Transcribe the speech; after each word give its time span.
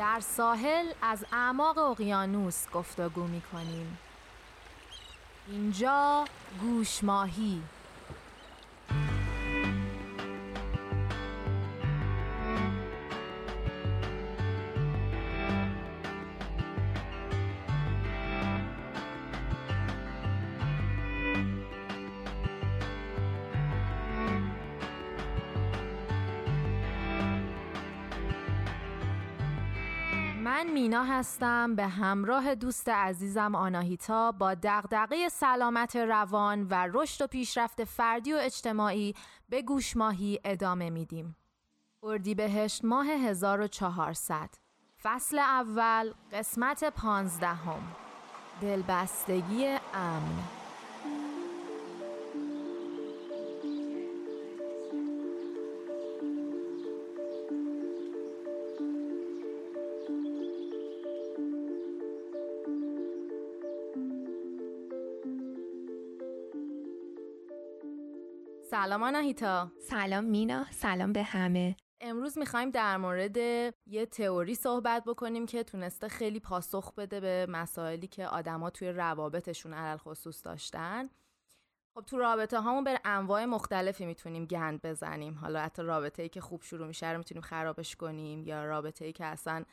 در 0.00 0.20
ساحل 0.20 0.86
از 1.02 1.24
اعماق 1.32 1.78
اقیانوس 1.78 2.70
گفتگو 2.72 3.26
می 3.26 3.42
کنیم 3.52 3.98
اینجا 5.48 6.24
گوش 6.60 7.04
ماهی 7.04 7.62
هستم. 31.10 31.74
به 31.76 31.86
همراه 31.86 32.54
دوست 32.54 32.88
عزیزم 32.88 33.54
آناهیتا 33.54 34.32
با 34.32 34.54
دغدغه 34.54 35.28
سلامت 35.28 35.96
روان 35.96 36.66
و 36.70 36.88
رشد 36.92 37.24
و 37.24 37.26
پیشرفت 37.26 37.84
فردی 37.84 38.32
و 38.32 38.36
اجتماعی 38.40 39.14
به 39.48 39.62
گوش 39.62 39.96
ماهی 39.96 40.40
ادامه 40.44 40.90
میدیم. 40.90 41.36
اردیبهشت 42.02 42.84
ماه 42.84 43.06
1400 43.06 44.50
فصل 45.02 45.38
اول 45.38 46.12
قسمت 46.32 46.84
پانزدهم. 46.84 47.82
دلبستگی 48.60 49.66
امن. 49.94 50.59
سلام 68.70 69.02
آناهیتا. 69.02 69.72
سلام 69.88 70.24
مینا 70.24 70.66
سلام 70.70 71.12
به 71.12 71.22
همه. 71.22 71.76
امروز 72.00 72.38
می‌خوایم 72.38 72.70
در 72.70 72.96
مورد 72.96 73.36
یه 73.86 74.06
تئوری 74.10 74.54
صحبت 74.54 75.04
بکنیم 75.04 75.46
که 75.46 75.62
تونسته 75.62 76.08
خیلی 76.08 76.40
پاسخ 76.40 76.94
بده 76.94 77.20
به 77.20 77.46
مسائلی 77.48 78.06
که 78.06 78.26
آدما 78.26 78.70
توی 78.70 78.88
روابطشون 78.88 79.74
علل 79.74 79.96
خصوص 79.96 80.44
داشتن. 80.44 81.08
خب 81.94 82.04
تو 82.04 82.18
رابطه 82.18 82.60
هامون 82.60 82.84
به 82.84 83.00
انواع 83.04 83.44
مختلفی 83.44 84.06
می‌تونیم 84.06 84.46
گند 84.46 84.82
بزنیم. 84.82 85.34
حالا 85.34 85.60
حتی 85.60 85.82
رابطه 85.82 86.22
ای 86.22 86.28
که 86.28 86.40
خوب 86.40 86.62
شروع 86.62 86.86
میشه 86.86 87.10
رو 87.10 87.18
می‌تونیم 87.18 87.42
خرابش 87.42 87.96
کنیم 87.96 88.44
یا 88.44 88.64
رابطه 88.64 89.04
ای 89.04 89.12
که 89.12 89.24
اصلا 89.24 89.64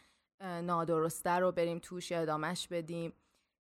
نادرسته 0.42 1.30
رو 1.32 1.52
بریم 1.52 1.80
توش 1.80 2.12
یا 2.12 2.20
ادامش 2.20 2.68
بدیم. 2.68 3.14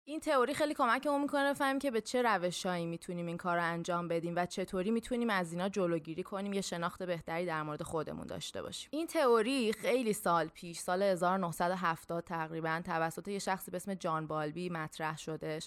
این 0.07 0.21
تئوری 0.21 0.55
خیلی 0.55 0.75
کمکمون 0.75 1.21
می‌کنه 1.23 1.51
بفهمیم 1.51 1.79
که 1.79 1.91
به 1.91 2.01
چه 2.01 2.23
روشهایی 2.23 2.87
می‌تونیم 2.87 3.27
این 3.27 3.37
کار 3.37 3.57
رو 3.57 3.63
انجام 3.63 4.09
بدیم 4.09 4.33
و 4.37 4.47
چطوری 4.47 4.91
می‌تونیم 4.91 5.31
از 5.31 5.53
اینا 5.53 5.69
جلوگیری 5.69 6.23
کنیم 6.23 6.53
یه 6.53 6.61
شناخت 6.61 7.03
بهتری 7.03 7.47
در 7.47 7.63
مورد 7.63 7.83
خودمون 7.83 8.27
داشته 8.27 8.63
باشیم. 8.63 8.89
این 8.93 9.07
تئوری 9.07 9.73
خیلی 9.73 10.13
سال 10.13 10.47
پیش 10.47 10.79
سال 10.79 11.03
1970 11.03 12.25
تقریبا 12.25 12.83
توسط 12.85 13.29
یه 13.29 13.39
شخصی 13.39 13.71
به 13.71 13.77
اسم 13.77 13.95
جان 13.95 14.27
بالبی 14.27 14.69
مطرح 14.69 15.19
شدش 15.19 15.67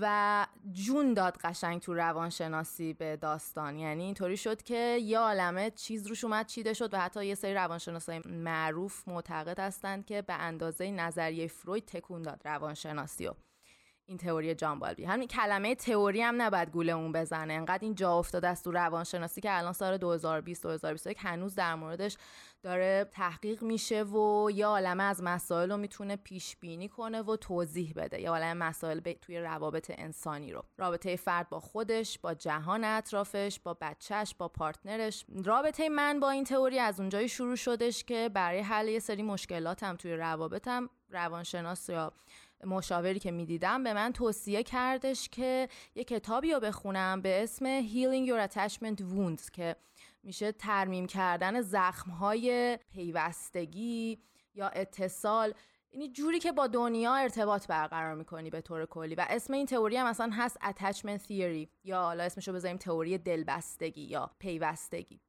و 0.00 0.46
جون 0.72 1.14
داد 1.14 1.36
قشنگ 1.36 1.80
تو 1.80 1.94
روانشناسی 1.94 2.92
به 2.92 3.16
داستان. 3.16 3.78
یعنی 3.78 4.04
اینطوری 4.04 4.36
شد 4.36 4.62
که 4.62 4.98
یه 5.02 5.18
عالمه 5.18 5.70
چیز 5.70 6.06
روش 6.06 6.24
اومد 6.24 6.46
چیده 6.46 6.74
شد 6.74 6.94
و 6.94 6.98
حتی 6.98 7.26
یه 7.26 7.34
سری 7.34 7.54
روانشناسای 7.54 8.20
معروف 8.26 9.08
معتقد 9.08 9.60
هستند 9.60 10.06
که 10.06 10.22
به 10.22 10.34
اندازه 10.34 10.90
نظریه 10.90 11.46
فروید 11.46 11.86
تکون 11.86 12.22
داد 12.22 12.40
روانشناسی 12.44 13.26
و 13.26 13.32
این 14.06 14.18
تئوری 14.18 14.54
جان 14.54 14.78
بالبی 14.78 15.04
همین 15.04 15.28
کلمه 15.28 15.74
تئوری 15.74 16.22
هم 16.22 16.42
نباید 16.42 16.70
گوله 16.70 16.92
اون 16.92 17.12
بزنه. 17.12 17.54
انقدر 17.54 17.78
این 17.82 17.94
جا 17.94 18.18
افتاده 18.18 18.48
است 18.48 18.64
تو 18.64 18.70
روانشناسی 18.70 19.40
که 19.40 19.58
الان 19.58 19.72
سال 19.72 19.96
2020 19.96 20.62
2021 20.62 21.18
هنوز 21.20 21.54
در 21.54 21.74
موردش 21.74 22.16
داره 22.62 23.08
تحقیق 23.10 23.62
میشه 23.62 24.02
و 24.02 24.50
یه 24.50 24.66
عالمه 24.66 25.02
از 25.02 25.22
مسائل 25.22 25.70
رو 25.70 25.76
می‌تونه 25.76 26.16
پیش 26.16 26.56
بینی 26.56 26.88
کنه 26.88 27.22
و 27.22 27.36
توضیح 27.36 27.92
بده. 27.96 28.20
یه 28.20 28.30
عالمه 28.30 28.54
مسائل 28.54 29.00
توی 29.00 29.38
روابط 29.38 29.92
انسانی 29.94 30.52
رو. 30.52 30.64
رابطه 30.78 31.16
فرد 31.16 31.48
با 31.48 31.60
خودش 31.60 32.18
با 32.18 32.34
جهان 32.34 32.84
اطرافش 32.84 33.60
با 33.64 33.74
بچهش 33.80 34.34
با 34.38 34.48
پارتنرش. 34.48 35.24
رابطه 35.44 35.88
من 35.88 36.20
با 36.20 36.30
این 36.30 36.44
تئوری 36.44 36.78
از 36.78 37.00
اونجایی 37.00 37.28
شروع 37.28 37.56
شدش 37.56 38.04
که 38.04 38.30
برای 38.34 38.60
حل 38.60 38.88
یه 38.88 38.98
سری 38.98 39.22
مشکلاتم 39.22 39.96
توی 39.96 40.16
روابطم 40.16 40.90
روانشناس 41.10 41.88
یا 41.88 42.12
مشاوری 42.66 43.18
که 43.18 43.30
می‌دیدم 43.30 43.84
به 43.84 43.92
من 43.94 44.12
توصیه 44.12 44.62
کردش 44.62 45.28
که 45.28 45.68
یه 45.94 46.04
کتابی 46.04 46.52
رو 46.52 46.60
بخونم 46.60 47.22
به 47.22 47.42
اسم 47.42 47.82
Healing 47.82 48.28
Your 48.28 48.52
Attachment 48.52 49.00
Wounds 49.00 49.50
که 49.50 49.76
میشه 50.22 50.52
ترمیم 50.52 51.06
کردن 51.06 51.60
زخمهای 51.60 52.78
پیوستگی 52.92 54.18
یا 54.54 54.68
اتصال. 54.68 55.54
اینی 55.90 56.08
جوری 56.08 56.38
که 56.38 56.52
با 56.52 56.66
دنیا 56.66 57.14
ارتباط 57.14 57.66
برقرار 57.66 58.14
می‌کنی 58.14 58.50
به 58.50 58.60
طور 58.60 58.86
کلی. 58.86 59.14
و 59.14 59.26
اسم 59.30 59.52
این 59.52 59.66
تئوری 59.66 59.96
هم 59.96 60.08
مثلا 60.08 60.30
هست 60.32 60.58
attachment 60.58 61.20
theory 61.28 61.68
یا 61.84 62.02
حالا 62.02 62.24
اسمشو 62.24 62.52
بذاریم 62.52 62.76
تئوری 62.76 63.18
دلبستگی 63.18 64.02
یا 64.02 64.30
پیوستگی. 64.38 65.20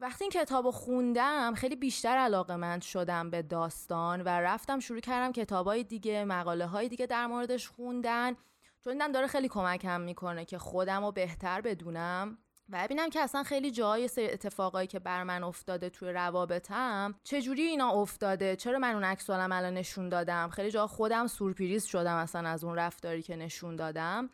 وقتی 0.00 0.24
این 0.24 0.30
کتاب 0.30 0.64
رو 0.64 0.70
خوندم 0.70 1.54
خیلی 1.54 1.76
بیشتر 1.76 2.16
علاقه 2.16 2.56
مند 2.56 2.82
شدم 2.82 3.30
به 3.30 3.42
داستان 3.42 4.22
و 4.22 4.28
رفتم 4.28 4.80
شروع 4.80 5.00
کردم 5.00 5.32
کتاب 5.32 5.66
های 5.66 5.84
دیگه 5.84 6.24
مقاله 6.24 6.66
های 6.66 6.88
دیگه 6.88 7.06
در 7.06 7.26
موردش 7.26 7.68
خوندن. 7.68 8.36
چون 8.84 8.92
دیدم 8.92 9.12
داره 9.12 9.26
خیلی 9.26 9.48
کمکم 9.48 10.00
می‌کنه 10.00 10.44
که 10.44 10.58
خودم 10.58 11.04
رو 11.04 11.12
بهتر 11.12 11.60
بدونم. 11.60 12.38
و 12.68 12.84
ببینم 12.84 13.10
که 13.10 13.20
اصلا 13.20 13.42
خیلی 13.42 13.70
جای 13.70 14.08
سری 14.08 14.30
اتفاقایی 14.30 14.88
که 14.88 14.98
بر 14.98 15.22
من 15.22 15.44
افتاده 15.44 15.90
توی 15.90 16.08
روابطم 16.12 17.14
چجوری 17.24 17.62
اینا 17.62 17.90
افتاده؟ 17.90 18.56
چرا 18.56 18.78
من 18.78 18.94
اون 18.94 19.04
عکس 19.04 19.30
الان 19.30 19.74
نشون 19.74 20.08
دادم؟ 20.08 20.48
خیلی 20.48 20.70
جا 20.70 20.86
خودم 20.86 21.26
سورپریز 21.26 21.84
شدم 21.84 22.16
اصلا 22.16 22.48
از 22.48 22.64
اون 22.64 22.76
رفتاری 22.76 23.22
که 23.22 23.36
نشون 23.36 23.76
دادم. 23.76 24.30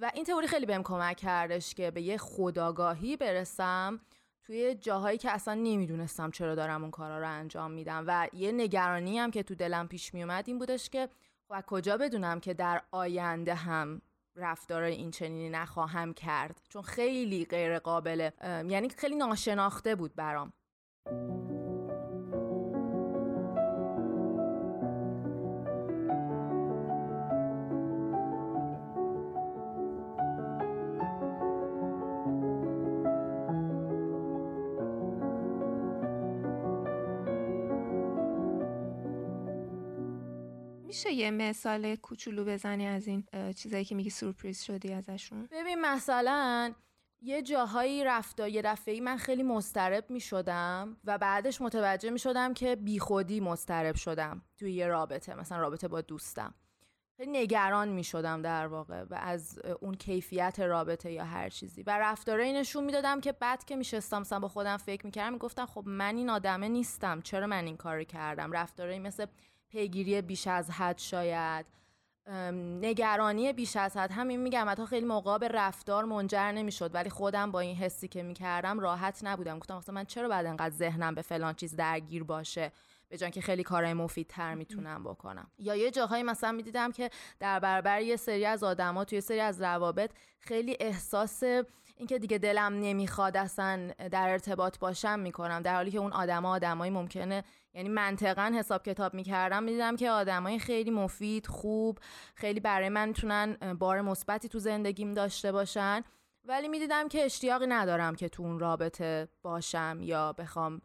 و 0.00 0.10
این 0.14 0.24
تئوری 0.24 0.46
خیلی 0.46 0.66
بهم 0.66 0.82
کمک 0.82 1.16
کردش 1.16 1.74
که 1.74 1.90
به 1.90 2.02
یه 2.02 2.16
خداگاهی 2.16 3.16
برسم. 3.16 4.00
توی 4.46 4.74
جاهایی 4.74 5.18
که 5.18 5.30
اصلا 5.30 5.54
نمی‌دونستم 5.54 6.30
چرا 6.30 6.54
دارم 6.54 6.82
اون 6.82 6.90
کارا 6.90 7.18
رو 7.18 7.28
انجام 7.28 7.70
میدم. 7.70 8.04
و 8.06 8.28
یه 8.32 8.52
نگرانی 8.52 9.18
هم 9.18 9.30
که 9.30 9.42
تو 9.42 9.54
دلم 9.54 9.88
پیش 9.88 10.14
میومد 10.14 10.44
این 10.46 10.58
بودش 10.58 10.90
که 10.90 11.08
خب 11.48 11.60
کجا 11.66 11.96
بدونم 11.96 12.40
که 12.40 12.54
در 12.54 12.82
آینده 12.90 13.54
هم 13.54 14.02
رفتار 14.36 14.82
این 14.82 15.10
چنینی 15.10 15.50
نخواهم 15.50 16.14
کرد؟ 16.14 16.60
چون 16.68 16.82
خیلی 16.82 17.44
غیر 17.44 17.78
قابله 17.78 18.32
یعنی 18.42 18.88
خیلی 18.88 19.16
ناشناخته 19.16 19.94
بود 19.94 20.14
برام. 20.14 20.52
میشه 40.96 41.12
یه 41.12 41.30
مثال 41.30 41.96
کوچولو 41.96 42.44
بزنی 42.44 42.86
از 42.86 43.06
این 43.06 43.24
چیزایی 43.56 43.84
که 43.84 43.94
میگی 43.94 44.10
سورپریز 44.10 44.62
شدی 44.62 44.92
ازشون؟ 44.92 45.48
ببین 45.52 45.80
مثلا 45.80 46.74
یه 47.20 47.42
جاهایی 47.42 48.04
رفتا 48.04 48.48
یه 48.48 48.62
دفعه 48.62 49.00
من 49.00 49.16
خیلی 49.16 49.42
مسترب 49.42 50.10
می 50.10 50.20
شدم 50.20 50.96
و 51.04 51.18
بعدش 51.18 51.60
متوجه 51.60 52.10
می 52.10 52.18
شدم 52.18 52.54
که 52.54 52.76
بیخودی 52.76 53.40
مسترب 53.40 53.94
شدم 53.94 54.42
توی 54.58 54.72
یه 54.72 54.86
رابطه 54.86 55.34
مثلا 55.34 55.58
رابطه 55.58 55.88
با 55.88 56.00
دوستم. 56.00 56.54
خیلی 57.16 57.30
نگران 57.30 57.88
می 57.88 58.04
شدم 58.04 58.42
در 58.42 58.66
واقع 58.66 59.02
و 59.02 59.14
از 59.14 59.58
اون 59.80 59.94
کیفیت 59.94 60.60
رابطه 60.60 61.12
یا 61.12 61.24
هر 61.24 61.48
چیزی. 61.48 61.82
و 61.82 61.98
رفتاره 61.98 62.52
نشون 62.52 62.84
می‌دادم 62.84 63.20
که 63.20 63.32
بعد 63.32 63.64
که 63.64 63.76
میشستم 63.76 64.20
مثلا 64.20 64.40
با 64.40 64.48
خودم 64.48 64.76
فکر 64.76 65.06
می‌کردم 65.06 65.32
می‌گفتم 65.32 65.66
خب 65.66 65.84
من 65.86 66.16
این 66.16 66.30
آدمه 66.30 66.68
نیستم 66.68 67.20
چرا 67.20 67.46
من 67.46 67.64
این 67.64 67.76
کار 67.76 68.04
کردم؟ 68.04 68.52
رفتاره 68.52 68.98
مثل 68.98 69.26
پیگیری 69.68 70.22
بیش 70.22 70.46
از 70.46 70.70
حد 70.70 70.98
شاید. 70.98 71.66
نگرانی 72.80 73.52
بیش 73.52 73.76
از 73.76 73.96
حد. 73.96 74.12
همین 74.12 74.40
میگم 74.40 74.66
حتی 74.68 74.86
خیلی 74.86 75.06
موقع 75.06 75.38
به 75.38 75.48
رفتار 75.48 76.04
منجر 76.04 76.52
نمی‌شد 76.52 76.94
ولی 76.94 77.10
خودم 77.10 77.50
با 77.50 77.60
این 77.60 77.76
حسی 77.76 78.08
که 78.08 78.22
می‌کردم 78.22 78.80
راحت 78.80 79.20
نبودم. 79.22 79.58
گفتم 79.58 79.76
مثلا 79.76 79.94
من 79.94 80.04
چرا 80.04 80.28
بعد 80.28 80.46
انقدر 80.46 80.74
ذهنم 80.74 81.14
به 81.14 81.22
فلان 81.22 81.54
چیز 81.54 81.76
درگیر 81.76 82.24
باشه؟ 82.24 82.72
به 83.08 83.18
جان 83.18 83.30
که 83.30 83.40
خیلی 83.40 83.62
کارهای 83.62 83.94
مفیدتر 83.94 84.54
می‌تونم 84.54 85.04
بکنم. 85.04 85.50
یا 85.58 85.76
یه 85.76 85.90
جاهایی 85.90 86.22
مثلا 86.22 86.52
می‌دیدم 86.52 86.92
که 86.92 87.10
در 87.40 87.60
برابر 87.60 88.00
یه 88.00 88.16
سری 88.16 88.44
از 88.44 88.64
آدما 88.64 89.04
توی 89.04 89.20
سری 89.20 89.40
از 89.40 89.62
روابط 89.62 90.10
خیلی 90.38 90.76
احساس 90.80 91.42
اینکه 91.96 92.18
دیگه 92.18 92.38
دلم 92.38 92.80
نمی‌خواد 92.80 93.36
اصلا 93.36 93.90
در 94.10 94.28
ارتباط 94.28 94.78
باشم 94.78 95.18
می‌کنم. 95.18 95.62
در 95.62 95.74
حالی 95.74 95.90
که 95.90 95.98
اون 95.98 96.12
آدما 96.12 96.50
آدمایی 96.50 96.92
ممکنه 96.92 97.44
یعنی 97.76 97.88
منطقا 97.88 98.52
حساب 98.58 98.82
کتاب 98.82 99.14
می‌کردم 99.14 99.62
می‌دیدم 99.62 99.96
که 99.96 100.10
آدمای 100.10 100.58
خیلی 100.58 100.90
مفید 100.90 101.46
خوب 101.46 101.98
خیلی 102.34 102.60
برای 102.60 102.88
من 102.88 103.08
می‌تونن 103.08 103.74
بار 103.78 104.00
مثبتی 104.00 104.48
تو 104.48 104.58
زندگیم 104.58 105.14
داشته 105.14 105.52
باشن. 105.52 106.02
ولی 106.44 106.68
می‌دیدم 106.68 107.08
که 107.08 107.24
اشتیاقی 107.24 107.66
ندارم 107.66 108.14
که 108.14 108.28
تو 108.28 108.42
اون 108.42 108.58
رابطه 108.58 109.28
باشم 109.42 109.98
یا 110.00 110.32
بخوام 110.32 110.80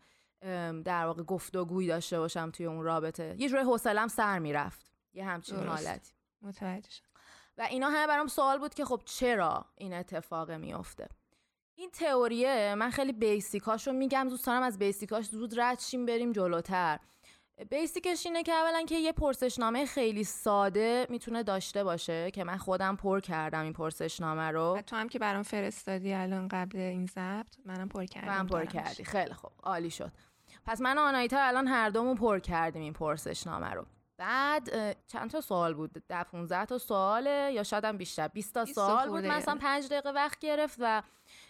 در 0.86 1.06
واقع 1.06 1.24
گفتگویی 1.24 1.88
داشته 1.88 2.20
باشم 2.20 2.52
توی 2.52 2.66
اون 2.66 2.84
رابطه. 2.84 3.36
یه 3.38 3.50
جوری 3.50 3.64
حوصلم 3.64 4.08
سر 4.08 4.40
می‌رفت. 4.40 4.92
یه 5.14 5.26
همچین 5.26 5.68
حالتی. 5.68 6.12
متوجه 6.42 7.02
و 7.58 7.62
اینا 7.62 7.90
همه 7.90 8.08
برام 8.08 8.28
سوال 8.28 8.60
بود 8.60 8.74
که 8.74 8.86
خب 8.86 9.02
چرا 9.06 9.66
این 9.76 9.94
اتفاق 9.94 10.52
میفته 10.52 11.08
این 11.82 11.90
تئوریه. 11.90 12.76
من 12.76 12.90
خیلی 12.90 13.14
بیسیکاشو 13.14 13.92
میگم 13.92 14.28
دوست 14.30 14.46
دارم 14.46 14.64
از 14.64 14.80
بیسیکاش 14.80 15.26
زود 15.26 15.60
رد 15.60 15.80
شیم 15.80 16.06
بریم 16.06 16.32
جلوتر. 16.32 17.00
بیسیکش 17.70 18.26
اینه 18.26 18.44
که 18.44 18.54
اولا 18.54 18.84
که 18.86 18.96
یه 18.96 19.12
پرسشنامه 19.12 19.86
خیلی 19.86 20.24
ساده 20.24 21.08
می‌تونه 21.10 21.44
داشته 21.44 21.84
باشه 21.84 22.32
که 22.32 22.44
من 22.44 22.58
خودم 22.58 22.96
پر 22.96 23.20
کردم 23.20 23.64
این 23.64 23.74
پرسشنامه 23.74 24.52
رو. 24.52 24.82
تو 24.88 24.96
هم 24.96 25.10
که 25.10 25.20
برام 25.20 25.44
فرستادی 25.44 26.14
الان 26.14 26.48
قبل 26.48 26.78
این 26.78 27.06
ضبط 27.06 27.56
منم 27.66 27.90
پر 27.90 28.06
کردم 28.06 28.28
من 28.28 28.48
پر 28.48 28.66
کردی. 28.66 29.04
خیلی 29.04 29.34
خوب. 29.34 29.52
عالی 29.64 29.90
شد. 29.90 30.12
پس 30.66 30.82
من 30.82 30.98
و 30.98 31.02
آنایتا 31.02 31.40
الان 31.40 31.68
هر 31.68 31.90
دومون 31.90 32.16
پر 32.16 32.40
کردیم 32.40 32.82
این 32.82 32.94
پرسشنامه 32.94 33.70
رو. 33.70 33.86
بعد 34.18 34.70
چند 35.08 35.30
تا 35.30 35.42
سوال 35.42 35.74
بود؟ 35.74 36.04
ده 36.10 36.24
15 36.24 36.66
تا 36.66 36.78
سواله 36.78 37.52
یا 37.54 37.64
شاید 37.64 37.86
هم 37.86 37.98
بیشتر. 37.98 38.28
20 38.28 38.54
تا 38.54 38.66
سوال 38.66 39.10
بود. 39.10 39.26
مثلا 39.26 39.56
5 39.56 39.88
دقیقه 39.88 40.10
وقت 40.10 40.40
گرفت 40.40 40.78
و 40.80 41.04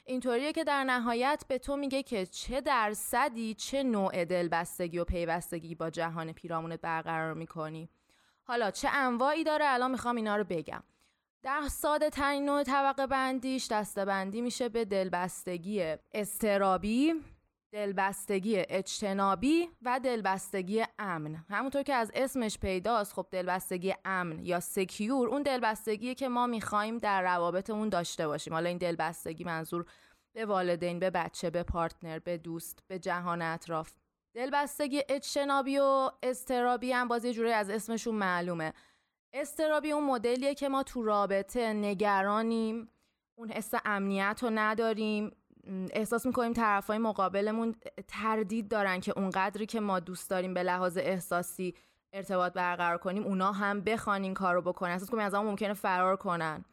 اینطوریه 0.05 0.51
که 0.51 0.63
در 0.63 0.83
نهایت 0.83 1.43
به 1.47 1.57
تو 1.57 1.75
میگه 1.75 2.03
که 2.03 2.25
چه 2.25 2.61
درصدی 2.61 3.53
چه 3.53 3.83
نوع 3.83 4.25
دلبستگی 4.25 4.99
و 4.99 5.03
پیوستگی 5.03 5.75
با 5.75 5.89
جهان 5.89 6.31
پیرامونت 6.31 6.81
برقرار 6.81 7.33
می‌کنی. 7.33 7.89
حالا 8.43 8.71
چه 8.71 8.89
انواعی 8.91 9.43
داره؟ 9.43 9.65
الان 9.67 9.91
می‌خوام 9.91 10.15
اینا 10.15 10.35
رو 10.35 10.43
بگم. 10.43 10.83
در 11.43 11.61
ساده 11.67 12.09
ترین 12.09 12.45
نوع 12.45 12.63
طبقه 12.63 13.07
بندیش 13.07 13.67
دسته 13.71 14.05
بندی 14.05 14.41
میشه 14.41 14.69
به 14.69 14.85
دلبستگی 14.85 15.95
استرابی 16.13 17.13
دلبستگی 17.71 18.57
اجتنابی 18.69 19.69
و 19.81 19.99
دلبستگی 20.03 20.83
امن. 20.99 21.35
همونطور 21.49 21.83
که 21.83 21.93
از 21.93 22.11
اسمش 22.15 22.57
پیداست 22.59 23.13
خب 23.13 23.27
دلبستگی 23.31 23.93
امن 24.05 24.45
یا 24.45 24.59
سکیور 24.59 25.29
اون 25.29 25.41
دلبستگی 25.41 26.15
که 26.15 26.29
ما 26.29 26.47
می‌خوایم 26.47 26.97
در 26.97 27.21
روابطمون 27.21 27.89
داشته 27.89 28.27
باشیم. 28.27 28.53
حالا 28.53 28.69
این 28.69 28.77
دلبستگی 28.77 29.43
منظور 29.43 29.85
به 30.35 30.45
والدین 30.45 30.99
به 30.99 31.09
بچه 31.09 31.49
به 31.49 31.63
پارتنر 31.63 32.19
به 32.19 32.37
دوست 32.37 32.83
به 32.87 32.99
جهان 32.99 33.41
اطراف. 33.41 33.91
دلبستگی 34.35 35.01
اجتنابی 35.09 35.77
و 35.77 36.11
استرابی 36.23 36.91
هم 36.91 37.07
باز 37.07 37.25
یه 37.25 37.33
جوری 37.33 37.51
از 37.51 37.69
اسمشون 37.69 38.15
معلومه. 38.15 38.73
استرابی 39.33 39.91
اون 39.91 40.03
مدلیه 40.03 40.55
که 40.55 40.69
ما 40.69 40.83
تو 40.83 41.03
رابطه 41.03 41.73
نگرانیم 41.73 42.89
اون 43.37 43.51
حس 43.51 43.73
امنیت 43.85 44.39
رو 44.41 44.49
نداریم 44.49 45.31
احساس 45.93 46.25
می‌کنیم 46.25 46.53
طرفای 46.53 46.97
مقابلمون 46.97 47.75
تردید 48.07 48.67
دارن 48.67 48.99
که 48.99 49.13
اونقدری 49.15 49.65
که 49.65 49.79
ما 49.79 49.99
دوست 49.99 50.29
داریم 50.29 50.53
به 50.53 50.63
لحاظ 50.63 50.97
احساسی 50.97 51.75
ارتباط 52.13 52.53
برقرار 52.53 52.97
کنیم 52.97 53.23
اونا 53.23 53.51
هم 53.51 53.81
بخوان 53.81 54.23
این 54.23 54.33
کارو 54.33 54.61
بکنن. 54.61 54.91
احساس 54.91 55.09
کنیم 55.09 55.23
از 55.23 55.33
اون 55.33 55.45
ممکنه 55.45 55.73
فرار 55.73 56.15
کنن. 56.15 56.65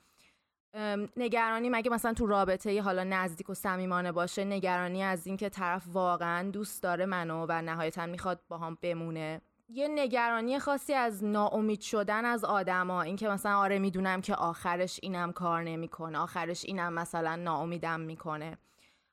نگرانی 1.17 1.69
مگه 1.71 1.91
مثلا 1.91 2.15
تو 2.15 2.27
رابطه 2.27 2.83
حالا 2.83 3.05
نزدیک 3.05 3.51
و 3.51 3.55
صمیمانه 3.55 4.13
باشه 4.13 4.45
نگرانی 4.45 5.03
از 5.03 5.27
اینکه 5.27 5.49
طرف 5.49 5.85
واقعا 5.93 6.51
دوست 6.51 6.83
داره 6.83 7.07
منو 7.07 7.47
و 7.49 7.63
نهایتا 7.63 8.07
می‌خواد 8.07 8.41
با 8.49 8.59
هم 8.59 8.79
بمونه؟ 8.83 9.41
یه 9.69 9.89
نگرانی 9.89 10.59
خاصی 10.59 10.95
از 10.95 11.25
ناامید 11.25 11.81
شدن 11.81 12.25
از 12.25 12.45
آدما 12.45 13.03
اینکه 13.03 13.29
مثلا 13.29 13.57
آره 13.57 13.79
می‌دونم 13.79 14.21
که 14.21 14.35
آخرش 14.35 15.01
اینم 15.03 15.33
کار 15.33 15.63
نمی‌کنه 15.63 16.19
آخرش 16.19 16.65
اینم 16.65 16.93
مثلا 16.93 17.37
ناامیدم 17.37 18.01
می‌کنه. 18.01 18.59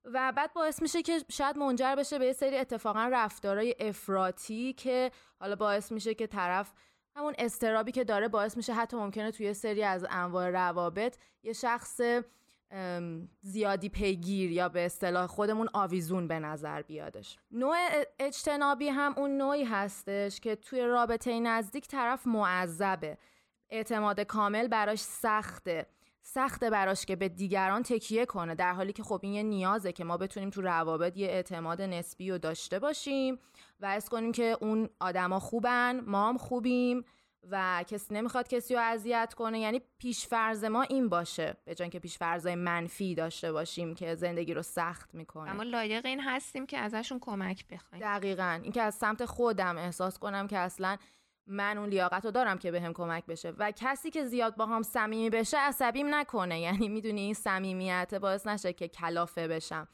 و 0.06 0.34
بعد 0.36 0.54
باعث 0.54 0.82
میشه 0.82 1.02
که 1.02 1.20
شاید 1.30 1.58
منجر 1.58 1.96
بشه 1.96 2.20
به 2.20 2.26
یه 2.26 2.34
سری 2.34 2.58
اتفاقا 2.58 3.10
رفتارهای 3.12 3.76
افراطی 3.80 4.74
که 4.74 5.12
حالا 5.40 5.56
باعث 5.56 5.92
میشه 5.92 6.14
که 6.14 6.28
طرف 6.28 6.74
همون 7.16 7.34
استرابی 7.38 7.92
که 7.92 8.04
داره 8.04 8.28
باعث 8.28 8.58
میشه 8.58 8.74
حتی 8.74 8.98
ممکنه 8.98 9.32
توی 9.32 9.54
سری 9.54 9.84
از 9.84 10.06
انواع 10.10 10.50
روابط 10.50 11.18
یه 11.44 11.54
شخص 11.54 12.02
زیادی 13.42 13.90
پیگیر 13.90 14.52
یا 14.52 14.70
به 14.70 14.86
اصطلاح 14.86 15.28
خودمون 15.28 15.70
آویزون 15.74 16.28
به 16.28 16.40
نظر 16.40 16.82
بیادش. 16.82 17.38
نوع 17.52 17.76
اجتنابی 18.20 18.88
هم 18.88 19.14
اون 19.18 19.38
نوعی 19.38 19.64
هستش 19.64 20.40
که 20.40 20.56
توی 20.56 20.82
رابطه 20.82 21.40
نزدیک 21.40 21.88
طرف 21.88 22.28
معذبه. 22.28 23.18
اعتماد 23.70 24.20
کامل 24.20 24.68
براش 24.68 25.00
سخته. 25.00 25.86
سخته 26.28 26.70
براش 26.70 27.06
که 27.06 27.16
به 27.16 27.30
دیگران 27.30 27.84
تکیه 27.84 28.26
کنه 28.26 28.56
در 28.56 28.74
حالی 28.74 28.94
که 28.94 29.04
خب 29.04 29.20
این 29.24 29.34
یه 29.34 29.44
نیازه 29.44 29.92
که 29.92 30.04
ما 30.04 30.18
بتونیم 30.18 30.50
تو 30.50 30.62
روابط 30.62 31.18
یه 31.18 31.28
اعتماد 31.28 31.82
نسبی 31.82 32.32
رو 32.32 32.38
داشته 32.38 32.80
باشیم 32.80 33.40
و 33.80 33.86
اس 33.86 34.10
کنیم 34.10 34.32
که 34.32 34.58
اون 34.62 34.90
آدما 35.00 35.40
خوبن 35.40 36.00
ما 36.00 36.30
هم 36.30 36.38
خوبیم 36.38 37.06
و 37.52 37.84
کسی 37.88 38.14
نمی‌خواد 38.14 38.48
کسی 38.48 38.74
رو 38.74 38.82
اذیت 38.84 39.34
کنه. 39.38 39.60
یعنی 39.60 39.82
پیشفرز 39.98 40.64
ما 40.64 40.82
این 40.82 41.10
باشه 41.10 41.58
به 41.66 41.76
جای 41.76 41.90
که 41.90 42.00
پیشفرزهای 42.00 42.56
منفی 42.56 43.16
داشته 43.16 43.52
باشیم 43.52 43.96
که 43.96 44.16
زندگی 44.16 44.54
رو 44.54 44.62
سخت 44.62 45.16
می‌کنه. 45.16 45.52
اما 45.52 45.64
لایق 45.64 46.06
این 46.06 46.20
هستیم 46.20 46.66
که 46.66 46.78
ازشون 46.78 47.20
کمک 47.20 47.68
بخوایم. 47.68 48.04
دقیقا. 48.04 48.60
اینکه 48.64 48.82
از 48.82 48.96
سمت 48.96 49.26
خودم 49.26 49.78
احساس 49.78 50.20
کنم 50.20 50.48
که 50.48 50.58
اصلا 50.58 50.98
من 51.48 51.78
اون 51.78 51.90
لیاقت 51.90 52.26
رو 52.26 52.32
دارم 52.32 52.58
که 52.58 52.72
بهم 52.72 52.88
به 52.88 52.94
کمک 52.94 53.26
بشه. 53.26 53.54
و 53.58 53.72
کسی 53.76 54.12
که 54.12 54.26
زیاد 54.26 54.56
با 54.56 54.66
هم 54.66 54.84
صمیمی 54.84 55.30
بشه 55.30 55.58
عصبیم 55.58 56.16
نکنه. 56.16 56.60
یعنی 56.60 56.90
می‌دونی 56.90 57.22
این 57.22 57.34
صمیمیت 57.34 58.16
باعث 58.16 58.48
نشه 58.48 58.74
که 58.74 58.88
کلافه 58.88 59.48
بشم. 59.48 59.88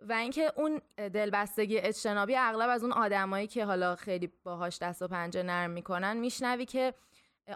و 0.00 0.12
اینکه 0.12 0.52
اون 0.56 0.80
دلبستگی 0.96 1.78
اجتنابی 1.78 2.36
اغلب 2.36 2.70
از 2.70 2.82
اون 2.82 2.92
آدمایی 2.92 3.46
که 3.46 3.64
حالا 3.64 3.96
خیلی 3.96 4.32
باهاش 4.44 4.78
دست 4.78 5.02
و 5.02 5.08
پنجه 5.08 5.42
نرم 5.42 5.70
می‌کنن 5.70 6.16
میشنوی 6.16 6.64
که 6.64 6.94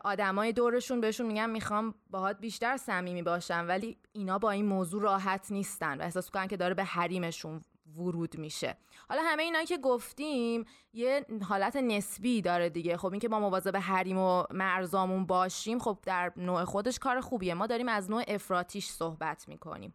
آدمای 0.05 0.53
دورشون 0.53 1.01
بهشون 1.01 1.27
میگن 1.27 1.51
می‌خوام 1.51 1.95
باهات 2.11 2.39
بیشتر 2.41 2.77
صمیمی 2.77 3.23
باشم. 3.23 3.65
ولی 3.69 3.99
اینا 4.13 4.39
با 4.39 4.51
این 4.51 4.67
موضوع 4.67 5.03
راحت 5.03 5.47
نیستن 5.51 5.99
و 5.99 6.03
احساس 6.03 6.31
کنن 6.31 6.47
که 6.47 6.57
داره 6.57 6.75
به 6.75 6.85
حریمشون 6.85 7.61
ورود 7.97 8.39
میشه. 8.39 8.77
حالا 9.09 9.23
همه 9.25 9.43
اینا 9.43 9.65
که 9.65 9.79
گفتیم 9.79 10.65
یه 10.93 11.27
حالت 11.49 11.77
نسبی 11.77 12.43
داره 12.43 12.69
دیگه. 12.71 12.97
خب 12.97 13.11
اینکه 13.11 13.29
ما 13.29 13.41
مواظب 13.41 13.77
حریم 13.77 14.19
و 14.19 14.45
مرزامون 14.51 15.27
باشیم 15.27 15.79
خب 15.79 15.99
در 16.03 16.33
نوع 16.37 16.65
خودش 16.65 16.99
کار 16.99 17.21
خوبیه. 17.21 17.55
ما 17.55 17.67
داریم 17.67 17.89
از 17.89 18.11
نوع 18.11 18.25
افراتیش 18.29 18.87
صحبت 18.87 19.49
می‌کنیم. 19.49 19.95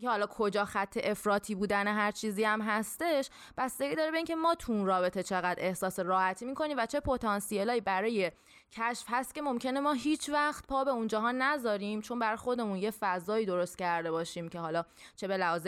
که 0.00 0.08
حالا 0.08 0.26
کجا 0.26 0.64
خط 0.64 0.98
افراطی 1.04 1.54
بودن 1.54 1.88
هر 1.88 2.10
چیزی 2.10 2.44
هم 2.44 2.60
هستش 2.60 3.30
بستگی 3.56 3.94
داره 3.94 4.10
به 4.10 4.16
اینکه 4.16 4.34
ما 4.34 4.54
تو 4.54 4.72
اون 4.72 4.86
رابطه 4.86 5.22
چقدر 5.22 5.64
احساس 5.64 5.98
راحتی 5.98 6.44
می‌کنیم 6.44 6.76
و 6.78 6.86
چه 6.86 7.00
پتانسیلایی 7.00 7.80
برای 7.80 8.32
کشف 8.72 9.04
هست 9.08 9.34
که 9.34 9.42
ممکنه 9.42 9.80
ما 9.80 9.92
هیچ 9.92 10.28
وقت 10.28 10.66
پا 10.66 10.84
به 10.84 10.90
اونجاها 10.90 11.32
نذاریم 11.32 12.00
چون 12.00 12.18
بر 12.18 12.36
خودمون 12.36 12.78
یه 12.78 12.90
فضایی 12.90 13.46
درست 13.46 13.78
کرده 13.78 14.10
باشیم 14.10 14.48
که 14.48 14.58
حالا 14.58 14.84
چه 15.16 15.28
به 15.28 15.36
لحاظ 15.36 15.66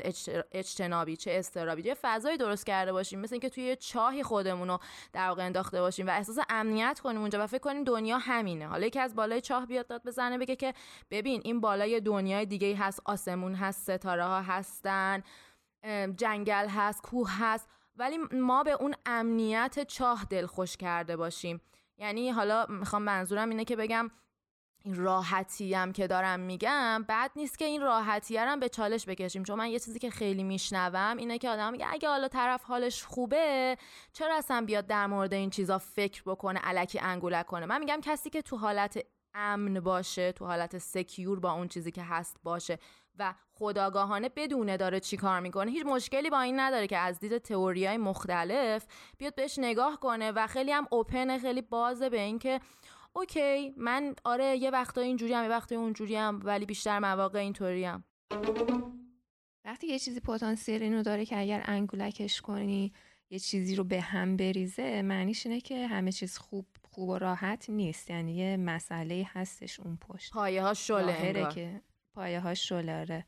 اجتنابی 0.52 1.16
چه 1.16 1.30
استرابی 1.34 1.82
یه 1.82 1.94
فضایی 1.94 2.36
درست 2.36 2.66
کرده 2.66 2.92
باشیم. 2.92 3.20
مثل 3.20 3.34
اینکه 3.34 3.48
توی 3.48 3.64
یه 3.64 3.76
چاهی 3.76 4.22
خودمون 4.22 4.68
رو 4.68 4.78
در 5.12 5.28
واقع 5.28 5.44
انداخته 5.44 5.80
باشیم 5.80 6.06
و 6.06 6.10
احساس 6.10 6.38
امنیت 6.48 7.00
کنیم 7.00 7.20
اونجا 7.20 7.44
و 7.44 7.46
فکر 7.46 7.58
کنیم 7.58 7.84
دنیا 7.84 8.18
همینه. 8.18 8.66
حالا 8.66 8.86
یکی 8.86 9.00
از 9.00 9.14
بالای 9.14 9.40
چاه 9.40 9.66
بیاد 9.66 9.86
داد 9.86 10.02
بزنه 10.04 10.38
بگه 10.38 10.56
که 10.56 10.74
ببین 11.10 11.40
این 11.44 11.60
بالای 11.60 12.00
دنیای 12.00 12.46
دیگه 12.46 12.76
هست 12.76 13.00
آسمون 13.04 13.54
هست 13.54 13.82
ستاره 13.82 14.24
ها 14.24 14.42
هستن 14.42 15.22
جنگل 16.16 16.68
هست 16.68 17.02
کوه 17.02 17.30
هست. 17.40 17.68
ولی 17.96 18.18
ما 18.32 18.62
به 18.62 18.70
اون 18.70 18.94
امنیت 19.06 19.86
چاه 19.86 20.26
دلخوش 20.30 20.76
کرده 20.76 21.16
باشیم. 21.16 21.60
یعنی 21.98 22.30
حالا 22.30 22.66
می‌خوام 22.68 23.02
منظورم 23.02 23.50
اینه 23.50 23.64
که 23.64 23.76
بگم 23.76 24.10
این 24.84 24.94
راحتی 24.94 25.74
هم 25.74 25.92
که 25.92 26.06
دارم 26.06 26.40
میگم 26.40 27.04
بعد 27.08 27.30
نیست 27.36 27.58
که 27.58 27.64
این 27.64 27.80
راحتی 27.80 28.36
هم 28.36 28.60
به 28.60 28.68
چالش 28.68 29.08
بکشیم. 29.08 29.42
چون 29.42 29.58
من 29.58 29.70
یه 29.70 29.78
چیزی 29.78 29.98
که 29.98 30.10
خیلی 30.10 30.42
میشنوم 30.42 31.16
اینه 31.16 31.38
که 31.38 31.48
آدم 31.50 31.72
میگه 31.72 31.86
اگه 31.92 32.08
حالا 32.08 32.28
طرف 32.28 32.64
حالش 32.64 33.04
خوبه 33.04 33.76
چرا 34.12 34.36
اصلا 34.36 34.64
بیاد 34.66 34.86
در 34.86 35.06
مورد 35.06 35.34
این 35.34 35.50
چیزا 35.50 35.78
فکر 35.78 36.22
بکنه 36.26 36.60
علکی 36.60 36.98
انگولک 36.98 37.46
کنه؟ 37.46 37.66
من 37.66 37.80
میگم 37.80 38.00
کسی 38.02 38.30
که 38.30 38.42
تو 38.42 38.56
حالت 38.56 38.98
امن 39.34 39.80
باشه 39.80 40.32
تو 40.32 40.46
حالت 40.46 40.78
سکیور 40.78 41.40
با 41.40 41.52
اون 41.52 41.68
چیزی 41.68 41.90
که 41.90 42.02
هست 42.02 42.36
باشه 42.42 42.78
و 43.18 43.34
خداگاهانه 43.58 44.28
بدونه 44.28 44.76
داره 44.76 45.00
چی 45.00 45.16
کار 45.16 45.40
می‌کنه. 45.40 45.70
هیچ 45.70 45.86
مشکلی 45.86 46.30
با 46.30 46.40
این 46.40 46.60
نداره 46.60 46.86
که 46.86 46.98
از 46.98 47.20
دید 47.20 47.38
تئوری 47.38 47.86
های 47.86 47.96
مختلف 47.96 48.86
بیاد 49.18 49.34
بهش 49.34 49.58
نگاه 49.58 50.00
کنه 50.00 50.32
و 50.32 50.46
خیلی 50.46 50.72
هم 50.72 50.86
اوپن 50.90 51.38
خیلی 51.38 51.62
بازه 51.62 52.08
به 52.08 52.20
اینکه 52.20 52.60
اوکی 53.12 53.74
من 53.76 54.14
آره 54.24 54.56
یه 54.56 54.70
وقتا 54.70 55.00
اینجوری 55.00 55.34
هم 55.34 55.42
یه 55.42 55.50
وقتا 55.50 55.76
اونجوری 55.76 56.16
هم 56.16 56.40
ولی 56.44 56.66
بیشتر 56.66 56.98
مواقع 56.98 57.38
اینطوری 57.38 57.84
هم. 57.84 58.04
وقتی 59.64 59.86
یه 59.86 59.98
چیزی 59.98 60.20
پتانسیل 60.20 60.82
اینو 60.82 61.02
داره 61.02 61.24
که 61.24 61.40
اگر 61.40 61.62
انگولکش 61.64 62.40
کنی 62.40 62.92
یه 63.30 63.38
چیزی 63.38 63.76
رو 63.76 63.84
به 63.84 64.00
هم 64.00 64.36
بریزه 64.36 65.02
معنیش 65.02 65.46
اینه 65.46 65.60
که 65.60 65.86
همه 65.86 66.12
چیز 66.12 66.38
خوب 66.38 66.66
خوب 66.90 67.08
و 67.08 67.18
راحت 67.18 67.70
نیست. 67.70 68.10
یعنی 68.10 68.34
یه 68.34 68.56
مسئله 68.56 69.26
هستش 69.32 69.80
اون 69.80 69.96
پشت. 69.96 70.32
پایه 70.32 70.62
ها 70.62 70.74
شله 70.74 71.48
که 71.54 71.82
پایه 72.14 72.40
ها 72.40 72.54
شله 72.54 73.00
آره. 73.00 73.26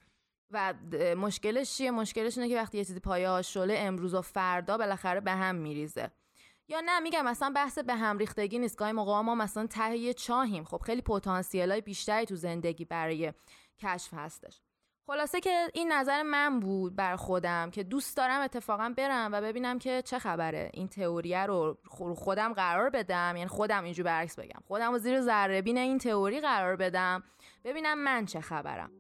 و 0.50 0.75
مشکلش 1.16 1.76
چیه؟ 1.76 1.90
مشکلش 1.90 2.38
اینه 2.38 2.50
که 2.50 2.57
وقتی 2.57 2.78
یه 2.78 2.85
چیزی 2.85 3.00
پایه 3.00 3.42
شله 3.42 3.75
امروز 3.78 4.14
و 4.14 4.23
فردا 4.23 4.78
بالاخره 4.78 5.21
به 5.21 5.33
هم 5.33 5.54
میریزه. 5.54 6.11
یا 6.69 6.80
نه 6.85 7.00
میگم 7.00 7.25
مثلا 7.25 7.52
بحث 7.57 7.78
به 7.78 7.95
هم 7.95 8.19
ریختگی 8.19 8.59
نیست. 8.59 8.76
گاهی 8.76 8.92
موقع 8.92 9.21
ما 9.21 9.35
مثلا 9.35 9.66
ته 9.66 10.14
چاهیم. 10.14 10.64
خب 10.64 10.83
خیلی 10.87 11.02
پتانسیل 11.02 11.71
های 11.71 11.80
بیشتری 11.80 12.26
تو 12.26 12.37
زندگی 12.37 12.85
برای 12.85 13.33
کشف 13.78 14.14
هستش. 14.14 14.61
خلاصه 15.07 15.40
که 15.40 15.69
این 15.75 15.92
نظر 15.92 16.23
من 16.23 16.61
بود 16.61 16.97
بر 16.97 17.16
خودم 17.16 17.71
که 17.71 17.83
دوست 17.83 18.16
دارم 18.16 18.40
اتفاقا 18.40 18.95
برم 18.97 19.33
و 19.33 19.40
ببینم 19.40 19.78
که 19.78 20.02
چه 20.02 20.19
خبره. 20.19 20.71
این 20.75 20.88
تئوریه 20.88 21.47
رو 21.47 21.78
خودم 22.16 22.52
قرار 22.52 22.90
بدم. 22.90 23.33
یعنی 23.37 23.49
خودم 23.49 23.85
اینجور 23.85 24.04
برعکس 24.04 24.38
بگم. 24.38 24.61
خودم 24.69 24.92
رو 24.92 24.99
زیر 24.99 25.21
ذره 25.21 25.62
بین 25.62 25.78
این 25.78 25.99
تئوری 25.99 26.40
قرار 26.40 26.76
بدم. 26.76 27.23
ببینم 27.64 27.99
من 27.99 28.26
چه 28.26 28.40
خبرم. 28.40 28.90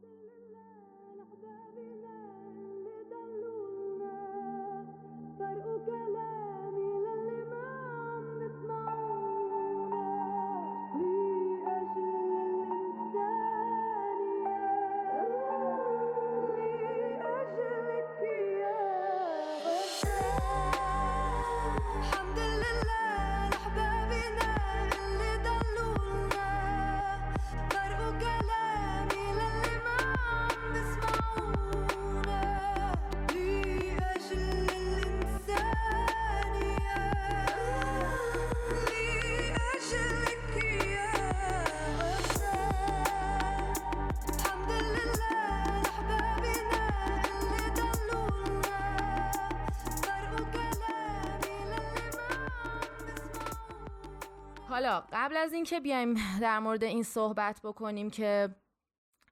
اینکه 55.60 55.80
بیایم 55.80 56.14
در 56.40 56.58
مورد 56.58 56.84
این 56.84 57.02
صحبت 57.02 57.60
بکنیم 57.64 58.10
که 58.10 58.54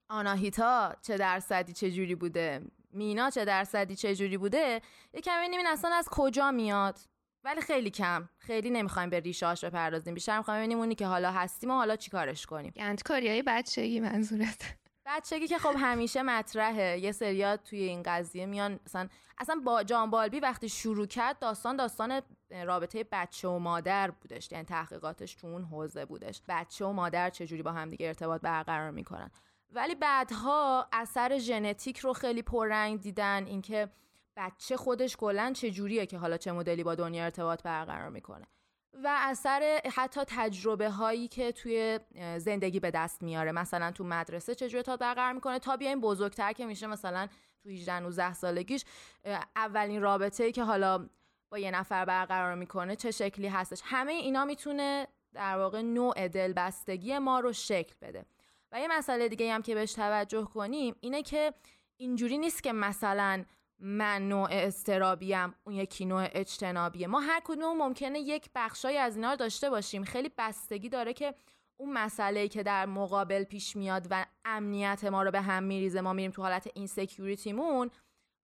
آناهیتا 0.09 0.95
چه 1.03 1.17
درصدی 1.17 1.73
چه 1.73 1.91
جوری 1.91 2.15
بوده 2.15 2.63
مینا 2.91 3.31
چه 3.31 3.45
درصدی 3.45 3.97
چه 3.97 4.17
جوری 4.17 4.37
بوده 4.37 4.83
یه 5.15 5.21
کمی 5.21 5.49
ببینیم 5.49 5.67
اصلا 5.67 5.95
از 5.95 6.09
کجا 6.11 6.51
میاد. 6.51 6.99
ولی 7.45 7.61
خیلی 7.61 7.91
کم. 7.91 8.29
خیلی 8.39 8.71
نمی‌خوایم 8.71 9.11
به 9.11 9.21
ریشاش 9.21 9.65
بپردازیم. 9.65 10.15
بیشتر 10.15 10.39
می‌خوایم 10.39 10.61
ببینیم 10.61 10.79
اونی 10.79 10.95
که 10.95 11.07
حالا 11.07 11.31
هستیم 11.33 11.71
و 11.71 11.75
حالا 11.75 11.97
چیکارش 11.97 12.47
کنیم. 12.47 12.73
گندکاری 12.77 13.29
های 13.29 13.43
بچگی 13.47 14.01
منظورت. 14.01 14.77
بچگی 15.07 15.49
که 15.49 15.59
خب 15.59 15.75
همیشه 15.79 16.23
مطرحه. 16.23 16.99
یه 16.99 17.13
سریات 17.13 17.65
توی 17.65 17.83
این 17.83 18.03
قضیه 18.03 18.47
میان 18.47 18.81
مثلا 18.87 19.09
اصلا 19.39 19.61
با 19.65 19.83
جان 19.83 20.11
بالبی 20.11 20.41
وقتی 20.41 20.69
شروع 20.69 21.07
کرد 21.07 21.39
داستان 21.39 21.77
داستان 21.77 22.23
رابطه 22.50 23.05
بچه 23.12 23.49
و 23.49 23.59
مادر 23.59 24.11
بودش 24.11 24.52
یعنی 24.52 24.64
تحقیقاتش 24.64 25.35
تو 25.35 25.47
اون 25.47 25.64
حوزه 25.64 26.05
بودش. 26.05 26.43
بچه 26.49 26.85
و 26.85 26.93
مادر 26.93 27.31
چجوری 27.31 27.62
با 27.62 27.73
همدیگه 27.73 28.07
ارتباط 28.07 28.40
برقرار 28.40 28.90
می‌کنن؟ 28.90 29.31
ولی 29.71 29.95
بعدها 29.95 30.88
اثر 30.93 31.38
ژنتیک 31.38 31.99
رو 31.99 32.12
خیلی 32.12 32.43
پررنگ 32.43 33.00
دیدن 33.00 33.47
اینکه 33.47 33.88
بچه 34.37 34.76
خودش 34.76 35.17
کلا 35.17 35.52
چجوریه 35.57 36.07
که 36.07 36.19
حالا 36.19 36.37
چه 36.37 36.52
مدلی 36.52 36.85
با 36.85 36.95
دنیا 36.95 37.25
ارتباط 37.25 37.62
برقرار 37.62 38.11
می‌کنه. 38.11 38.47
و 39.05 39.17
اثر 39.21 39.81
حتی 39.95 40.21
تجربه 40.26 40.90
هایی 40.90 41.28
که 41.28 41.52
توی 41.52 42.00
زندگی 42.38 42.81
به 42.81 42.90
دست 42.90 43.23
میاره. 43.23 43.52
مثلا 43.52 43.90
تو 43.90 44.05
مدرسه 44.05 44.55
چجوری 44.55 44.83
تا 44.83 44.97
برقرار 44.97 45.33
می‌کنه؟ 45.33 45.59
تا 45.59 45.76
بیایم 45.76 46.00
بزرگتر 46.00 46.52
که 46.52 46.67
میشه 46.67 46.87
مثلا 46.87 47.28
تو 47.62 47.69
18 47.69 48.00
19 48.00 48.35
سالگیش 48.35 48.85
اولین 49.57 50.02
رابطه 50.02 50.45
ای 50.45 50.52
که 50.52 50.64
حالا 50.64 51.09
با 51.50 51.59
یه 51.59 51.71
نفر 51.71 52.05
برقرار 52.05 52.55
می‌کنه 52.55 52.97
چه 52.97 53.11
شکلی 53.11 53.49
هستش؟ 53.49 53.81
همه 53.85 54.12
اینا 54.12 54.45
می‌تونه 54.45 55.07
در 55.35 55.59
واقع 55.59 55.83
نوع 55.83 56.28
دلبستگی 56.28 57.19
ما 57.19 57.40
رو 57.40 57.52
شکل 57.52 57.95
بده. 58.02 58.25
و 58.73 58.81
یه 58.81 58.88
مسئله 58.90 59.28
دیگه 59.28 59.55
هم 59.55 59.62
که 59.62 59.75
بهش 59.75 59.93
توجه 59.93 60.45
کنیم 60.45 60.97
اینه 61.00 61.23
که 61.23 61.55
اینجوری 61.97 62.38
نیست 62.38 62.62
که 62.62 62.73
مثلا 62.73 63.45
من 63.78 64.28
نوع 64.28 64.49
اضطرابیم 64.50 65.55
اون 65.64 65.75
یکی 65.75 66.05
نوع 66.05 66.28
اجتنابیه. 66.33 67.07
ما 67.07 67.21
هر 67.21 67.40
کدوم 67.45 67.76
ممکنه 67.76 68.19
یک 68.19 68.50
بخشای 68.55 68.99
از 68.99 69.17
اینا 69.17 69.31
رو 69.31 69.37
داشته 69.37 69.71
باشیم. 69.71 70.05
خیلی 70.05 70.31
بستگی 70.38 70.88
داره 70.88 71.12
که 71.12 71.35
اون 71.76 71.93
مسئله 71.93 72.49
که 72.49 72.62
در 72.62 72.87
مقابل 72.87 73.45
پیش 73.45 73.76
میاد 73.76 74.07
و 74.11 74.26
امنیت 74.45 75.05
ما 75.05 75.23
رو 75.23 75.31
به 75.31 75.40
هم 75.40 75.62
میریزه 75.62 76.00
ما 76.00 76.12
میریم 76.12 76.31
تو 76.31 76.43
حالت 76.43 76.71
این 76.75 76.87
security 76.87 77.62
مون 77.62 77.91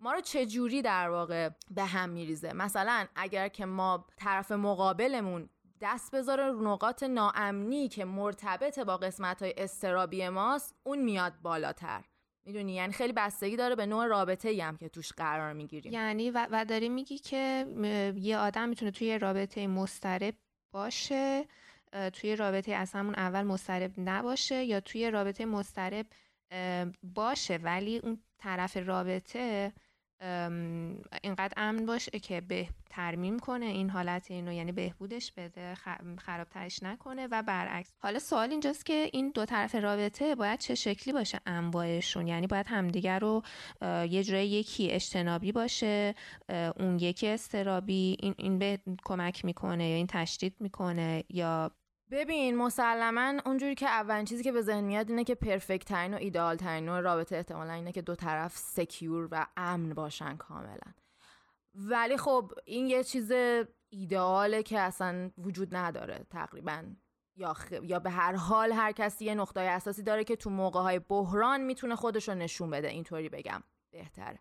ما 0.04 0.12
رو 0.12 0.20
چه 0.20 0.46
جوری 0.46 0.82
در 0.82 1.11
واقع 1.11 1.49
به 1.70 1.84
هم 1.84 2.11
میریزه؟ 2.11 2.52
مثلا 2.52 3.06
اگر 3.16 3.49
که 3.49 3.66
ما 3.66 4.06
طرف 4.16 4.52
مقابلمون 4.52 5.49
دست 5.80 6.14
بذاره 6.14 6.46
رو 6.46 6.64
نقاط 6.73 7.02
ناامنی 7.02 7.88
که 7.88 8.04
مرتبط 8.04 8.78
با 8.78 8.96
قسمت 8.96 9.42
های 9.42 9.54
استرابی 9.56 10.28
ماست 10.28 10.75
اون 10.82 10.99
میاد 10.99 11.32
بالاتر. 11.42 12.04
می‌دونی؟ 12.44 12.75
یعنی 12.75 12.92
خیلی 12.92 13.12
بستگی 13.12 13.56
داره 13.56 13.75
به 13.75 13.87
نوع 13.87 14.06
رابطه 14.06 14.49
ای 14.49 14.61
هم 14.61 14.76
که 14.76 14.88
توش 14.88 15.12
قرار 15.12 15.52
می‌گیریم. 15.52 15.92
یعنی 15.92 16.30
و, 16.30 16.49
و 16.50 16.64
داری 16.64 16.88
میگی 16.88 17.18
که 17.18 17.66
یه 18.16 18.38
آدم 18.38 18.68
می‌تونه 18.68 18.90
توی 18.90 19.18
رابطه 19.18 19.66
مسترب 19.66 20.34
باشه 20.73 21.44
توی 22.12 22.37
رابطه 22.37 22.73
از 22.73 22.92
همون 22.92 23.14
اول 23.14 23.42
مسترب 23.42 23.92
نباشه 23.99 24.64
یا 24.64 24.80
توی 24.80 25.11
رابطه 25.11 25.44
مسترب 25.44 26.06
باشه 27.02 27.56
ولی 27.56 27.99
اون 27.99 28.23
طرف 28.38 28.76
رابطه 28.76 29.73
اینقدر 31.23 31.52
امن 31.57 31.87
باشه 31.87 32.19
که 32.19 32.40
به 32.40 32.69
ترمیم 32.90 33.38
کنه 33.38 33.66
این 33.66 33.90
حالت 33.90 34.31
اینو 34.31 34.52
یعنی 34.52 34.73
بهبودش 34.73 35.33
بده 35.33 35.75
خرابترش 36.19 36.83
نکنه 36.83 37.28
و 37.31 37.43
برعکس. 37.43 37.93
حالا 37.99 38.19
سوال 38.19 38.50
اینجاست 38.50 38.87
که 38.87 39.11
این 39.12 39.31
دو 39.35 39.45
طرف 39.45 39.75
رابطه 39.75 40.35
باید 40.35 40.59
چه 40.59 40.75
شکلی 40.75 41.12
باشه؟ 41.12 41.40
انواعشون 41.47 42.26
یعنی 42.26 42.47
باید 42.47 42.66
همدیگر 42.66 43.19
رو 43.19 43.43
یه 43.83 44.25
جوری 44.25 44.47
یکی 44.47 44.90
اجتنابی 44.90 45.52
باشه 45.52 46.14
اون 46.76 46.99
یکی 46.99 47.28
استرابی 47.28 48.16
این 48.21 48.35
این 48.38 48.59
به 48.59 48.78
کمک 49.04 49.45
می‌کنه 49.45 49.88
یا 49.88 49.97
این 49.97 50.07
تشدید 50.07 50.57
می‌کنه 50.61 51.25
یا 51.28 51.71
ببین 52.14 52.56
مسلما 52.56 53.40
اونجوری 53.47 53.75
که 53.75 53.87
اولین 53.87 54.25
چیزی 54.25 54.42
که 54.42 54.52
به 54.52 54.62
ذهن 54.62 54.85
میاد 54.85 55.11
اینه 55.11 55.25
که 55.25 55.35
پرفکت 55.35 55.85
ترین 55.85 56.14
و 56.14 56.16
ایدئال 56.16 56.56
ترین 56.56 57.02
رابطه 57.02 57.37
احتمالا 57.37 57.73
اینه 57.73 57.92
که 57.92 58.02
دو 58.02 58.14
طرف 58.14 58.56
سکیور 58.56 59.28
و 59.30 59.47
امن 59.56 59.94
باشن 59.94 60.37
کاملا. 60.37 60.92
ولی 61.75 62.16
خب 62.16 62.52
این 62.64 62.87
یه 62.87 63.04
چیز 63.04 63.33
ایدئاله 63.88 64.62
که 64.62 64.80
اصلا 64.80 65.30
وجود 65.38 65.76
نداره 65.76 66.26
تقریبا. 66.30 66.83
یا, 67.37 67.56
یا 67.83 67.99
به 67.99 68.11
هر 68.11 68.35
حال 68.35 68.73
هر 68.73 68.92
کسی 68.92 69.25
یه 69.25 69.35
نقطه 69.35 69.61
اساسی 69.61 70.02
داره 70.02 70.25
که 70.25 70.37
تو 70.37 70.50
موقع 70.50 70.80
های 70.80 70.99
بحران 70.99 71.61
می‌تونه 71.61 71.97
خودش 71.97 72.28
رو 72.28 72.35
نشون 72.35 72.71
بده. 72.71 72.88
اینطوری 72.88 73.28
بگم. 73.28 73.62
بهتره. 73.90 74.38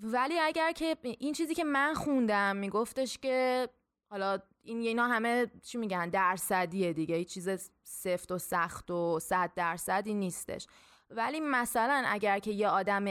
ولی 0.00 0.38
اگر 0.38 0.72
که 0.72 0.96
این 1.02 1.32
چیزی 1.32 1.54
که 1.54 1.64
من 1.64 1.94
خوندم 1.94 2.56
میگفتش 2.56 3.18
که 3.18 3.68
حالا 4.10 4.38
این 4.66 4.80
اینا 4.80 5.06
همه 5.06 5.46
چی 5.62 5.78
میگن؟ 5.78 6.08
درصدیه 6.08 6.92
دیگه. 6.92 7.16
هیچ 7.16 7.34
چیز 7.34 7.70
سفت 7.84 8.32
و 8.32 8.38
سخت 8.38 8.90
و 8.90 9.18
صد 9.20 9.50
درصدی 9.56 10.14
نیستش. 10.14 10.66
ولی 11.10 11.40
مثلا 11.40 12.04
اگر 12.06 12.38
که 12.38 12.50
یه 12.50 12.68
آدم 12.68 13.04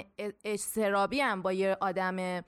اجترابی 0.45 1.19
هم 1.19 1.41
با 1.41 1.53
یه 1.53 1.77
آدم 1.81 2.43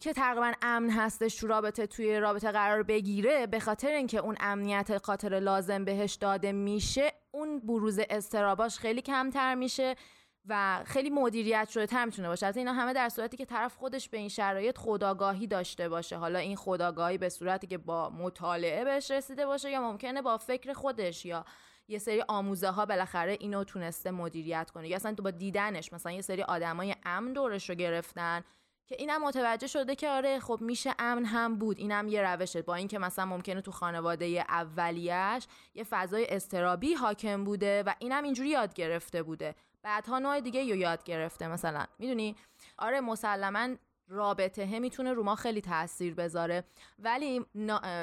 که 0.00 0.12
تقریبا 0.16 0.52
امن 0.62 0.90
هستش 0.90 1.36
تو 1.36 1.46
رابطه 1.46 1.86
توی 1.86 2.16
رابطه 2.20 2.52
قرار 2.52 2.82
بگیره 2.82 3.46
به 3.46 3.60
خاطر 3.60 3.88
اینکه 3.88 4.18
اون 4.18 4.36
امنیت 4.40 4.98
خاطر 4.98 5.34
لازم 5.40 5.84
بهش 5.84 6.14
داده 6.14 6.52
میشه 6.52 7.12
اون 7.30 7.58
بروز 7.58 8.00
استراباش 8.10 8.78
خیلی 8.78 9.02
کمتر 9.02 9.54
میشه. 9.54 9.96
و 10.48 10.82
خیلی 10.86 11.10
مدیریت 11.10 11.68
شده 11.68 11.86
تر 11.86 12.04
می‌تونه 12.04 12.28
باشه. 12.28 12.52
اینا 12.56 12.72
همه 12.72 12.92
در 12.92 13.08
صورتی 13.08 13.36
که 13.36 13.44
طرف 13.44 13.76
خودش 13.76 14.08
به 14.08 14.18
این 14.18 14.28
شرایط 14.28 14.78
خداگاهی 14.78 15.46
داشته 15.46 15.88
باشه. 15.88 16.16
حالا 16.16 16.38
این 16.38 16.56
خداگاهی 16.56 17.18
به 17.18 17.28
صورتی 17.28 17.66
که 17.66 17.78
با 17.78 18.10
مطالعه 18.10 18.84
بهش 18.84 19.10
رسیده 19.10 19.46
باشه 19.46 19.70
یا 19.70 19.80
ممکنه 19.80 20.22
با 20.22 20.38
فکر 20.38 20.72
خودش 20.72 21.26
یا 21.26 21.44
یه 21.88 21.98
سری 21.98 22.24
آموزه 22.28 22.70
ها 22.70 22.86
بالاخره 22.86 23.36
اینو 23.40 23.64
تونسته 23.64 24.10
مدیریت 24.10 24.70
کنه. 24.70 24.88
یا 24.88 24.96
اصلا 24.96 25.14
تو 25.14 25.22
با 25.22 25.30
دیدنش 25.30 25.92
مثلا 25.92 26.12
یه 26.12 26.20
سری 26.20 26.42
آدمای 26.42 26.94
امن 27.04 27.32
دورش 27.32 27.70
رو 27.70 27.74
گرفتن 27.76 28.44
که 28.86 28.96
اینم 28.98 29.22
متوجه 29.22 29.66
شده 29.66 29.94
که 29.94 30.08
آره 30.08 30.40
خب 30.40 30.58
میشه 30.60 30.94
امن 30.98 31.24
هم 31.24 31.58
بود. 31.58 31.78
اینم 31.78 32.08
یه 32.08 32.22
روشه. 32.22 32.62
با 32.62 32.74
اینکه 32.74 32.98
مثلا 32.98 33.24
ممکنه 33.24 33.60
تو 33.60 33.70
خانواده 33.70 34.44
اولیش 34.48 35.46
یه 35.74 35.84
فضای 35.84 36.26
استرابی 36.26 36.94
حاکم 36.94 37.44
بوده 37.44 37.82
و 37.82 37.94
اینم 37.98 38.24
اینجوری 38.24 38.48
یاد 38.48 38.74
گرفته 38.74 39.22
بوده. 39.22 39.54
بعدها 39.88 40.18
نوع 40.18 40.40
دیگه 40.40 40.60
رو 40.60 40.76
یاد 40.76 41.04
گرفته 41.04 41.48
مثلا. 41.48 41.84
می‌دونی؟ 41.98 42.36
آره 42.78 43.00
مسلما 43.00 43.68
رابطه 44.08 44.78
می‌تونه 44.78 45.12
رو 45.12 45.22
ما 45.22 45.34
خیلی 45.34 45.60
تاثیر 45.60 46.14
بذاره. 46.14 46.64
ولی 46.98 47.46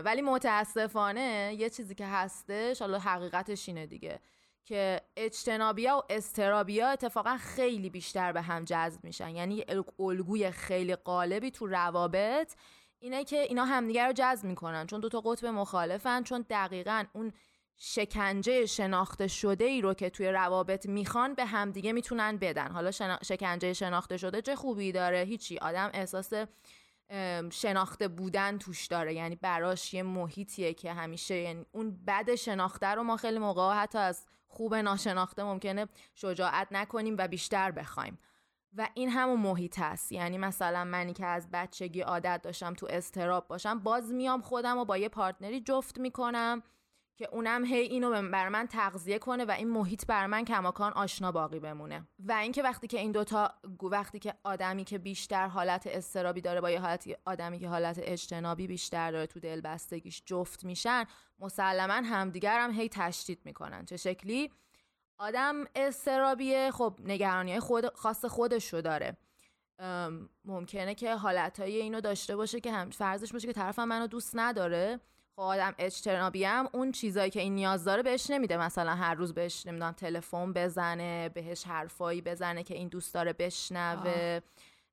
ولی 0.06 0.22
متاسفانه 0.22 1.56
یه 1.60 1.70
چیزی 1.70 1.96
که 1.96 2.06
هستش 2.06 2.82
حالا 2.82 3.00
حقیقتش 3.00 3.68
اینه 3.70 3.86
دیگه 3.86 4.20
که 4.64 5.02
اجتنابیا 5.18 5.98
و 5.98 6.02
استرابیا 6.10 6.90
اتفاقا 6.90 7.38
خیلی 7.38 7.90
بیشتر 7.90 8.32
به 8.32 8.42
هم 8.42 8.64
جذب 8.64 9.04
میشن. 9.04 9.30
یعنی 9.30 9.66
الگوی 10.00 10.52
خیلی 10.52 10.96
قالبی 10.96 11.52
تو 11.52 11.68
روابط 11.68 12.54
اینه 13.00 13.24
که 13.24 13.42
اینا 13.42 13.66
همدیگه 13.66 14.06
رو 14.06 14.14
جذب 14.14 14.46
می‌کنن. 14.46 14.88
چون 14.88 15.00
دو 15.00 15.10
تا 15.10 15.22
قطب 15.22 15.46
مخالفن 15.46 16.24
چون 16.24 16.46
دقیقا 16.50 17.06
اون 17.14 17.34
شکنجه 17.78 18.66
شناخته 18.66 19.28
شده 19.28 19.66
ای 19.66 19.82
رو 19.82 19.94
که 19.94 20.10
توی 20.10 20.28
روابط 20.28 20.86
می‌خوان 20.86 21.34
به 21.34 21.46
همدیگه 21.46 21.94
می‌تونن 21.94 22.38
بدن. 22.38 22.72
حالا 22.72 22.92
شکنجه 23.24 23.74
شناخته 23.74 24.18
شده 24.18 24.42
چه 24.42 24.56
خوبی 24.56 24.92
داره؟ 24.92 25.20
هیچی. 25.20 25.58
آدم 25.58 25.92
احساس 25.94 26.34
شناخته 27.52 28.08
بودن 28.08 28.58
توش 28.58 28.88
داره. 28.88 29.14
یعنی 29.14 29.36
براش 29.36 29.94
یه 29.94 30.04
محیطیه 30.04 30.74
که 30.74 30.94
همیشه 30.94 31.36
یعنی 31.36 31.66
اون 31.72 32.06
بد 32.08 32.36
شناخته 32.36 32.88
رو 32.88 33.04
ما 33.04 33.18
خیلی 33.18 33.40
موقع 33.40 33.74
حتی 33.76 33.98
از 33.98 34.26
خوب 34.48 34.76
ناشناخته 34.76 35.44
ممکنه 35.44 35.88
شجاعت 36.16 36.68
نکنیم 36.72 37.16
و 37.18 37.28
بیشتر 37.28 37.72
بخوایم. 37.72 38.20
و 38.78 38.90
این 38.94 39.10
همون 39.10 39.40
محیط 39.40 39.80
هست. 39.80 40.12
یعنی 40.12 40.38
مثلا 40.38 40.84
منی 40.84 41.14
که 41.14 41.26
از 41.26 41.50
بچگی 41.54 42.02
عادت 42.02 42.42
داشتم 42.44 42.74
تو 42.74 42.88
استراب 42.90 43.48
باشم 43.48 43.80
باز 43.80 44.14
میام 44.14 44.42
خودم 44.42 44.78
و 44.78 44.86
با 44.86 44.98
یه 44.98 45.10
پارتنری 45.10 45.62
جفت 45.62 46.00
می‌کنم. 46.00 46.64
که 47.18 47.30
اونم 47.32 47.66
هی 47.66 47.80
اینو 47.80 48.30
بر 48.32 48.50
من 48.50 48.68
تغذیه 48.68 49.20
کنه 49.20 49.46
و 49.46 49.52
این 49.52 49.70
محیط 49.70 50.06
بر 50.06 50.28
من 50.28 50.46
کماکان 50.46 50.94
آشنا 50.94 51.32
باقی 51.32 51.60
بمونه. 51.60 52.08
و 52.20 52.32
اینکه 52.32 52.64
وقتی 52.64 52.88
که 52.88 53.00
این 53.00 53.12
دوتا 53.12 53.54
وقتی 53.82 54.20
که 54.20 54.34
آدمی 54.44 54.84
که 54.84 54.98
بیشتر 54.98 55.48
حالت 55.48 55.88
استرابی 55.88 56.42
داره 56.42 56.62
با 56.62 56.72
یه 56.72 56.80
حالت 56.80 57.08
آدمی 57.26 57.60
که 57.60 57.68
حالت 57.68 58.00
اجتنابی 58.04 58.68
بیشتر 58.68 59.12
داره 59.12 59.28
تو 59.28 59.40
دلبستگیش 59.40 60.24
جفت 60.26 60.64
میشن 60.64 61.04
مسلما 61.40 61.94
همدیگر 61.94 62.60
هم 62.60 62.72
هی 62.72 62.90
تشدید 62.90 63.42
می‌کنن. 63.46 63.86
چه 63.86 63.98
شکلی؟ 63.98 64.52
آدم 65.18 65.66
استرابیه 65.76 66.72
خب 66.72 67.00
نگرانی 67.04 67.60
خود 67.60 67.86
خاص 67.96 68.26
خودش 68.26 68.74
رو 68.74 68.82
داره 68.82 69.18
ممکنه 70.46 70.96
که 70.96 71.16
حالتهای 71.16 71.82
اینو 71.82 72.02
داشته 72.02 72.36
باشه 72.36 72.60
که 72.60 72.72
هم 72.72 72.90
فرضش 72.90 73.34
باشه 73.34 73.48
که 73.48 73.54
طرفم 73.54 73.84
منو 73.84 74.08
دوست 74.08 74.32
نداره. 74.34 75.00
آدم 75.38 75.76
اجتنابی 75.78 76.44
هم 76.44 76.70
اون 76.74 76.92
چیزایی 76.92 77.32
که 77.32 77.42
این 77.42 77.56
نیاز 77.56 77.84
داره 77.84 78.04
بهش 78.04 78.30
نمیده. 78.30 78.58
مثلا 78.58 78.96
هر 78.96 79.14
روز 79.14 79.34
بهش 79.34 79.66
نمی‌دونم 79.66 79.92
تلفن 79.92 80.54
بزنه 80.54 81.30
بهش 81.30 81.64
حرفایی 81.64 82.22
بزنه 82.22 82.64
که 82.64 82.74
این 82.74 82.88
دوست 82.88 83.14
داره 83.14 83.34
بشنوه 83.34 84.40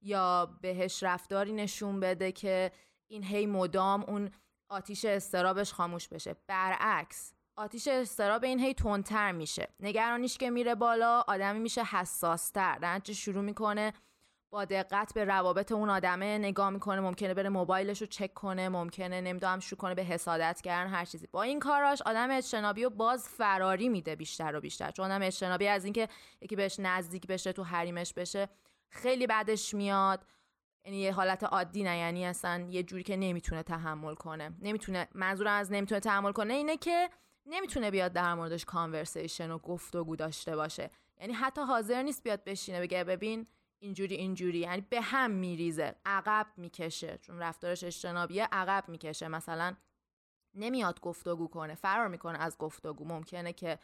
یا 0.02 0.58
بهش 0.61 1.02
رفتاری 1.02 1.52
نشون 1.52 2.00
بده 2.00 2.32
که 2.32 2.72
این 3.08 3.25
هی 3.25 3.46
مدام 3.46 4.02
اون 4.02 4.30
آتیش 4.70 5.04
استرابش 5.04 5.72
خاموش 5.72 6.08
بشه. 6.08 6.37
برعکس 6.46 7.32
آتیش 7.56 7.88
استراب 7.88 8.44
این 8.44 8.61
هی 8.61 8.75
تندتر 8.75 9.32
میشه. 9.32 9.68
نگرانیش 9.80 10.38
که 10.38 10.50
میره 10.50 10.75
بالا 10.75 11.25
آدمی 11.28 11.58
میشه 11.58 11.84
حساستر. 11.84 12.78
رنج 12.82 13.12
شروع 13.12 13.44
می‌کنه 13.44 13.92
با 14.52 14.64
دقت 14.64 15.14
به 15.14 15.25
روابط 15.25 15.73
اون 15.73 15.90
آدمه 15.90 16.38
نگاه 16.38 16.71
می‌کنه 16.71 17.00
ممکنه 17.00 17.35
بره 17.35 17.49
موبایلش 17.49 18.00
رو 18.00 18.06
چک 18.06 18.35
کنه 18.35 18.68
ممکنه 18.68 19.21
نمی‌دونم 19.21 19.61
شروع 19.61 19.78
کنه 19.78 19.94
به 19.94 20.02
حسادت 20.02 20.61
کردن 20.61 20.90
هر 20.90 21.04
چیزی. 21.04 21.26
با 21.26 21.42
این 21.42 21.61
کاراش 21.61 22.02
آدم 22.02 22.30
اجتنابی 22.30 22.85
رو 22.85 22.90
باز 22.90 23.29
فراری 23.29 23.88
میده 23.88 24.16
بیشتر 24.16 24.57
و 24.57 24.61
بیشتر. 24.61 24.90
چون 24.90 25.05
آدم 25.05 25.22
اجتنابی 25.22 25.68
از 25.68 25.85
اینکه 25.85 26.09
یکی 26.40 26.57
بهش 26.57 26.77
نزدیک 26.79 27.27
بشه 27.27 27.53
تو 27.53 27.62
حریمش 27.62 28.14
بشه 28.14 28.48
خیلی 28.88 29.27
بعدش 29.27 29.74
میاد. 29.74 30.27
یعنی 30.85 30.98
یه 30.98 31.12
حالت 31.12 31.44
عادی 31.44 31.83
نه 31.83 31.98
یعنی 31.98 32.27
اصلا 32.27 32.66
یه 32.70 32.83
جوری 32.83 33.03
که 33.03 33.16
نمی‌تونه 33.16 33.62
تحمل 33.62 34.14
کنه. 34.14 34.53
نمی‌تونه 34.62 35.09
منظورم 35.14 35.53
از 35.53 35.72
نمی‌تونه 35.72 36.00
تحمل 36.00 36.33
کنه 36.33 36.55
اینه 36.55 36.77
که 36.77 37.11
نمی‌تونه 37.46 37.90
بیاد 37.90 38.12
در 38.12 38.35
موردش 38.35 38.64
کانورسیشن 38.64 39.50
و 39.50 39.59
گفتگو 39.59 40.16
داشته 40.16 40.57
باشه. 40.57 40.90
یعنی 41.20 41.33
حتی 41.33 41.61
حاضر 41.61 42.03
نیست 42.03 42.22
بیاد 42.22 42.44
بشینه 42.44 42.81
بگه 42.81 43.05
ببین 43.05 43.46
اینجوری 43.83 44.14
اینجوری 44.14 44.59
یعنی 44.59 44.81
به 44.81 45.01
هم 45.01 45.31
میریزه 45.31 45.95
عقب 46.05 46.47
می‌کشه 46.57 47.18
چون 47.23 47.38
رفتارش 47.38 47.85
اجتنابیه 47.85 48.45
عقب 48.53 48.88
می‌کشه. 48.88 49.29
مثلا 49.29 49.77
نمیاد 50.55 51.01
گفتگو 51.01 51.49
کنه 51.49 51.75
فرار 51.75 52.09
می‌کنه 52.09 52.38
از 52.38 52.59
گفتگو. 52.59 53.05
ممکنه 53.05 53.53
که 53.53 53.79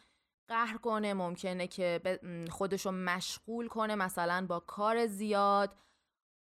قهر 0.49 0.77
کنه 0.77 1.15
ممکنه 1.15 1.67
که 1.67 2.21
خودشو 2.51 2.91
مشغول 2.91 3.69
کنه 3.69 3.95
مثلا 3.95 4.47
با 4.49 4.61
کار 4.61 5.07
زیاد. 5.07 5.77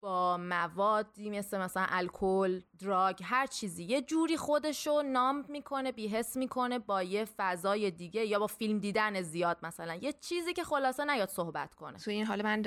با 0.00 0.36
موادی 0.36 1.30
مثل 1.30 1.58
مثلا 1.58 1.86
الکل، 1.88 2.60
دراگ، 2.78 3.20
هر 3.24 3.46
چیزی. 3.46 3.84
یه 3.84 4.02
جوری 4.02 4.36
خودشو 4.36 5.02
نام 5.02 5.44
می‌کنه 5.48 5.92
بیحس 5.92 6.36
می‌کنه 6.36 6.78
با 6.78 7.02
یه 7.02 7.24
فضای 7.24 7.90
دیگه 7.90 8.24
یا 8.26 8.38
با 8.38 8.46
فیلم 8.46 8.78
دیدن 8.78 9.22
زیاد 9.22 9.58
مثلا. 9.62 9.94
یه 9.94 10.12
چیزی 10.12 10.52
که 10.52 10.64
خلاصه 10.64 11.04
نیاد 11.04 11.28
صحبت 11.28 11.74
کنه. 11.74 11.98
تو 11.98 12.10
این 12.10 12.26
حال 12.26 12.42
من 12.42 12.62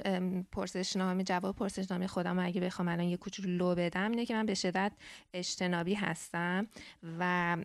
پرسشنامه 0.52 1.24
جواب 1.24 1.56
پرسشنامه 1.56 2.08
خودم 2.08 2.40
اگه 2.40 2.62
بخوام 2.62 2.88
الان 2.88 3.06
یه 3.06 3.18
کوچولو 3.18 3.58
لو 3.58 3.76
بدم 3.76 4.12
اینه 4.12 4.26
که 4.26 4.34
من 4.34 4.46
به 4.46 4.54
شدت 4.54 4.92
اجتنابی 5.34 5.94
هستم 5.94 6.68
و 7.20 7.58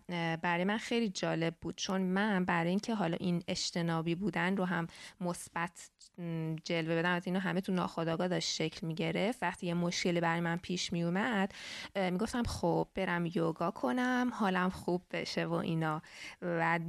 برای 0.43 0.65
من 0.65 0.79
خیلی 0.79 1.09
جالب 1.09 1.55
بود. 1.61 1.75
چون 1.77 2.01
من 2.01 2.45
برای 2.45 2.71
اینکه 2.71 2.95
حالا 2.95 3.17
این 3.21 3.43
اجتنابی 3.49 4.15
بودن 4.15 4.57
رو 4.57 4.65
هم 4.65 4.87
مثبت 5.21 5.91
جلوه 6.65 6.97
بدم. 6.97 7.11
از 7.11 7.27
اینو 7.27 7.39
همه 7.39 7.61
تو 7.61 7.73
ناخودآگاه 7.73 8.29
داشت 8.29 8.55
شکل 8.55 8.87
می‌گرفت. 8.87 9.43
وقتی 9.43 9.67
یه 9.67 9.75
مشکلی 9.75 10.21
برای 10.21 10.41
من 10.41 10.57
پیش 10.57 10.93
می 10.93 11.03
اومد 11.03 11.55
می‌گفتم 11.97 12.43
خب 12.43 12.89
برم 12.95 13.27
یوگا 13.35 13.71
کنم 13.71 14.31
حالم 14.35 14.71
خوب 14.71 15.03
بشه 15.11 15.47
و 15.47 15.53
اینا. 15.53 16.03
و 16.43 16.81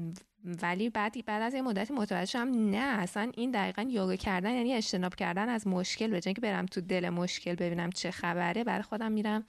ولی 0.45 0.89
بعد 0.89 1.25
بعد 1.25 1.41
از 1.41 1.53
یه 1.53 1.61
مدتی 1.61 1.93
متوجه 1.93 2.25
شدم 2.25 2.69
نه 2.69 3.01
اصلا 3.01 3.31
این 3.35 3.51
دقیقا 3.51 3.81
یوگا 3.81 4.15
کردن 4.15 4.51
یعنی 4.51 4.73
اجتناب 4.73 5.15
کردن 5.15 5.49
از 5.49 5.67
مشکل 5.67 6.07
به 6.07 6.19
که 6.21 6.41
برم 6.41 6.65
تو 6.65 6.81
دل 6.81 7.09
مشکل 7.09 7.55
ببینم 7.55 7.89
چه 7.89 8.11
خبره 8.11 8.63
برای 8.63 8.81
خودم 8.81 9.11
میرم 9.11 9.45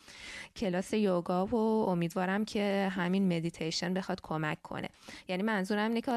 کلاس 0.57 0.93
یوگا 0.93 1.47
و 1.47 1.55
امیدوارم 1.89 2.45
که 2.45 2.89
همین 2.93 3.37
مدیتیشن 3.37 3.95
بخواد 3.95 4.21
کمک 4.23 4.63
کنه. 4.63 4.89
یعنی 5.29 5.43
منظورم 5.43 5.89
اینه 5.89 6.01
که 6.01 6.13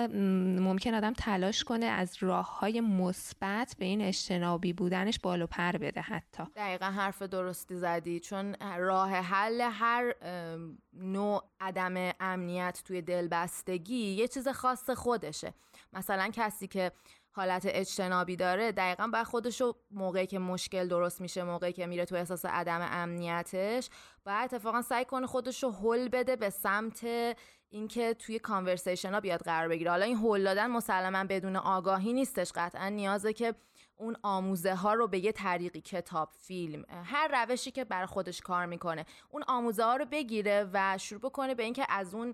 ممکن 0.62 0.94
آدم 0.94 1.14
تلاش 1.14 1.64
کنه 1.64 1.86
از 1.86 2.18
راه 2.20 2.60
های 2.60 2.82
مثبت 2.82 3.76
به 3.80 3.86
این 3.86 4.02
اجتنابی 4.02 4.74
بودنش 4.74 5.20
بالو 5.20 5.48
پر 5.48 5.72
بده 5.72 6.02
حتی. 6.02 6.44
دقیقا 6.56 6.86
حرف 6.86 7.22
درستی 7.22 7.76
زدی 7.76 8.20
چون 8.20 8.56
راه 8.78 9.10
حل 9.12 9.62
هر 9.62 10.14
نوع 10.94 11.44
عدم 11.60 12.12
امنیت 12.20 12.82
توی 12.86 13.02
دلبستگی 13.02 13.96
یه 13.96 14.28
چیز 14.28 14.48
خاص 14.62 14.90
خودشه. 14.90 15.54
مثلا 15.94 16.30
کسی 16.34 16.68
که 16.68 16.92
حالت 17.32 17.64
اجتنابی 17.66 18.36
داره 18.36 18.72
دقیقا 18.72 19.08
باید 19.08 19.26
خودشو 19.26 19.76
موقعی 19.92 20.28
که 20.28 20.40
مشکل 20.40 20.88
درست 20.88 21.22
میشه 21.22 21.44
موقعی 21.44 21.74
که 21.74 21.86
میره 21.88 22.06
تو 22.06 22.16
احساس 22.16 22.46
عدم 22.46 22.88
امنیتش 22.92 23.90
باید 24.26 24.54
اتفاقا 24.54 24.82
سعی 24.82 25.06
کنه 25.06 25.28
خودشو 25.28 25.72
حل 25.72 26.08
بده 26.08 26.36
به 26.36 26.50
سمت 26.50 27.06
اینکه 27.70 28.14
توی 28.14 28.40
کانورسیشن 28.40 29.14
ها 29.14 29.20
بیاد 29.20 29.40
قرار 29.40 29.68
بگیره. 29.68 29.92
حالا 29.92 30.06
این 30.06 30.18
هل 30.18 30.44
دادن 30.44 30.68
مسلما 30.68 31.24
بدون 31.24 31.56
آگاهی 31.56 32.14
نیستش 32.14 32.52
قطعا. 32.56 32.90
نیازه 32.90 33.34
که 33.34 33.56
اون 33.96 34.16
آموزه 34.24 34.76
ها 34.76 34.94
رو 34.94 35.08
به 35.08 35.20
یه 35.20 35.32
طریقی 35.32 35.82
کتاب 35.82 36.30
فیلم 36.40 36.86
هر 37.04 37.46
روشی 37.46 37.72
که 37.72 37.84
برای 37.86 38.06
خودش 38.06 38.42
کار 38.42 38.66
می‌کنه 38.66 39.06
اون 39.30 39.44
آموزه 39.48 39.84
ها 39.84 39.96
رو 39.96 40.06
بگیره 40.06 40.70
و 40.74 40.98
شروع 40.98 41.22
بکنه 41.22 41.56
به 41.56 41.64
اینکه 41.64 41.86
از 41.90 42.16
اون 42.16 42.34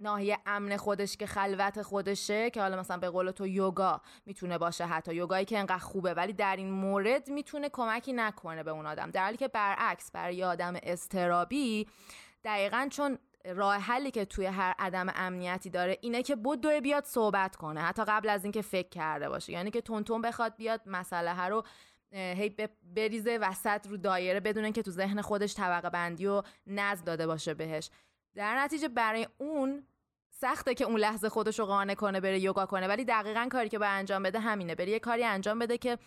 ناحیه 0.00 0.38
امن 0.46 0.76
خودش 0.76 1.16
که 1.16 1.26
خلوت 1.26 1.82
خودشه 1.82 2.50
که 2.50 2.60
حالا 2.60 2.80
مثلا 2.80 2.96
به 2.96 3.10
قول 3.10 3.30
تو 3.30 3.46
یوگا 3.46 4.00
می‌تونه 4.26 4.58
باشه 4.58 4.86
حتی 4.86 5.14
یوگایی 5.14 5.44
که 5.44 5.58
انقدر 5.58 5.78
خوبه 5.78 6.14
ولی 6.14 6.32
در 6.32 6.56
این 6.56 6.70
مورد 6.70 7.30
می‌تونه 7.30 7.68
کمکی 7.68 8.12
نکنه 8.12 8.62
به 8.62 8.70
اون 8.70 8.86
آدم. 8.86 9.10
در 9.10 9.24
حالی 9.24 9.36
که 9.36 9.48
برعکس 9.48 10.10
برای 10.10 10.44
آدم 10.44 10.74
استرابی 10.82 11.88
دقیقا 12.44 12.88
چون 12.90 13.18
راه 13.44 13.76
حلی 13.76 14.10
که 14.10 14.24
توی 14.24 14.46
هر 14.46 14.74
عدم 14.78 15.06
امنیتی 15.14 15.70
داره 15.70 15.98
اینه 16.00 16.22
که 16.22 16.36
بدو 16.36 16.80
بیاد 16.80 17.04
صحبت 17.04 17.56
کنه 17.56 17.80
حتی 17.80 18.04
قبل 18.04 18.28
از 18.28 18.44
اینکه 18.44 18.62
فکر 18.62 18.88
کرده 18.88 19.28
باشه. 19.28 19.52
یعنی 19.52 19.70
که 19.70 19.80
تون 19.80 20.22
بخواد 20.22 20.56
بیاد 20.56 20.80
مسئله 20.86 21.46
رو 21.46 21.64
هی 22.12 22.56
بریزه 22.82 23.38
وسط 23.38 23.86
رو 23.86 23.96
دایره 23.96 24.40
بدون 24.40 24.72
که 24.72 24.82
تو 24.82 24.90
ذهن 24.90 25.20
خودش 25.20 25.54
طبقه 25.54 25.90
بندی 25.90 26.26
و 26.26 26.42
نظم 26.66 27.04
داده 27.04 27.26
باشه 27.26 27.54
بهش. 27.54 27.90
در 28.34 28.58
نتیجه 28.58 28.88
برای 28.88 29.28
اون 29.38 29.86
سخته 30.30 30.74
که 30.74 30.84
اون 30.84 31.00
لحظه 31.00 31.28
خودش 31.28 31.58
رو 31.58 31.66
قانع 31.66 31.94
کنه 31.94 32.20
بره 32.20 32.40
یوگا 32.40 32.66
کنه. 32.66 32.88
ولی 32.88 33.04
دقیقا 33.04 33.48
کاری 33.50 33.68
که 33.68 33.78
باید 33.78 33.98
انجام 33.98 34.22
بده 34.22 34.40
همینه. 34.40 34.74
بره 34.74 34.90
یه 34.90 34.98
کاری 34.98 35.24
انجام 35.24 35.58
بده 35.58 35.78
که 35.78 35.98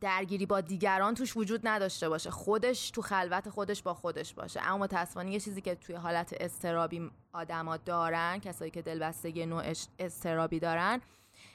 درگیری 0.00 0.46
با 0.46 0.60
دیگران 0.60 1.14
توش 1.14 1.36
وجود 1.36 1.60
نداشته 1.68 2.08
باشه. 2.08 2.30
خودش 2.30 2.90
تو 2.90 3.02
خلوت 3.02 3.50
خودش 3.50 3.82
با 3.82 3.94
خودش 3.94 4.34
باشه. 4.34 4.60
اما 4.62 4.78
متاسفانه 4.78 5.32
یه 5.32 5.40
چیزی 5.40 5.60
که 5.60 5.74
توی 5.74 5.94
حالت 5.94 6.34
استرابی 6.40 7.10
آدما 7.32 7.76
دارن 7.76 8.38
کسایی 8.38 8.70
که 8.70 8.82
دلبستگی 8.82 9.46
نوع 9.46 9.72
استرابی 9.98 10.60
دارن 10.60 11.00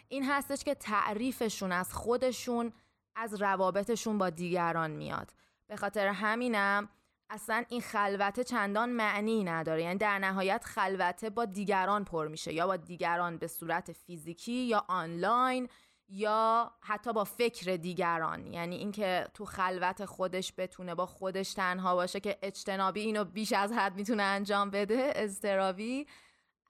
این 0.10 0.24
هستش 0.24 0.64
که 0.64 0.76
تعریفشون 0.76 1.72
از 1.72 1.94
خودشون 1.94 2.74
از 3.16 3.42
روابطشون 3.42 4.18
با 4.18 4.30
دیگران 4.30 4.92
میاد. 4.92 5.34
به 5.68 5.76
خاطر 5.76 6.08
همینم 6.08 6.90
اصلا 7.30 7.66
این 7.70 7.82
خلوته 7.82 8.44
چندان 8.44 8.90
معنی 8.90 9.44
نداره. 9.44 9.84
یعنی 9.84 9.98
در 9.98 10.20
نهایت 10.20 10.64
خلوته 10.64 11.30
با 11.30 11.46
دیگران 11.46 12.06
پر 12.06 12.28
میشه. 12.28 12.54
یا 12.54 12.68
با 12.68 12.78
دیگران 12.78 13.38
به 13.38 13.48
صورت 13.48 13.92
فیزیکی 13.92 14.52
یا 14.54 14.86
آنلاین 14.88 15.70
یا 16.10 16.72
حتی 16.82 17.14
با 17.14 17.24
فکر 17.24 17.76
دیگران. 17.76 18.48
یعنی 18.48 18.76
اینکه 18.76 19.28
تو 19.34 19.46
خلوت 19.46 20.06
خودش 20.06 20.54
بتونه 20.58 20.96
با 20.96 21.06
خودش 21.06 21.54
تنها 21.54 21.96
باشه 21.96 22.20
که 22.20 22.38
اجتنابی 22.42 23.02
اینو 23.02 23.24
بیش 23.26 23.54
از 23.54 23.72
حد 23.72 23.96
می‌تونه 23.96 24.24
انجام 24.24 24.70
بده 24.70 25.14
استرابی 25.16 26.08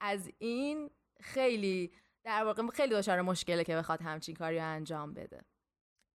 از 0.00 0.30
این 0.38 0.90
خیلی 1.20 1.92
در 2.24 2.44
واقع 2.44 2.62
خیلی 2.74 2.94
دچار 2.94 3.22
مشکله 3.22 3.64
که 3.64 3.76
بخواد 3.76 4.02
همچین 4.02 4.34
کاری 4.34 4.58
انجام 4.58 5.14
بده. 5.14 5.44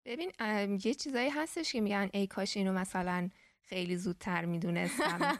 ببین 0.05 0.31
یه 0.83 0.93
چیزایی 0.93 1.29
هستش 1.29 1.73
که 1.73 1.81
میگن 1.81 2.09
ای 2.13 2.27
کاش 2.27 2.57
اینو 2.57 2.73
مثلا 2.73 3.29
خیلی 3.69 3.97
زودتر 3.97 4.45
می‌دونستم. 4.45 5.19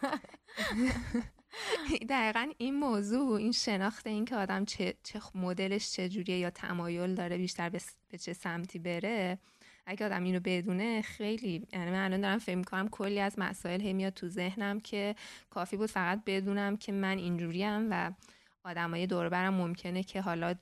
دقیقا 2.09 2.51
این 2.57 2.75
موضوع 2.75 3.37
این 3.37 3.51
شناخت 3.51 4.07
این 4.07 4.25
که 4.25 4.35
آدم 4.35 4.65
چه, 4.65 4.93
چه 5.03 5.21
مدلش 5.35 5.91
چجوریه 5.91 6.37
یا 6.37 6.49
تمایل 6.49 7.15
داره 7.15 7.37
بیشتر 7.37 7.69
به 8.09 8.17
چه 8.17 8.33
سمتی 8.33 8.79
بره 8.79 9.39
اگه 9.85 10.05
آدم 10.05 10.23
اینو 10.23 10.39
بدونه 10.39 11.01
خیلی 11.01 11.67
یعنی 11.73 11.91
من 11.91 12.05
الان 12.05 12.21
دارم 12.21 12.37
فکر 12.37 12.55
می‌کنم 12.55 12.87
کلی 12.87 13.19
از 13.19 13.39
مسائل 13.39 13.81
هی 13.81 13.93
میاد 13.93 14.13
تو 14.13 14.27
ذهنم 14.27 14.79
که 14.79 15.15
کافی 15.49 15.77
بود 15.77 15.89
فقط 15.89 16.21
بدونم 16.25 16.77
که 16.77 16.91
من 16.91 17.17
اینجوریم 17.17 17.87
و 17.91 18.11
آدمای 18.63 19.07
دور 19.07 19.29
برم 19.29 19.53
ممکنه 19.53 20.03
که 20.03 20.21
حالا 20.21 20.55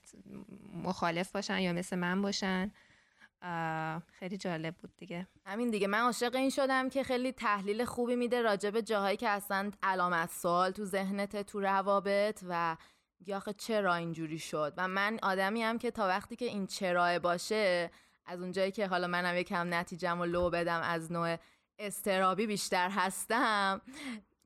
مخالف 0.84 1.32
باشن 1.32 1.60
یا 1.60 1.74
مثل 1.74 1.96
من 1.96 2.22
باشن. 2.22 2.72
خیلی 4.20 4.38
جالب 4.38 4.76
بود 4.76 4.98
دیگه. 4.98 5.28
همین 5.46 5.70
دیگه. 5.70 5.88
من 5.88 6.00
عاشق 6.00 6.36
این 6.36 6.50
شدم 6.50 6.90
که 6.90 7.04
خیلی 7.04 7.32
تحلیل 7.32 7.86
خوبی 7.86 8.16
میده 8.16 8.42
راجع 8.42 8.70
به 8.70 8.82
جاهایی 8.82 9.18
که 9.18 9.30
اصلا 9.30 9.72
علامت 9.84 10.30
سوال 10.32 10.72
تو 10.72 10.86
ذهنت 10.86 11.42
تو 11.42 11.60
روابط 11.60 12.44
و 12.50 12.78
یا 13.26 13.38
آخه 13.38 13.54
چرا 13.54 13.96
اینجوری 13.96 14.40
شد؟ 14.40 14.74
و 14.78 14.88
من 14.88 15.20
آدمی 15.24 15.64
هم 15.64 15.78
که 15.78 15.92
تا 15.92 16.08
وقتی 16.08 16.36
که 16.36 16.46
این 16.46 16.68
چرا 16.68 17.20
باشه 17.20 17.92
از 18.26 18.42
اونجایی 18.42 18.72
که 18.72 18.88
حالا 18.88 19.08
منم 19.08 19.38
یکم 19.38 19.74
نتیجم 19.74 20.22
و 20.22 20.26
لو 20.26 20.50
بدم 20.50 20.82
از 20.82 21.12
نوع 21.12 21.38
استرابی 21.80 22.48
بیشتر 22.48 22.90
هستم 22.90 23.82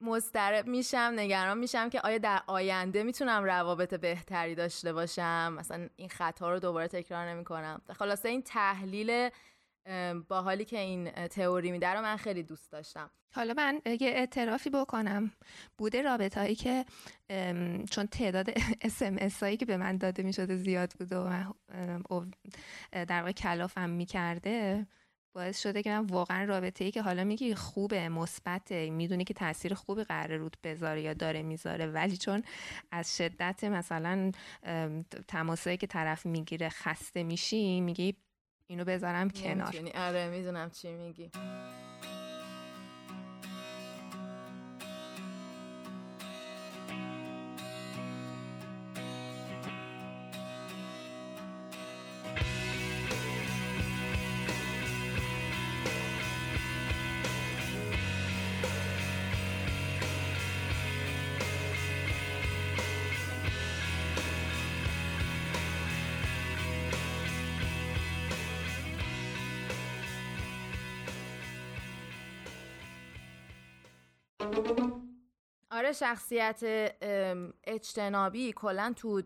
مضطرب 0.01 0.67
میشم 0.67 1.13
نگران 1.15 1.57
میشم 1.57 1.89
که 1.89 2.01
آیا 2.01 2.17
در 2.17 2.41
آینده 2.47 3.03
می‌تونم 3.03 3.43
روابط 3.43 3.93
بهتری 3.93 4.55
داشته 4.55 4.93
باشم؟ 4.93 5.55
مثلا 5.57 5.89
این 5.95 6.09
خطا 6.09 6.51
رو 6.51 6.59
دوباره 6.59 6.87
تکرار 6.87 7.29
نمی‌کنم. 7.29 7.81
خلاصه 7.95 8.29
این 8.29 8.41
تحلیل 8.41 9.29
با 10.27 10.41
حالی 10.41 10.65
که 10.65 10.79
این 10.79 11.11
تئوری 11.11 11.71
میده 11.71 11.87
رو 11.89 12.01
من 12.01 12.17
خیلی 12.17 12.43
دوست 12.43 12.71
داشتم. 12.71 13.11
حالا 13.33 13.53
من 13.57 13.81
یه 13.85 14.09
اعترافی 14.09 14.69
بکنم. 14.69 15.31
بوده 15.77 16.01
رابط 16.01 16.37
هایی 16.37 16.55
که 16.55 16.85
چون 17.91 18.07
تعداد 18.07 18.49
اسمس 18.81 19.43
هایی 19.43 19.57
که 19.57 19.65
به 19.65 19.77
من 19.77 19.97
داده 19.97 20.23
می‌شده 20.23 20.55
زیاد 20.55 20.93
بوده 20.99 21.17
و 21.17 21.43
در 22.91 23.19
واقع 23.19 23.31
کلافم 23.31 23.89
می‌کرده. 23.89 24.87
باعث 25.33 25.61
شده 25.61 25.83
که 25.83 25.89
من 25.89 26.05
واقعا 26.05 26.43
رابطه 26.43 26.85
ای 26.85 26.91
که 26.91 27.01
حالا 27.01 27.23
میگی 27.23 27.55
خوبه 27.55 28.09
مثبته 28.09 28.89
می‌دونی 28.89 29.23
که 29.23 29.33
تاثیر 29.33 29.73
خوبی 29.73 30.03
قراره 30.03 30.37
رود 30.37 30.57
بذاره 30.63 31.01
یا 31.01 31.13
داره 31.13 31.41
می‌ذاره. 31.41 31.85
ولی 31.85 32.17
چون 32.17 32.43
از 32.91 33.17
شدت 33.17 33.63
مثلا 33.63 34.31
تماسایی 35.27 35.77
که 35.77 35.87
طرف 35.87 36.25
می‌گیره 36.25 36.69
خسته 36.69 37.23
میشی 37.23 37.81
میگی 37.81 38.15
اینو 38.67 38.85
بذارم 38.85 39.29
کنار. 39.29 39.75
آره 39.95 40.29
می‌دونم 40.29 40.69
چی 40.69 40.93
میگی. 40.93 41.31
آره 75.81 75.93
شخصیت 75.93 76.63
اجتنابی 77.63 78.53
کلا 78.53 78.93
تو 78.95 79.21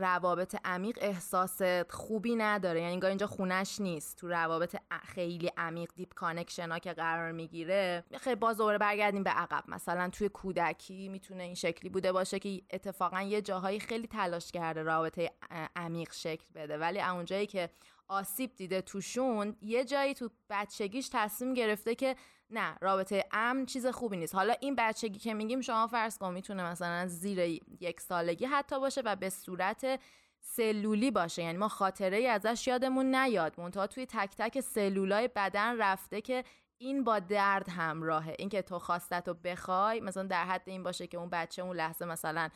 روابط 0.00 0.56
عمیق 0.64 0.98
احساس 1.00 1.62
خوبی 1.90 2.36
نداره. 2.36 2.80
یعنی 2.80 3.06
اینجا 3.06 3.26
خونش 3.26 3.80
نیست. 3.80 4.16
تو 4.16 4.28
روابط 4.28 4.76
خیلی 5.02 5.50
عمیق 5.56 5.90
deep 5.96 6.14
connection 6.14 6.70
ها 6.72 6.78
که 6.78 6.92
قرار 6.92 7.32
می‌گیره. 7.32 8.04
خیلی 8.20 8.36
باز 8.36 8.56
دوباره 8.56 8.78
برگردیم 8.78 9.22
به 9.22 9.30
عقب. 9.30 9.64
مثلا 9.68 10.08
توی 10.08 10.28
کودکی 10.28 11.08
می‌تونه 11.08 11.42
این 11.42 11.54
شکلی 11.54 11.90
بوده 11.90 12.12
باشه 12.12 12.38
که 12.38 12.62
اتفاقا 12.70 13.20
یه 13.22 13.42
جاهایی 13.42 13.80
خیلی 13.80 14.06
تلاش 14.06 14.52
کرده 14.52 14.82
رابطه 14.82 15.30
عمیق 15.76 16.12
شکل 16.12 16.46
بده. 16.54 16.78
ولی 16.78 17.00
اونجایی 17.00 17.46
که 17.46 17.70
آسیب 18.08 18.56
دیده 18.56 18.80
توشون 18.80 19.56
یه 19.60 19.84
جایی 19.84 20.14
تو 20.14 20.30
بچگیش 20.50 21.08
تصمیم 21.12 21.54
گرفته 21.54 21.94
که 21.94 22.16
نه 22.50 22.76
رابطه 22.80 23.24
امن 23.32 23.66
چیز 23.66 23.86
خوبی 23.86 24.16
نیست. 24.16 24.34
حالا 24.34 24.54
این 24.60 24.74
بچگی 24.78 25.18
که 25.18 25.34
میگیم 25.34 25.60
شما 25.60 25.86
فرض 25.86 26.18
کن 26.18 26.34
می‌تونه 26.34 26.70
مثلا 26.70 27.06
زیر 27.06 27.38
یک 27.80 28.00
سالگی 28.00 28.44
حتی 28.44 28.80
باشه 28.80 29.02
و 29.04 29.16
به 29.16 29.30
صورت 29.30 30.00
سلولی 30.40 31.10
باشه. 31.10 31.42
یعنی 31.42 31.58
ما 31.58 31.68
خاطره 31.68 32.16
ای 32.16 32.26
ازش 32.26 32.66
یادمون 32.66 33.14
نیاد. 33.14 33.60
منتها 33.60 33.86
توی 33.86 34.06
تک 34.06 34.30
تک 34.38 34.60
سلولای 34.60 35.28
بدن 35.36 35.78
رفته 35.78 36.20
که 36.20 36.44
این 36.78 37.04
با 37.04 37.18
درد 37.18 37.68
همراهه. 37.68 38.34
اینکه 38.38 38.62
تو 38.62 38.78
خواستت 38.78 39.28
رو 39.28 39.34
بخوای 39.34 40.00
مثلا 40.00 40.22
در 40.22 40.44
حد 40.44 40.62
این 40.66 40.82
باشه 40.82 41.06
که 41.06 41.18
اون 41.18 41.30
بچه 41.30 41.62
اون 41.62 41.76
لحظه 41.76 42.04
مثلا 42.04 42.48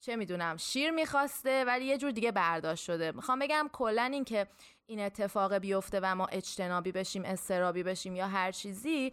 چه 0.00 0.16
می‌دونم 0.16 0.56
شیر 0.56 0.90
می‌خواسته 0.90 1.64
ولی 1.64 1.84
یه 1.84 1.98
جور 1.98 2.10
دیگه 2.10 2.32
برداشت 2.32 2.84
شده. 2.84 3.12
می‌خوام 3.12 3.38
بگم 3.38 3.68
کلا 3.72 4.02
این 4.02 4.24
که 4.24 4.46
این 4.86 5.00
اتفاق 5.00 5.54
بیفته 5.54 6.00
و 6.02 6.14
ما 6.14 6.26
اجتنابی 6.26 6.92
بشیم 6.92 7.24
استرابی 7.24 7.82
بشیم 7.82 8.16
یا 8.16 8.28
هر 8.28 8.52
چیزی 8.52 9.12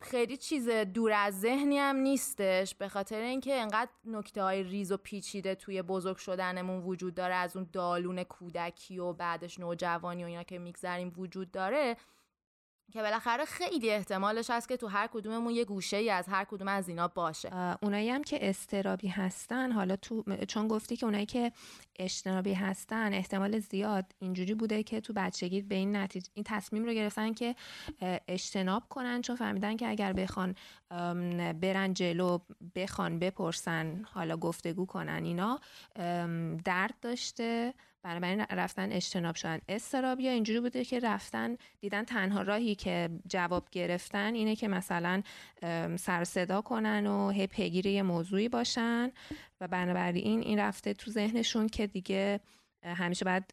خیلی 0.00 0.36
چیز 0.36 0.68
دور 0.68 1.12
از 1.12 1.40
ذهنی 1.40 1.78
هم 1.78 1.96
نیستش 1.96 2.74
به 2.74 2.88
خاطر 2.88 3.20
اینکه 3.20 3.54
انقدر 3.60 3.90
نکته 4.04 4.42
های 4.42 4.62
ریز 4.62 4.92
و 4.92 4.96
پیچیده 4.96 5.54
توی 5.54 5.82
بزرگ 5.82 6.16
شدنمون 6.16 6.82
وجود 6.82 7.14
داره 7.14 7.34
از 7.34 7.56
اون 7.56 7.68
دالون 7.72 8.22
کودکی 8.22 8.98
و 8.98 9.12
بعدش 9.12 9.58
نوجوانی 9.58 10.24
و 10.24 10.26
اینا 10.26 10.42
که 10.42 10.58
میگذریم 10.58 11.12
وجود 11.16 11.50
داره. 11.50 11.96
که 12.92 13.02
بالاخره 13.02 13.44
خیلی 13.44 13.90
احتمالش 13.90 14.50
هست 14.50 14.68
که 14.68 14.76
تو 14.76 14.86
هر 14.86 15.06
کدوممون 15.06 15.54
یه 15.54 15.64
گوشه 15.64 15.96
ای 15.96 16.10
از 16.10 16.28
هر 16.28 16.44
کدوم 16.44 16.68
از 16.68 16.88
اینا 16.88 17.08
باشه. 17.08 17.76
اونایی 17.82 18.10
هم 18.10 18.24
که 18.24 18.48
استرابی 18.48 19.08
هستن 19.08 19.72
حالا 19.72 19.96
تو 19.96 20.24
چون 20.48 20.68
گفتی 20.68 20.96
که 20.96 21.06
اونایی 21.06 21.26
که 21.26 21.52
اجتنابی 21.98 22.52
هستن 22.52 23.14
احتمال 23.14 23.58
زیاد 23.58 24.04
اینجوری 24.18 24.54
بوده 24.54 24.82
که 24.82 25.00
تو 25.00 25.12
بچگی 25.12 25.62
به 25.62 25.74
این 25.74 25.96
نتیجه 25.96 26.30
این 26.34 26.44
تصمیم 26.48 26.84
رو 26.84 26.92
گرفتن 26.92 27.34
که 27.34 27.54
اجتناب 28.28 28.82
کنن 28.88 29.22
چون 29.22 29.36
فهمیدن 29.36 29.76
که 29.76 29.88
اگر 29.88 30.12
بخوان 30.12 30.54
برن 31.60 31.94
جلو 31.94 32.38
بخوان 32.74 33.18
بپرسن 33.18 34.04
حالا 34.12 34.36
گفتگو 34.36 34.86
کنن 34.86 35.24
اینا 35.24 35.60
درد 36.64 36.94
داشته. 37.00 37.74
بنابراین 38.02 38.40
رفتن 38.40 38.92
اجتناب 38.92 39.34
شدن 39.34 39.58
استرابیا 39.68 40.30
اینجوری 40.30 40.60
بوده 40.60 40.84
که 40.84 41.00
رفتن 41.00 41.56
دیدن 41.80 42.04
تنها 42.04 42.42
راهی 42.42 42.74
که 42.74 43.08
جواب 43.28 43.68
گرفتن 43.70 44.34
اینه 44.34 44.56
که 44.56 44.68
مثلا 44.68 45.22
سر 45.96 46.24
صدا 46.24 46.60
کنن 46.60 47.06
و 47.06 47.30
هی 47.30 47.46
پیگیر 47.46 47.86
یه 47.86 48.02
موضوعی 48.02 48.48
باشن 48.48 49.10
و 49.60 49.68
بنابراین 49.68 50.40
این 50.40 50.58
رفته 50.58 50.94
تو 50.94 51.10
ذهنشون 51.10 51.66
که 51.66 51.86
دیگه 51.86 52.40
همیشه 52.82 53.24
باید 53.24 53.44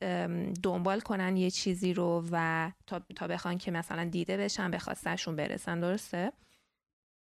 دنبال 0.63 0.99
کنن 0.99 1.37
یه 1.37 1.51
چیزی 1.51 1.93
رو 1.93 2.25
و 2.31 2.71
تا, 2.87 3.01
تا 3.15 3.27
بخوان 3.27 3.57
که 3.57 3.71
مثلا 3.71 4.03
دیده 4.03 4.37
بشن 4.37 4.71
به 4.71 4.79
خواستشون 4.79 5.35
برسن 5.35 5.79
درسته؟ 5.79 6.31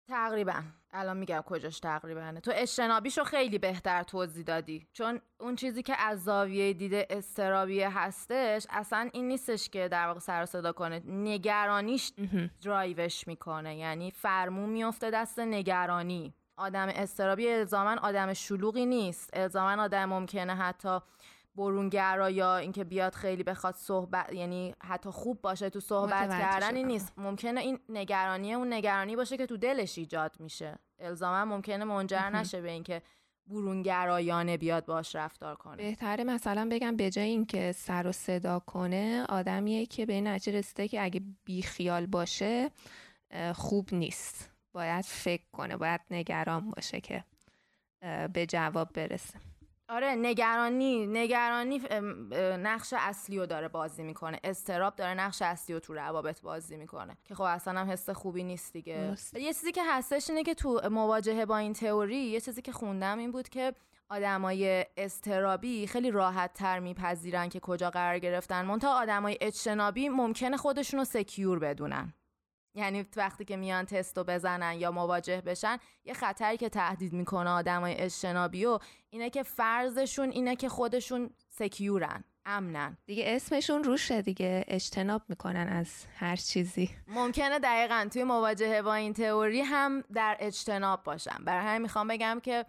تقریبا. 0.09 0.63
الان 0.93 1.17
میگم 1.17 1.41
کجاش 1.47 1.81
تقریبا. 1.81 2.41
تو 2.43 2.53
اجتنابیشو 2.55 3.25
خیلی 3.25 3.59
بهتر 3.59 4.03
توضیح 4.03 4.45
دادی. 4.45 4.89
چون 4.93 5.21
اون 5.41 5.57
چیزی 5.57 5.83
که 5.83 6.01
از 6.01 6.25
زاویه 6.25 6.73
دیده 6.73 7.07
استرابیه 7.11 7.99
هستش 7.99 8.67
اصلا 8.71 9.11
این 9.13 9.29
نیستش 9.29 9.69
که 9.69 9.89
در 9.89 10.07
واقع 10.07 10.21
سر 10.21 10.45
صدا 10.47 10.73
کنه. 10.73 11.03
نگرانیش 11.07 12.13
درایوش 12.65 13.27
می‌کنه. 13.27 13.77
یعنی 13.77 14.11
فرمون 14.11 14.69
میفته 14.69 15.11
دست 15.11 15.39
نگرانی. 15.39 16.35
آدم 16.57 16.89
استرابی 16.89 17.49
الزاما 17.49 17.97
آدم 18.03 18.33
شلوغی 18.33 18.87
نیست. 18.87 19.31
الزاما 19.33 19.83
آدم 19.83 20.05
ممکنه 20.05 20.55
حتی 20.55 20.99
برونگرا 21.57 22.31
یا 22.31 22.57
اینکه 22.57 22.85
بیاد 22.85 23.15
خیلی 23.15 23.43
بخواد 23.43 23.75
صحبت 23.75 24.33
یعنی 24.33 24.75
حتی 24.83 25.11
خوب 25.11 25.41
باشه 25.41 25.71
تو 25.71 25.81
صحبت 25.81 26.31
کردن 26.31 26.77
این 26.77 26.87
نیست. 26.87 27.13
ممکنه 27.17 27.61
این 27.61 27.79
نگرانی 27.89 28.55
اون 28.55 28.73
نگرانی 28.73 29.17
باشه 29.17 29.37
که 29.37 29.47
تو 29.47 29.57
دلش 29.57 29.99
ایجاد 29.99 30.37
میشه. 30.41 30.79
الزاما 30.99 31.45
ممکنه 31.45 31.85
منجر 31.85 32.31
نشه 32.31 32.61
به 32.61 32.71
اینکه 32.71 33.03
برونگرایانه 33.47 34.57
بیاد 34.57 34.87
باش 34.87 35.17
رفتار 35.17 35.55
کنه. 35.55 35.77
بهتره 35.77 36.25
مثلا 36.25 36.69
بگم 36.71 36.97
به 36.97 37.11
جای 37.11 37.29
اینکه 37.29 37.73
سر 37.73 38.07
و 38.07 38.13
صدا 38.13 38.59
کنه 38.59 39.25
آدمیه 39.29 39.87
که 39.87 40.07
به 40.07 40.13
این 40.13 40.27
نتیجه 40.27 40.59
رسیده 40.59 40.89
که 40.89 41.05
اگه 41.05 41.23
بیخیال 41.45 42.07
باشه 42.07 42.71
خوب 43.55 43.89
نیست. 43.93 44.51
باید 44.73 45.05
فکر 45.05 45.45
کنه 45.53 45.77
باید 45.77 46.01
نگران 46.11 46.71
باشه 46.71 47.01
که 47.01 47.25
به 48.33 48.47
جواب 48.47 48.93
برسه. 48.93 49.41
آره 49.89 50.15
نگرانی 50.15 51.07
نگرانی 51.07 51.83
نقش 52.59 52.95
اصلی 52.97 53.39
رو 53.39 53.47
داره 53.47 53.69
بازی 53.69 54.03
می‌کنه. 54.03 54.41
استراب 54.45 54.97
داره 54.97 55.15
نقش 55.15 55.43
اصلی 55.43 55.75
رو 55.75 55.81
تو 55.81 55.95
روابط 55.95 56.41
بازی 56.41 56.77
می‌کنه. 56.77 57.17
که 57.25 57.35
خب 57.35 57.43
اصلا 57.43 57.81
هم 57.81 57.91
حس 57.91 58.11
خوبی 58.11 58.43
نیست 58.43 58.73
دیگه. 58.73 59.17
یه 59.35 59.53
چیزی 59.53 59.73
که 59.73 59.83
هستش 59.85 60.31
اینه 60.31 60.43
که 60.43 60.55
تو 60.55 60.81
مواجهه 60.91 61.47
با 61.47 61.57
این 61.57 61.73
تئوری 61.73 62.17
یه 62.17 62.41
چیزی 62.41 62.63
که 62.63 62.73
خوندم 62.73 63.19
این 63.19 63.33
بود 63.33 63.49
که 63.49 63.75
آدمای 64.09 64.87
استرابی 64.97 65.87
خیلی 65.87 66.11
راحت 66.11 66.53
تر 66.53 66.79
میپذیرن 66.79 67.49
که 67.49 67.61
کجا 67.61 67.91
قرار 67.91 68.19
گرفتن. 68.19 68.65
منتها 68.65 69.03
آدمای 69.03 69.39
اجتنابی 69.41 70.09
ممکنه 70.09 70.57
خودشون 70.57 71.01
رو 71.01 71.05
سکیور 71.05 71.59
بدونن. 71.59 72.15
یعنی 72.77 73.07
وقتی 73.17 73.45
که 73.45 73.57
میان 73.57 73.85
تستو 73.87 74.25
بزنن 74.25 74.73
یا 74.73 74.91
مواجه 74.91 75.41
بشن 75.41 75.79
یه 76.05 76.15
خطری 76.15 76.57
که 76.57 76.69
تهدید 76.69 77.13
می‌کنه 77.13 77.51
آدمای 77.51 77.95
اجتنابی 77.95 78.65
و 78.65 78.79
اینه 79.11 79.31
که 79.31 79.43
فرضشون 79.43 80.31
اینه 80.31 80.57
که 80.57 80.69
خودشون 80.69 81.31
سکیورن 81.49 82.25
امنن. 82.45 82.97
دیگه 83.07 83.25
اسمشون 83.27 83.85
روشه 83.85 84.23
دیگه 84.23 84.65
اجتناب 84.69 85.23
می‌کنن 85.29 85.69
از 85.69 86.07
هر 86.17 86.37
چیزی. 86.37 86.91
ممکنه 87.07 87.59
دقیقا 87.59 88.09
توی 88.13 88.25
مواجهه 88.25 88.83
با 88.83 88.95
این 88.95 89.13
تئوری 89.13 89.61
هم 89.61 90.05
در 90.15 90.37
اجتناب 90.41 91.03
باشن. 91.03 91.45
برای 91.45 91.67
همین 91.67 91.83
می‌خوام 91.83 92.09
بگم 92.09 92.41
که 92.43 92.67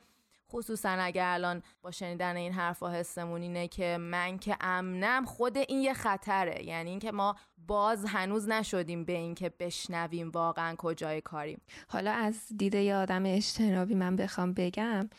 خصوصا 0.51 0.89
اگر 0.89 1.25
الان 1.27 1.63
با 1.81 1.91
شنیدن 1.91 2.35
این 2.35 2.53
حرفا 2.53 2.91
حسمون 2.91 3.41
اینه 3.41 3.67
که 3.67 3.97
من 3.97 4.37
که 4.37 4.57
امنم 4.61 5.25
خود 5.25 5.57
این 5.57 5.81
یه 5.81 5.93
خطره. 5.93 6.63
یعنی 6.63 6.89
اینکه 6.89 7.11
ما 7.11 7.35
باز 7.67 8.05
هنوز 8.05 8.49
نشدیم 8.49 9.05
به 9.05 9.13
اینکه 9.13 9.49
بشنویم 9.59 10.29
واقعا 10.29 10.75
کجای 10.77 11.21
کاریم. 11.21 11.61
حالا 11.87 12.11
از 12.11 12.47
دیده 12.57 12.83
ی 12.83 12.91
آدم 12.91 13.23
اجتنابی 13.25 13.95
من 13.95 14.15
بخوام 14.15 14.53
بگم 14.53 15.09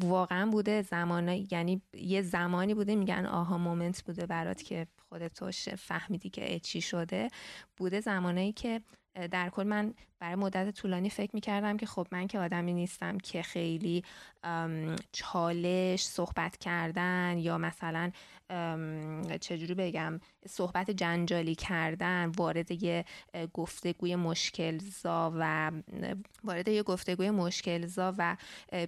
واقعا 0.00 0.50
بوده 0.50 0.82
زمان 0.82 1.28
یعنی 1.50 1.82
یه 1.94 2.22
زمانی 2.22 2.74
بوده 2.74 2.96
میگن 2.96 3.26
آها 3.26 3.58
مومنت 3.58 4.02
بوده 4.02 4.26
برات 4.26 4.62
که 4.62 4.86
خودت 5.08 5.50
فهمیدی 5.74 6.30
که 6.30 6.60
چی 6.60 6.80
شده. 6.80 7.28
بوده 7.78 8.00
زمانایی 8.00 8.52
که 8.52 8.80
در 9.30 9.48
کل 9.48 9.62
من 9.62 9.94
برای 10.20 10.34
مدت 10.34 10.70
طولانی 10.70 11.10
فکر 11.10 11.30
می‌کردم 11.34 11.76
که 11.76 11.86
خب 11.86 12.06
من 12.12 12.26
که 12.26 12.38
آدمی 12.38 12.72
نیستم 12.72 13.18
که 13.18 13.42
خیلی 13.42 14.04
چالش 15.12 16.06
صحبت 16.06 16.56
کردن 16.56 17.38
یا 17.38 17.58
مثلا 17.58 18.10
چجوری 19.40 19.74
بگم 19.74 20.20
صحبت 20.48 20.90
جنجالی 20.90 21.54
کردن 21.54 22.32
وارد 22.36 22.82
یه 22.82 23.04
گفتگوی 23.54 24.16
مشکلزا 24.16 25.32
و 25.36 25.72
وارد 26.44 26.68
یه 26.68 26.82
گفتگوی 26.82 27.30
مشکلزا 27.30 28.14
و 28.18 28.36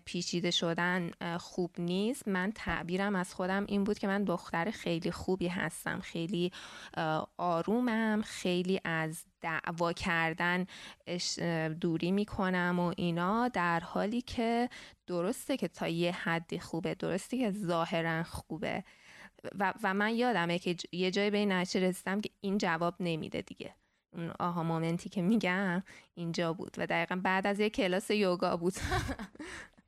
پیچیده 0.04 0.50
شدن 0.50 1.10
خوب 1.38 1.70
نیست. 1.78 2.28
من 2.28 2.52
تعبیرم 2.54 3.16
از 3.16 3.34
خودم 3.34 3.64
این 3.68 3.84
بود 3.84 3.98
که 3.98 4.06
من 4.06 4.24
دختر 4.24 4.70
خیلی 4.70 5.10
خوبی 5.10 5.48
هستم 5.48 6.00
خیلی 6.00 6.52
آرومم 7.36 8.22
خیلی 8.22 8.79
از 8.84 9.24
دعوا 9.40 9.92
کردن 9.92 10.66
دوری 11.80 12.12
می‌کنم 12.12 12.78
و 12.78 12.92
اینا 12.96 13.48
در 13.48 13.80
حالی 13.80 14.22
که 14.22 14.68
درسته 15.06 15.56
که 15.56 15.68
تا 15.68 15.88
یه 15.88 16.12
حدی 16.12 16.58
خوبه 16.58 16.94
درسته 16.94 17.38
که 17.38 17.50
ظاهرا 17.50 18.22
خوبه. 18.22 18.84
و, 19.58 19.74
و 19.82 19.94
من 19.94 20.14
یادمه 20.14 20.58
که 20.58 20.76
یه 20.92 21.10
جای 21.10 21.30
به 21.30 21.38
این 21.38 21.52
رسیدم 21.52 22.20
که 22.20 22.30
این 22.40 22.58
جواب 22.58 22.94
نمیده 23.00 23.42
دیگه. 23.42 23.74
اون 24.12 24.32
آها 24.40 24.62
مومنتی 24.62 25.08
که 25.08 25.22
میگم 25.22 25.82
اینجا 26.14 26.52
بود 26.52 26.74
و 26.78 26.86
دقیقا 26.86 27.16
بعد 27.24 27.46
از 27.46 27.60
یه 27.60 27.70
کلاس 27.70 28.10
یوگا 28.10 28.56
بود. 28.56 28.74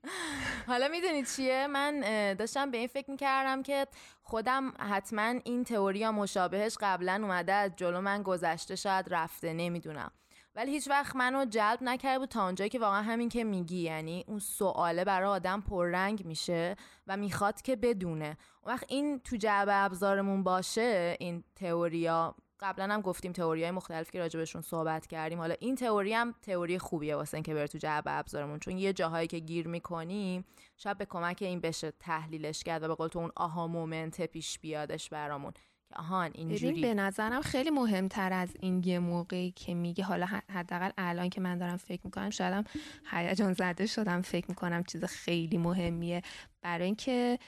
حالا 0.66 0.88
می‌دونید 0.88 1.26
چیه؟ 1.26 1.66
من 1.66 2.00
داشتم 2.34 2.70
به 2.70 2.78
این 2.78 2.86
فکر 2.86 3.10
می‌کردم 3.10 3.62
که 3.62 3.86
خودم 4.22 4.72
حتما 4.78 5.34
این 5.44 5.64
تئوری 5.64 6.08
مشابهش 6.08 6.76
قبلا 6.80 7.20
اومده 7.22 7.52
از 7.52 7.72
جلو 7.76 8.00
من 8.00 8.22
گذشته 8.22 8.76
شاید 8.76 9.06
رفته 9.10 9.52
نمی‌دونم. 9.52 10.10
ولی 10.54 10.70
هیچ 10.70 10.88
وقت 10.88 11.16
منو 11.16 11.44
جلب 11.44 11.78
نکرده 11.82 12.18
بود 12.18 12.28
تا 12.28 12.44
اونجایی 12.44 12.70
که 12.70 12.78
واقعا 12.78 13.02
همین 13.02 13.28
که 13.28 13.44
میگی 13.44 13.78
یعنی 13.78 14.24
اون 14.28 14.38
سواله 14.38 15.04
برای 15.04 15.28
آدم 15.28 15.60
پررنگ 15.60 16.26
میشه 16.26 16.76
و 17.06 17.16
می‌خواد 17.16 17.62
که 17.62 17.76
بدونه. 17.76 18.36
اون 18.62 18.74
وقت 18.74 18.84
این 18.88 19.20
تو 19.20 19.36
جعبه 19.36 19.74
ابزارمون 19.74 20.42
باشه 20.42 21.16
این 21.20 21.44
تئوریا 21.56 22.34
قبلا 22.62 22.94
هم 22.94 23.00
گفتیم 23.00 23.32
تئوری 23.32 23.62
های 23.62 23.70
مختلف 23.70 24.10
که 24.10 24.18
راجبشون 24.18 24.62
صحبت 24.62 25.06
کردیم. 25.06 25.38
حالا 25.38 25.54
این 25.60 25.74
تئوری 25.74 26.14
هم 26.14 26.34
تئوری 26.42 26.78
خوبیه 26.78 27.16
واسه 27.16 27.34
اینکه 27.34 27.54
بره 27.54 27.66
تو 27.66 27.78
جعبه 27.78 28.12
ابزارمون 28.12 28.58
چون 28.58 28.78
یه 28.78 28.92
جاهایی 28.92 29.28
که 29.28 29.38
گیر 29.38 29.68
می‌کنیم 29.68 30.44
شاید 30.76 30.98
به 30.98 31.04
کمک 31.04 31.38
این 31.40 31.60
بشه 31.60 31.92
تحلیلش 32.00 32.62
کرد 32.62 32.82
و 32.82 32.88
به 32.88 32.94
قول 32.94 33.08
تو 33.08 33.18
اون 33.18 33.30
آها 33.36 33.66
مومنت 33.66 34.26
پیش 34.26 34.58
بیادش 34.58 35.08
برامون. 35.08 35.52
آهان 35.96 36.30
اینجوری. 36.34 36.82
به 36.82 36.94
نظرم 36.94 37.40
خیلی 37.40 37.70
مهمتر 37.70 38.32
از 38.32 38.56
این 38.60 38.82
یه 38.84 38.98
موقعی 38.98 39.50
که 39.50 39.74
میگه 39.74 40.04
حالا 40.04 40.26
حداقل 40.26 40.90
الان 40.98 41.28
که 41.28 41.40
من 41.40 41.58
دارم 41.58 41.76
فکر 41.76 42.00
می‌کنم 42.04 42.30
شایدم 42.30 42.64
هیجان 43.10 43.52
زده 43.52 43.86
شدم 43.86 44.22
فکر 44.22 44.46
می‌کنم 44.48 44.84
چیز 44.84 45.04
خیلی 45.04 45.58
مهمیه. 45.58 46.22
برای 46.62 46.84
اینکه 46.84 47.38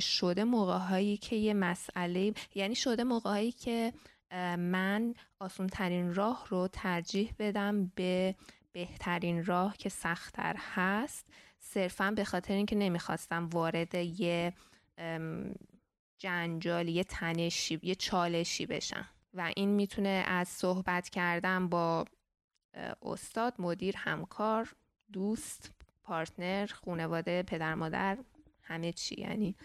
شده 0.00 0.44
موقع 0.44 1.16
که 1.16 1.36
یه 1.36 1.54
مسئله 1.54 2.32
یعنی 2.54 2.74
شده 2.74 3.04
موقع 3.04 3.50
که 3.50 3.92
من 4.58 5.14
آسون 5.40 5.66
ترین 5.66 6.14
راه 6.14 6.46
رو 6.48 6.68
ترجیح 6.68 7.34
بدم 7.38 7.92
به 7.94 8.34
بهترین 8.72 9.44
راه 9.44 9.76
که 9.76 9.88
سختتر 9.88 10.56
هست. 10.58 11.32
صرفا 11.58 12.10
به 12.10 12.24
خاطر 12.24 12.54
اینکه 12.54 12.76
نمی‌خواستم 12.76 13.46
وارد 13.46 13.94
یه 13.94 14.52
جنجال 16.18 16.88
یه 16.88 17.04
تنشی 17.04 17.80
یه 17.82 17.94
چالشی 17.94 18.66
بشن 18.66 19.08
و 19.34 19.52
این 19.56 19.68
می‌تونه 19.68 20.24
از 20.26 20.48
صحبت 20.48 21.08
کردن 21.08 21.68
با 21.68 22.04
استاد 23.02 23.54
مدیر 23.58 23.96
همکار 23.96 24.76
دوست 25.12 25.70
پارتنر 26.02 26.66
خانواده 26.66 27.42
پدر 27.42 27.74
مادر 27.74 28.18
همه 28.62 28.92
چی 28.92 29.20
یعنی 29.20 29.56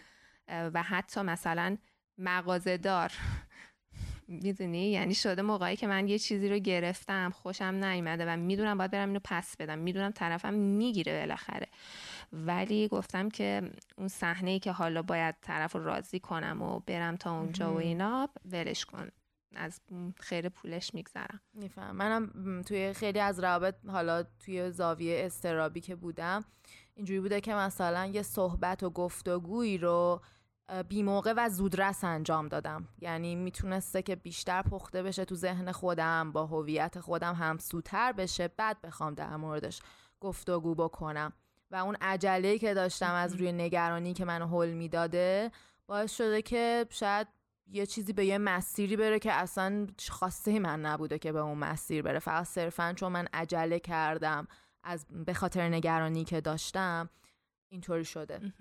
و 0.48 0.82
حتی 0.82 1.22
مثلا 1.22 1.76
مغازه 2.18 2.76
دار 2.76 3.12
می‌دونی؟ 4.32 4.90
یعنی 4.90 5.14
شده 5.14 5.42
موقعی 5.42 5.76
که 5.76 5.86
من 5.86 6.08
یه 6.08 6.18
چیزی 6.18 6.48
رو 6.48 6.58
گرفتم 6.58 7.30
خوشم 7.30 7.64
نیومده 7.64 8.24
و 8.28 8.36
می‌دونم 8.36 8.78
باید 8.78 8.90
برم 8.90 9.08
اینو 9.08 9.20
پس 9.24 9.56
بدم. 9.56 9.78
می‌دونم 9.78 10.10
طرفم 10.10 10.54
می‌گیره 10.54 11.20
بالاخره. 11.20 11.66
ولی 12.32 12.88
گفتم 12.88 13.28
که 13.28 13.70
اون 13.96 14.08
صحنه 14.08 14.50
ای 14.50 14.58
که 14.58 14.72
حالا 14.72 15.02
باید 15.02 15.34
طرف 15.42 15.72
رو 15.72 15.84
راضی 15.84 16.20
کنم 16.20 16.62
و 16.62 16.80
برم 16.80 17.16
تا 17.16 17.38
اونجا 17.38 17.74
و 17.74 17.76
اینا 17.78 18.28
ولش 18.44 18.84
کن. 18.84 19.08
از 19.54 19.80
خیر 20.20 20.48
پولش 20.48 20.94
میگذرم. 20.94 21.40
میفهم. 21.54 21.96
منم 21.96 22.62
توی 22.62 22.92
خیلی 22.92 23.20
از 23.20 23.40
روابط 23.40 23.74
حالا 23.86 24.22
توی 24.22 24.70
زاویه 24.70 25.26
استرابی 25.26 25.80
که 25.80 25.96
بودم 25.96 26.44
اینجوری 26.94 27.20
بوده 27.20 27.40
که 27.40 27.54
مثلا 27.54 28.06
یه 28.06 28.22
صحبت 28.22 28.82
و 28.82 28.90
گفتگویی 28.90 29.78
رو 29.78 30.20
بی 30.88 31.02
موقع 31.02 31.34
و 31.36 31.48
زودرس 31.48 32.04
انجام 32.04 32.48
دادم. 32.48 32.88
یعنی 33.00 33.34
می‌تونسته 33.34 34.02
که 34.02 34.16
بیشتر 34.16 34.62
پخته 34.62 35.02
بشه 35.02 35.24
تو 35.24 35.34
ذهن 35.34 35.72
خودم 35.72 36.32
با 36.32 36.46
هویت 36.46 37.00
خودم 37.00 37.34
هم 37.34 37.58
سوتر 37.58 38.12
بشه 38.12 38.48
بعد 38.48 38.80
بخوام 38.80 39.14
در 39.14 39.36
موردش 39.36 39.80
گفتگو 40.20 40.74
بکنم. 40.74 41.32
و 41.70 41.76
اون 41.76 41.96
عجله 42.00 42.58
که 42.58 42.74
داشتم 42.74 43.14
از 43.14 43.34
روی 43.34 43.52
نگرانی 43.52 44.14
که 44.14 44.24
منو 44.24 44.46
حل 44.46 44.72
می‌داده 44.72 45.50
باعث 45.86 46.16
شده 46.16 46.42
که 46.42 46.86
شاید 46.90 47.26
یه 47.66 47.86
چیزی 47.86 48.12
به 48.12 48.24
یه 48.24 48.38
مسیری 48.38 48.96
بره 48.96 49.18
که 49.18 49.32
اصلا 49.32 49.86
خواسته 50.08 50.58
من 50.58 50.80
نبوده 50.80 51.18
که 51.18 51.32
به 51.32 51.38
اون 51.38 51.58
مسیر 51.58 52.02
بره. 52.02 52.18
فقط 52.18 52.46
صرفا 52.46 52.92
چون 52.96 53.12
من 53.12 53.28
عجله 53.32 53.78
کردم 53.78 54.46
از 54.84 55.06
به 55.26 55.34
خاطر 55.34 55.68
نگرانی 55.68 56.24
که 56.24 56.40
داشتم 56.40 57.08
اینطوری 57.68 58.04
شده. 58.04 58.52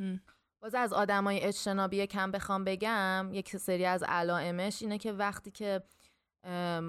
باز 0.61 0.75
از 0.75 0.93
آدمای 0.93 1.39
اجتنابی 1.39 2.07
کم 2.07 2.31
بخوام 2.31 2.63
بگم 2.63 3.29
یک 3.31 3.57
سری 3.57 3.85
از 3.85 4.03
علائمش 4.03 4.81
اینه 4.81 4.97
که 4.97 5.11
وقتی 5.11 5.51
که 5.51 5.83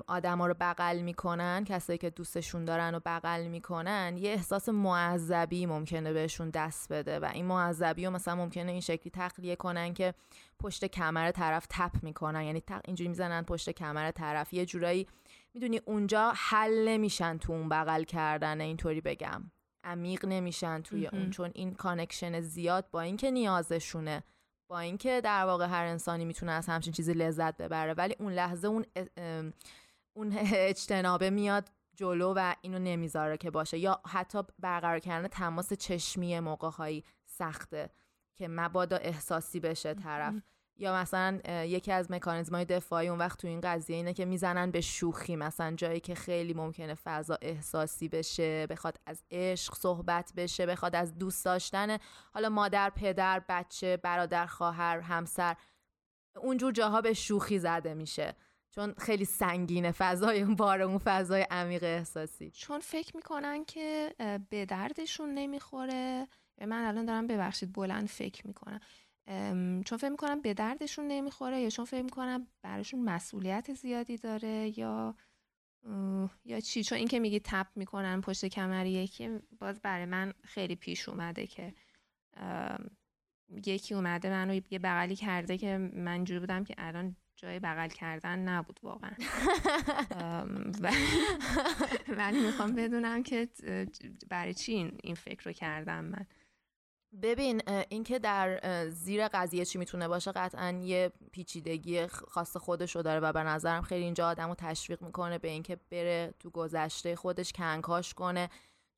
آدما 0.06 0.46
رو 0.46 0.54
بغل 0.60 0.98
می‌کنن 0.98 1.64
کسایی 1.64 1.98
که 1.98 2.10
دوستشون 2.10 2.64
دارن 2.64 2.94
و 2.94 3.00
بغل 3.06 3.46
می‌کنن 3.46 4.16
یه 4.16 4.30
احساس 4.30 4.68
معذبی 4.68 5.66
ممکنه 5.66 6.12
بهشون 6.12 6.50
دست 6.50 6.92
بده 6.92 7.18
و 7.18 7.30
این 7.34 7.46
معذبی 7.46 8.06
رو 8.06 8.10
مثلا 8.10 8.34
ممکنه 8.34 8.72
این 8.72 8.80
شکلی 8.80 9.10
تخلیه 9.14 9.56
کنن 9.56 9.94
که 9.94 10.14
پشت 10.60 10.84
کمر 10.84 11.30
طرف 11.30 11.66
tap 11.70 12.02
می‌کنن. 12.02 12.42
یعنی 12.42 12.62
اینجوری 12.84 13.08
می‌زنن 13.08 13.42
پشت 13.42 13.70
کمر 13.70 14.10
طرف. 14.10 14.52
یه 14.52 14.66
جورایی 14.66 15.06
می‌دونی 15.54 15.80
اونجا 15.84 16.32
حل 16.36 16.88
نمیشن 16.88 17.38
تو 17.38 17.52
اون 17.52 17.68
بغل 17.68 18.04
کردن 18.04 18.60
اینطوری 18.60 19.00
بگم. 19.00 19.50
عمیق 19.84 20.24
نمیشن 20.24 20.82
توی 20.82 21.06
اون 21.06 21.30
چون 21.30 21.50
این 21.54 21.74
connection 21.74 22.40
زیاد 22.40 22.90
با 22.90 23.00
اینکه 23.00 23.30
نیازشونه 23.30 24.22
با 24.68 24.78
اینکه 24.78 25.20
در 25.20 25.44
واقع 25.44 25.66
هر 25.66 25.84
انسانی 25.84 26.24
می‌تونه 26.24 26.52
از 26.52 26.66
همچین 26.66 26.92
چیزی 26.92 27.12
لذت 27.12 27.56
ببره 27.56 27.94
ولی 27.94 28.16
اون 28.18 28.32
لحظه 28.32 28.68
اون 28.68 28.84
اون 30.16 30.32
اجتنابه 30.52 31.30
میاد 31.30 31.68
جلو 31.96 32.34
و 32.36 32.54
اینو 32.60 32.78
نمی‌ذاره 32.78 33.36
که 33.36 33.50
باشه. 33.50 33.78
یا 33.78 34.00
حتی 34.06 34.38
برقرار 34.58 34.98
کردن 34.98 35.28
تماس 35.28 35.72
چشمی 35.72 36.40
موقع 36.40 37.00
سخته 37.26 37.90
که 38.34 38.48
مبادا 38.48 38.96
احساسی 38.96 39.60
بشه 39.60 39.94
طرف. 39.94 40.34
یا 40.76 40.94
مثلا 40.94 41.40
یکی 41.64 41.92
از 41.92 42.10
مکانیزم 42.10 42.54
های 42.54 42.64
دفاعی 42.64 43.08
اون 43.08 43.18
وقت 43.18 43.38
تو 43.38 43.48
این 43.48 43.60
قضیه 43.60 43.96
اینه 43.96 44.14
که 44.14 44.24
می‌زنن 44.24 44.70
به 44.70 44.80
شوخی 44.80 45.36
مثلا 45.36 45.74
جایی 45.76 46.00
که 46.00 46.14
خیلی 46.14 46.54
ممکنه 46.54 46.94
فضا 46.94 47.38
احساسی 47.42 48.08
بشه 48.08 48.66
بخواد 48.66 49.00
از 49.06 49.22
عشق 49.30 49.74
صحبت 49.74 50.32
بشه 50.36 50.66
بخواد 50.66 50.96
از 50.96 51.18
دوست 51.18 51.44
داشتن 51.44 51.98
حالا 52.34 52.48
مادر 52.48 52.90
پدر 52.90 53.42
بچه 53.48 53.96
برادر 53.96 54.46
خواهر 54.46 55.00
همسر 55.00 55.56
اونجور 56.36 56.72
جاها 56.72 57.00
به 57.00 57.12
شوخی 57.12 57.58
زده 57.58 57.94
میشه. 57.94 58.34
چون 58.70 58.94
خیلی 58.98 59.24
سنگینه 59.24 59.92
فضای 59.92 60.42
اون 60.42 60.56
بار 60.56 60.82
اون 60.82 60.98
فضای 60.98 61.46
عمیق 61.50 61.82
احساسی. 61.84 62.50
چون 62.50 62.80
فکر 62.80 63.16
می‌کنن 63.16 63.64
که 63.64 64.14
به 64.50 64.66
دردشون 64.66 65.34
نمی‌خوره. 65.34 66.28
من 66.60 66.84
الان 66.84 67.04
دارم 67.04 67.26
ببخشید 67.26 67.72
بلند 67.72 68.08
فکر 68.08 68.46
می‌کنم. 68.46 68.80
چون 69.84 69.98
فکر 69.98 70.08
می‌کنم 70.08 70.40
به 70.40 70.54
دردشون 70.54 71.08
نمی‌خوره 71.08 71.60
یا 71.60 71.70
چون 71.70 71.84
فکر 71.84 72.02
می‌کنم 72.02 72.46
براشون 72.62 73.00
مسئولیت 73.00 73.74
زیادی 73.74 74.16
داره 74.16 74.78
یا 74.78 75.14
یا 76.44 76.60
چی؟ 76.60 76.84
چون 76.84 76.98
اینکه 76.98 77.18
میگی 77.20 77.40
تپ 77.40 77.66
می‌کنن 77.76 78.20
پشت 78.20 78.44
کمر 78.44 78.86
یکی 78.86 79.38
باز 79.58 79.80
برای 79.80 80.04
من 80.04 80.32
خیلی 80.44 80.76
پیش 80.76 81.08
اومده 81.08 81.46
که 81.46 81.74
یکی 83.66 83.94
اومده 83.94 84.30
منو 84.30 84.54
یه 84.54 84.78
بغلی 84.78 85.16
کرده 85.16 85.58
که 85.58 85.78
من 85.78 86.24
جوری 86.24 86.40
بودم 86.40 86.64
که 86.64 86.74
الان 86.78 87.16
جای 87.36 87.58
بغل 87.60 87.88
کردن 87.88 88.38
نبود 88.38 88.80
واقعا. 88.82 89.10
ولی 92.18 92.40
می‌خوام 92.40 92.74
بدونم 92.74 93.22
که 93.22 93.48
برای 94.28 94.54
چی 94.54 94.72
این 95.02 95.14
فکر 95.14 95.44
رو 95.44 95.52
کردم 95.52 96.04
من. 96.04 96.26
ببین 97.22 97.62
اینکه 97.88 98.18
در 98.18 98.60
زیر 98.90 99.28
قضیه 99.28 99.64
چی 99.64 99.78
می‌تونه 99.78 100.08
باشه 100.08 100.32
قطعا 100.32 100.80
یه 100.82 101.12
پیچیدگی 101.32 102.06
خاص 102.06 102.56
خودش 102.56 102.96
رو 102.96 103.02
داره 103.02 103.20
و 103.20 103.32
به 103.32 103.42
نظرم 103.42 103.82
خیلی 103.82 104.04
اینجا 104.04 104.28
آدم 104.28 104.48
رو 104.48 104.54
تشویق 104.54 105.02
می‌کنه 105.02 105.38
به 105.38 105.48
اینکه 105.48 105.76
بره 105.90 106.34
تو 106.40 106.50
گذشته 106.50 107.16
خودش 107.16 107.52
کنکاش 107.52 108.14
کنه. 108.14 108.50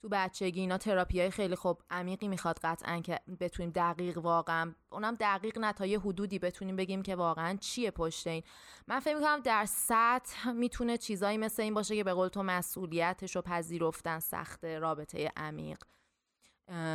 تو 0.03 0.09
بچگی 0.09 0.61
اینا 0.61 0.79
تراپی 0.79 1.21
های 1.21 1.31
خیلی 1.31 1.57
خوب 1.57 1.83
عمیقی 1.91 2.29
می‌خواد 2.29 2.59
قطعا 2.63 3.01
که 3.01 3.21
بتونیم 3.41 3.73
دقیق 3.75 4.19
واقعا 4.19 4.75
اونم 4.91 5.15
دقیق 5.21 5.59
نه 5.59 5.73
تا 5.73 5.87
یه 5.87 6.01
حدودی 6.01 6.39
بتونیم 6.39 6.77
بگیم 6.77 7.03
که 7.03 7.17
واقعا 7.17 7.57
چیه 7.61 7.91
پشت 7.91 8.27
این. 8.27 8.43
من 8.89 9.01
فکر 9.01 9.15
می‌کنم 9.15 9.41
در 9.41 9.67
سطح 9.69 10.51
می‌تونه 10.51 10.97
چیزایی 10.97 11.39
مثل 11.39 11.63
این 11.63 11.75
باشه 11.75 11.97
که 11.97 12.05
به 12.05 12.13
قول 12.13 12.29
تو 12.29 12.43
مسئولیتش 12.43 13.37
رو 13.37 13.43
پذیرفتن 13.43 14.19
سخت 14.19 14.65
رابطه 14.65 15.33
عمیق. 15.37 15.79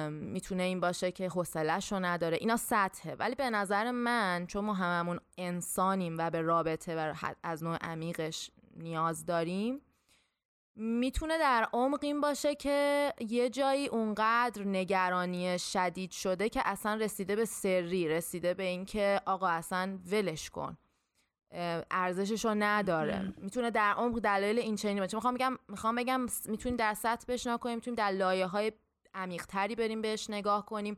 می‌تونه 0.10 0.64
این 0.64 0.80
باشه 0.80 1.12
که 1.12 1.30
حوصلهش 1.30 1.92
رو 1.92 2.00
نداره. 2.00 2.38
اینا 2.38 2.58
سطحه. 2.58 3.16
ولی 3.16 3.36
به 3.36 3.50
نظر 3.50 3.92
من 3.92 4.46
چون 4.48 4.66
ما 4.66 4.74
هممون 4.74 5.20
انسانیم 5.38 6.18
و 6.18 6.30
به 6.30 6.42
رابطه 6.42 6.96
و 6.96 7.14
از 7.44 7.64
نوع 7.64 7.78
عمیقش 7.82 8.52
نیاز 8.78 9.26
داریم 9.26 9.82
می‌تونه 10.76 11.38
در 11.38 11.68
عمق 11.74 12.00
این 12.04 12.22
باشه 12.22 12.56
که 12.56 13.14
یه 13.20 13.50
جایی 13.50 13.88
اونقدر 13.88 14.64
نگرانی 14.64 15.60
شدید 15.60 16.12
شده 16.12 16.50
که 16.50 16.62
اصلا 16.66 16.96
رسیده 16.96 17.36
به 17.36 17.46
سری 17.46 18.08
رسیده 18.08 18.54
به 18.54 18.64
اینکه 18.64 19.22
آقا 19.26 19.48
اصلا 19.48 20.00
ولش 20.12 20.50
کن. 20.50 20.78
ارزشش 21.92 22.46
رو 22.46 22.56
نداره. 22.58 23.34
می‌تونه 23.38 23.72
در 23.72 23.94
عمق 23.94 24.20
دلایل 24.20 24.60
این 24.60 24.76
چنینی 24.76 25.00
باشه. 25.00 25.18
می‌خوام 25.18 25.34
بگم 25.34 25.58
می‌خوام 25.68 25.96
بگم 25.96 26.26
می‌تونیم 26.46 26.76
در 26.78 26.94
سطح 26.94 27.26
بشنا 27.34 27.58
کنیم 27.58 27.76
می‌تونیم 27.76 27.96
در 27.96 28.12
لایه 28.12 28.48
های 28.48 28.72
عمیقتری 29.14 29.76
بریم 29.76 30.02
بهش 30.02 30.30
نگاه 30.30 30.66
کنیم. 30.66 30.98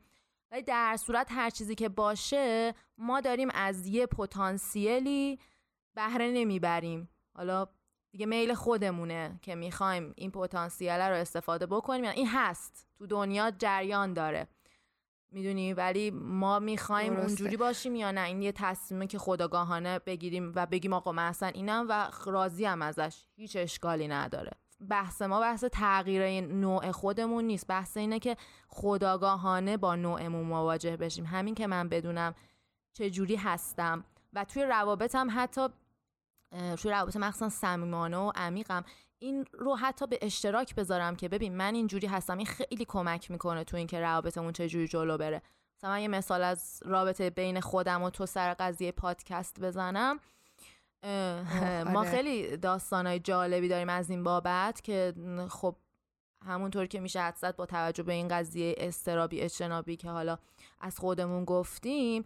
ولی 0.52 0.62
در 0.62 0.98
صورت 0.98 1.28
هر 1.32 1.50
چیزی 1.50 1.76
که 1.76 1.90
باشه 1.90 2.74
ما 2.98 3.22
داریم 3.22 3.50
از 3.54 3.88
یه 3.88 4.06
پتانسیلی 4.06 5.40
بهره 5.96 6.32
نمی‌بریم. 6.32 7.10
حالا 7.36 7.68
دیگه 8.12 8.26
میل 8.26 8.54
خودمونه 8.54 9.40
که 9.42 9.56
می‌خوایم 9.56 10.14
این 10.18 10.32
پتانسیل 10.32 10.90
رو 10.90 11.16
استفاده 11.16 11.66
بکنیم. 11.66 12.04
یعنی 12.04 12.18
این 12.18 12.28
هست. 12.28 12.88
تو 12.98 13.08
دنیا 13.08 13.52
جریان 13.52 14.14
داره. 14.14 14.48
می‌دونی؟ 15.34 15.74
ولی 15.74 16.12
ما 16.12 16.60
می‌خوایم 16.60 17.16
اونجوری 17.16 17.58
باشیم 17.58 17.96
یا 17.96 18.12
نه؟ 18.12 18.22
این 18.22 18.42
یه 18.42 18.52
تصمیمه 18.52 19.08
که 19.08 19.18
خداگاهانه 19.18 20.00
بگیریم 20.00 20.52
و 20.56 20.66
بگیم 20.66 20.94
آقا 20.94 21.12
من 21.12 21.28
اصلا 21.28 21.50
اینم 21.50 21.86
و 21.90 22.12
راضیم 22.26 22.82
ازش. 22.82 23.26
هیچ 23.36 23.56
اشکالی 23.56 24.08
نداره. 24.08 24.52
بحث 24.90 25.22
ما 25.22 25.40
بحث 25.40 25.64
تغییر 25.64 26.42
نوع 26.42 26.92
خودمون 26.92 27.44
نیست. 27.44 27.68
بحث 27.68 27.98
اینه 27.98 28.20
که 28.20 28.38
خداگاهانه 28.68 29.78
با 29.78 29.96
نوعمون 29.96 30.46
مواجه 30.46 30.98
بشیم. 30.98 31.26
همین 31.26 31.56
که 31.56 31.68
من 31.68 31.90
بدونم 31.90 32.36
چه 32.94 33.10
جوری 33.10 33.36
هستم. 33.36 34.04
و 34.34 34.46
توی 34.46 34.64
روابطم 34.64 35.28
حتی 35.32 35.68
توی 36.52 36.92
روابط 36.92 37.18
مخصوصا 37.18 37.50
صمیمانه 37.50 38.18
و 38.18 38.32
عمیقم. 38.36 38.84
این 39.20 39.46
رو 39.54 39.76
حتی 39.76 40.08
به 40.08 40.20
اشتراک 40.22 40.76
بذارم 40.76 41.16
که 41.16 41.30
ببین 41.30 41.58
من 41.58 41.76
اینجوری 41.76 42.08
هستم. 42.08 42.38
این 42.38 42.48
خیلی 42.48 42.86
کمک 42.86 43.32
می‌کنه 43.32 43.64
تو 43.64 43.78
اینکه 43.78 44.00
روابطمون 44.00 44.54
جوری 44.54 44.88
جلو 44.88 45.18
بره. 45.18 45.42
مثلا 45.78 46.00
یه 46.00 46.08
مثال 46.08 46.44
از 46.44 46.80
رابطه 46.86 47.30
بین 47.30 47.60
خودم 47.60 48.04
و 48.04 48.10
تو 48.10 48.26
سر 48.26 48.54
قضیه 48.54 48.92
پادکست 48.92 49.60
بزنم. 49.60 50.20
ما 51.94 52.00
آره. 52.00 52.12
خیلی 52.12 52.58
داستانهای 52.58 53.20
جالبی 53.20 53.68
داریم 53.68 53.90
از 53.90 54.10
این 54.10 54.24
بابت 54.24 54.82
که 54.82 55.14
خب 55.50 55.76
همونطور 56.46 56.86
که 56.86 57.00
میشه 57.00 57.22
حدست 57.22 57.56
با 57.56 57.66
توجه 57.66 58.04
به 58.04 58.14
این 58.14 58.28
قضیه 58.28 58.76
استرابی 58.78 59.42
اجتنابی 59.42 59.96
که 59.96 60.10
حالا 60.10 60.38
از 60.80 61.00
خودمون 61.00 61.46
گفتیم 61.46 62.24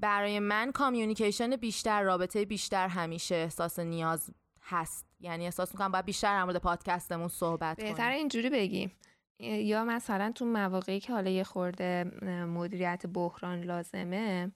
برای 0.00 0.38
من 0.38 0.72
کامیونیکیشن 0.72 1.56
بیشتر 1.56 2.02
رابطه 2.02 2.44
بیشتر 2.44 2.88
همیشه 2.88 3.34
احساس 3.34 3.78
نیاز 3.78 4.30
هست. 4.62 5.06
یعنی 5.20 5.44
احساس 5.44 5.72
می‌کنم 5.72 5.92
باید 5.92 6.04
بیشتر 6.04 6.38
در 6.38 6.44
مورد 6.44 6.56
پادکستمون 6.56 7.28
صحبت 7.28 7.76
کنیم. 7.76 7.92
بهتر 7.92 8.10
اینجوری 8.10 8.50
بگیم. 8.50 8.92
یا 9.38 9.84
مثلا 9.84 10.32
تو 10.34 10.44
مواقعی 10.44 11.00
که 11.00 11.12
حالا 11.12 11.30
یه 11.30 11.44
خورده 11.44 12.04
مدیریت 12.48 13.06
بحران 13.06 13.60
لازمه 13.60 14.52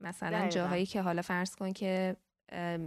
مثلا 0.00 0.48
جاهایی 0.48 0.86
که 0.86 1.02
حالا 1.02 1.22
فرض 1.22 1.56
کن 1.56 1.72
که 1.72 2.16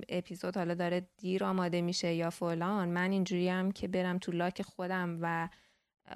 اپیزود 0.09 0.57
حالا 0.57 0.73
داره 0.73 1.07
دیر 1.17 1.43
آماده 1.43 1.81
میشه 1.81 2.13
یا 2.13 2.29
فلان. 2.29 2.89
من 2.89 3.11
اینجوری 3.11 3.49
هم 3.49 3.71
که 3.71 3.87
برم 3.87 4.17
تو 4.17 4.31
لاک 4.31 4.61
خودم 4.61 5.19
و 5.21 5.49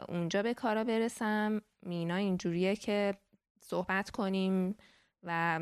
اونجا 0.08 0.43
به 0.43 0.53
کارا 0.53 0.84
برسم. 0.84 1.62
مینا 1.82 2.15
اینجوریه 2.15 2.75
که 2.75 3.17
صحبت 3.60 4.10
کنیم 4.10 4.75
و 5.23 5.60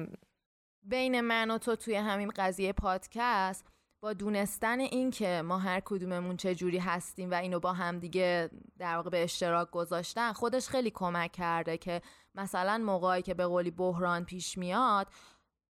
بین 0.84 1.22
من 1.22 1.52
و 1.52 1.58
تو 1.58 1.76
توی 1.76 1.96
همین 1.96 2.32
قضیه 2.36 2.74
پادکست 2.74 3.68
با 4.04 4.14
دونستن 4.14 4.80
این 4.80 5.12
که 5.12 5.42
ما 5.42 5.58
هر 5.58 5.80
کدوممون 5.86 6.38
چه 6.38 6.56
جوری 6.56 6.78
هستیم 6.78 7.32
و 7.32 7.34
اینو 7.34 7.60
با 7.60 7.74
هم 7.74 8.00
دیگه 8.00 8.50
در 8.80 8.96
واقع 8.96 9.10
به 9.10 9.24
اشتراک 9.24 9.72
گذاشتن 9.72 10.34
خودش 10.34 10.68
خیلی 10.68 10.92
کمک 10.92 11.32
کرده 11.32 11.78
که 11.78 12.02
مثلا 12.36 12.78
موقعی 12.78 13.22
که 13.22 13.34
به 13.34 13.46
قولی 13.46 13.72
بحران 13.72 14.26
پیش 14.26 14.58
میاد 14.58 15.08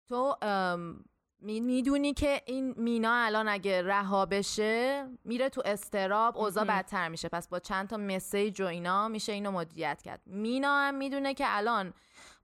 تو 0.08 0.36
می‌دونی 1.42 2.14
که 2.14 2.42
این 2.46 2.74
مینا 2.78 3.14
الان 3.14 3.48
اگه 3.48 3.82
رها 3.82 4.26
بشه 4.26 5.06
میره 5.26 5.50
تو 5.50 5.62
استراب 5.66 6.38
اوضاع 6.38 6.64
بدتر 6.64 7.10
میشه. 7.10 7.30
پس 7.30 7.48
با 7.48 7.60
چند 7.60 7.90
تا 7.90 7.98
مسیج 7.98 8.62
و 8.62 8.66
اینا 8.66 9.08
میشه 9.08 9.32
اینو 9.32 9.52
مدیریت 9.52 10.02
کرد. 10.02 10.22
مینا 10.26 10.80
هم 10.80 10.96
می‌دونه 10.96 11.34
که 11.34 11.44
الان 11.48 11.94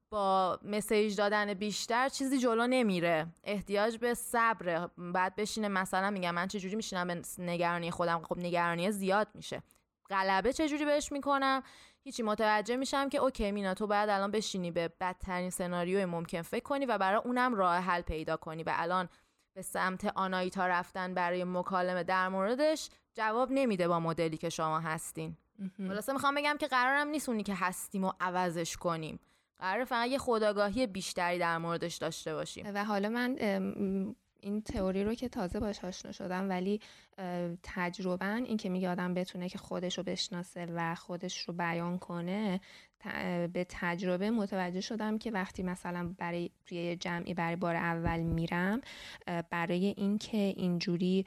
با 0.09 0.59
مسیج 0.63 1.15
دادن 1.15 1.53
بیشتر 1.53 2.09
چیزی 2.09 2.37
جلو 2.37 2.67
نمیره. 2.67 3.27
احتیاج 3.43 3.97
به 3.97 4.13
صبر 4.13 4.89
بعد 4.97 5.35
بشینه 5.35 5.67
مثلا 5.67 6.09
میگم 6.09 6.33
من 6.33 6.47
چجوری 6.47 6.75
میشینم؟ 6.75 7.07
به 7.07 7.21
نگرانی 7.37 7.91
خودم. 7.91 8.21
خب 8.23 8.37
نگرانی 8.37 8.91
زیاد 8.91 9.27
میشه. 9.33 9.63
غلبه 10.09 10.53
چجوری 10.53 10.85
بهش 10.85 11.11
می‌کنم؟ 11.11 11.63
هیچی 12.05 12.23
متوجه 12.23 12.75
میشم 12.75 13.09
که 13.09 13.17
اوکی 13.17 13.51
مینا 13.51 13.73
تو 13.73 13.87
باید 13.87 14.09
الان 14.09 14.31
بشینی 14.31 14.71
به 14.71 14.89
بدترین 14.99 15.49
سناریوی 15.49 16.05
ممکن 16.05 16.41
فکر 16.41 16.63
کنی 16.63 16.85
و 16.85 16.97
برای 16.97 17.21
اونم 17.25 17.55
راه 17.55 17.77
حل 17.77 18.01
پیدا 18.01 18.37
کنی 18.37 18.63
و 18.63 18.71
الان 18.73 19.09
به 19.55 19.61
سمت 19.61 20.05
آنایتا 20.15 20.67
رفتن 20.67 21.13
برای 21.13 21.43
مکالمه 21.43 22.03
در 22.03 22.29
موردش 22.29 22.89
جواب 23.13 23.51
نمیده 23.51 23.87
با 23.87 23.99
مدلی 23.99 24.37
که 24.37 24.49
شما 24.49 24.79
هستین. 24.79 25.37
خلاصه 25.77 26.13
می‌خوام 26.13 26.35
بگم 26.35 26.57
که 26.59 26.67
قرارم 26.67 27.07
نیست 27.07 27.29
اونی 27.29 27.43
که 27.43 27.55
هستیم 27.55 28.03
و 28.03 28.11
عوضش 28.19 28.77
کنیم. 28.77 29.19
قرار 29.59 29.85
فقط 29.85 30.07
یه 30.07 30.17
خداگاهی 30.17 30.87
بیشتری 30.87 31.39
در 31.39 31.57
موردش 31.57 31.95
داشته 31.95 32.33
باشیم. 32.33 32.71
و 32.73 32.85
حالا 32.85 33.09
من 33.09 33.35
این 34.45 34.61
تئوری 34.61 35.03
رو 35.03 35.13
که 35.13 35.29
تازه 35.29 35.59
باش 35.59 35.83
آشنا 35.83 36.11
شدم 36.11 36.49
ولی 36.49 36.79
تجربه 37.63 38.35
این 38.35 38.57
که 38.57 38.69
میگه 38.69 38.89
آدم 38.89 39.13
بتونه 39.13 39.49
که 39.49 39.57
خودش 39.57 39.97
رو 39.97 40.03
بشناسه 40.03 40.67
و 40.75 40.95
خودش 40.95 41.39
رو 41.39 41.53
بیان 41.53 41.97
کنه 41.97 42.59
به 43.53 43.65
تجربه 43.69 44.31
متوجه 44.31 44.81
شدم 44.81 45.17
که 45.17 45.31
وقتی 45.31 45.63
مثلا 45.63 46.15
برای 46.17 46.49
توی 46.65 46.95
جمعی 46.95 47.33
برای 47.33 47.55
بار 47.55 47.75
اول 47.75 48.19
میرم 48.19 48.81
برای 49.49 49.85
اینکه 49.97 50.37
اینجوری 50.37 51.25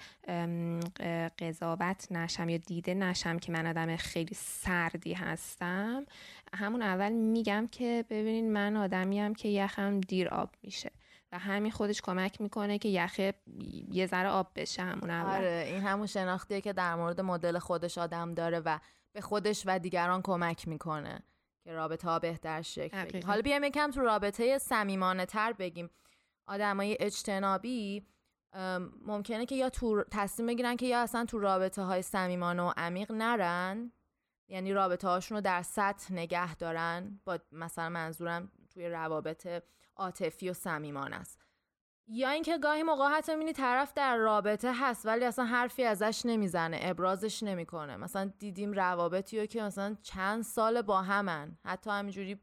قضاوت 1.39 2.12
نشم 2.12 2.49
یا 2.49 2.57
دیده 2.57 2.95
نشم 2.95 3.39
که 3.39 3.53
من 3.53 3.66
آدم 3.66 3.97
خیلی 3.97 4.35
سردی 4.35 5.12
هستم 5.12 6.07
همون 6.55 6.83
اول 6.83 7.12
میگم 7.12 7.66
که 7.73 8.05
ببینین 8.11 8.53
من 8.53 8.77
آدمیم 8.77 9.35
که 9.35 9.49
یخم 9.49 10.01
دیر 10.01 10.29
آب 10.29 10.51
میشه. 10.62 10.91
و 11.33 11.39
همین 11.39 11.70
خودش 11.70 12.01
کمک 12.01 12.41
می‌کنه 12.41 12.79
که 12.79 12.89
یخه 12.89 13.35
یه 13.91 14.07
ذره 14.07 14.29
آب 14.29 14.53
بشه 14.57 14.83
همون 14.83 15.11
اول. 15.11 15.37
آره 15.37 15.64
این 15.66 15.83
همون 15.83 16.07
شناختیه 16.07 16.61
که 16.61 16.72
در 16.72 16.95
مورد 16.95 17.20
مدل 17.20 17.59
خودش 17.59 17.99
آدم 17.99 18.35
داره 18.35 18.61
و 18.61 18.79
به 19.12 19.20
خودش 19.20 19.62
و 19.66 19.79
دیگران 19.79 20.22
کمک 20.22 20.68
می‌کنه 20.68 21.22
که 21.64 21.72
رابطه 21.72 22.09
ها 22.09 22.18
بهتر 22.18 22.62
شکل 22.62 23.05
بگیره. 23.05 23.26
حالا 23.26 23.43
بیایم 23.43 23.64
یکم 23.64 23.91
تو 23.91 24.01
رابطه 24.01 24.59
صمیمانه 24.59 25.26
تر 25.26 25.53
بگیم. 25.53 25.91
آدمای 26.47 26.97
اجتنابی 27.01 28.07
ممکنه 29.07 29.47
که 29.47 29.55
یا 29.55 29.70
تو 29.70 30.05
تصمیم 30.11 30.47
بگیرن 30.47 30.76
که 30.76 30.87
یا 30.87 31.01
اصلا 31.01 31.24
تو 31.24 31.39
رابطه 31.39 31.83
های 31.83 32.03
صمیمانه 32.03 32.62
و 32.62 32.72
عمیق 32.76 33.12
نرن. 33.12 33.93
یعنی 34.49 34.72
رابطه 34.72 35.09
هاشون 35.09 35.37
رو 35.37 35.41
در 35.41 35.62
سطح 35.62 36.12
نگه 36.12 36.55
دارن. 36.55 37.20
با 37.24 37.39
مثلا 37.53 37.89
منظورم 37.89 38.53
توی 38.74 38.89
روابط 38.89 39.62
عاطفی 39.99 40.51
و 40.51 40.53
صمیمان 40.53 41.12
است. 41.12 41.38
یا 42.11 42.30
اینکه 42.30 42.59
گاهی 42.59 42.82
موقع 42.82 43.09
حتی 43.09 43.32
می‌بینی 43.32 43.53
طرف 43.53 43.92
در 43.94 44.16
رابطه 44.16 44.72
هست 44.74 45.07
ولی 45.07 45.24
اصلا 45.24 45.44
حرفی 45.44 45.84
ازش 45.84 46.22
نمی‌زنه 46.24 46.78
ابرازش 46.82 47.42
نمی‌کنه. 47.42 47.96
مثلا 47.96 48.32
دیدیم 48.38 48.72
روابطی 48.72 49.40
رو 49.40 49.46
که 49.46 49.62
مثلا 49.62 49.96
چند 50.03 50.42
سال 50.42 50.82
با 50.82 51.03
همن. 51.03 51.59
حتی 51.64 51.90
همینجوری 51.90 52.40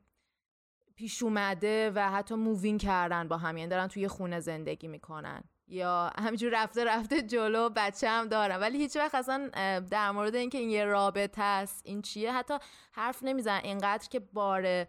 پیش 0.95 1.23
اومده 1.23 1.91
و 1.95 2.11
حتی 2.11 2.35
مووین 2.35 2.77
کردن 2.77 3.27
با 3.27 3.37
هم 3.37 3.57
یعنی 3.57 3.69
دارن 3.69 3.87
توی 3.87 4.07
خونه 4.07 4.39
زندگی 4.39 4.87
می‌کنن. 4.87 5.43
یا 5.67 6.11
همینجور 6.17 6.63
رفته 6.63 6.83
رفته 6.83 7.21
جلو 7.21 7.69
بچه 7.69 8.09
هم 8.09 8.27
دارن. 8.27 8.55
ولی 8.55 8.77
هیچ 8.77 8.95
وقت 8.97 9.15
اصلا 9.15 9.49
در 9.79 10.11
مورد 10.11 10.35
اینکه 10.35 10.57
این 10.57 10.69
یه 10.69 10.85
رابطه 10.85 11.41
است 11.41 11.81
این 11.85 12.01
چیه 12.01 12.33
حتی 12.33 12.53
حرف 12.91 13.23
نمی‌زنن. 13.23 13.61
اینقدر 13.63 14.09
که 14.09 14.19
بار 14.19 14.85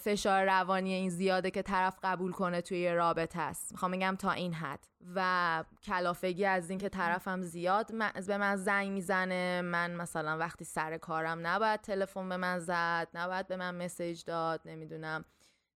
فشار 0.00 0.44
روانی 0.44 0.92
این 0.92 1.10
زیاده 1.10 1.50
که 1.50 1.62
طرف 1.62 1.98
قبول 2.02 2.32
کنه 2.32 2.60
توی 2.60 2.94
رابطه 2.94 3.40
است. 3.40 3.72
می‌خوام 3.72 3.90
بگم 3.90 4.16
تا 4.18 4.30
این 4.30 4.54
حد. 4.54 4.86
و 5.14 5.64
کلافگی 5.82 6.44
از 6.44 6.70
اینکه 6.70 6.88
طرفم 6.88 7.42
زیاد 7.42 7.90
به 8.26 8.36
من 8.36 8.56
زنگ 8.56 8.90
می‌زنه 8.90 9.62
من 9.62 9.94
مثلا 9.94 10.38
وقتی 10.38 10.64
سر 10.64 10.98
کارم 10.98 11.46
نباید 11.46 11.80
تلفن 11.80 12.28
به 12.28 12.36
من 12.36 12.58
زد 12.58 13.08
نباید 13.14 13.48
به 13.48 13.56
من 13.56 13.74
مسیج 13.74 14.24
داد 14.24 14.60
نمی‌دونم. 14.64 15.24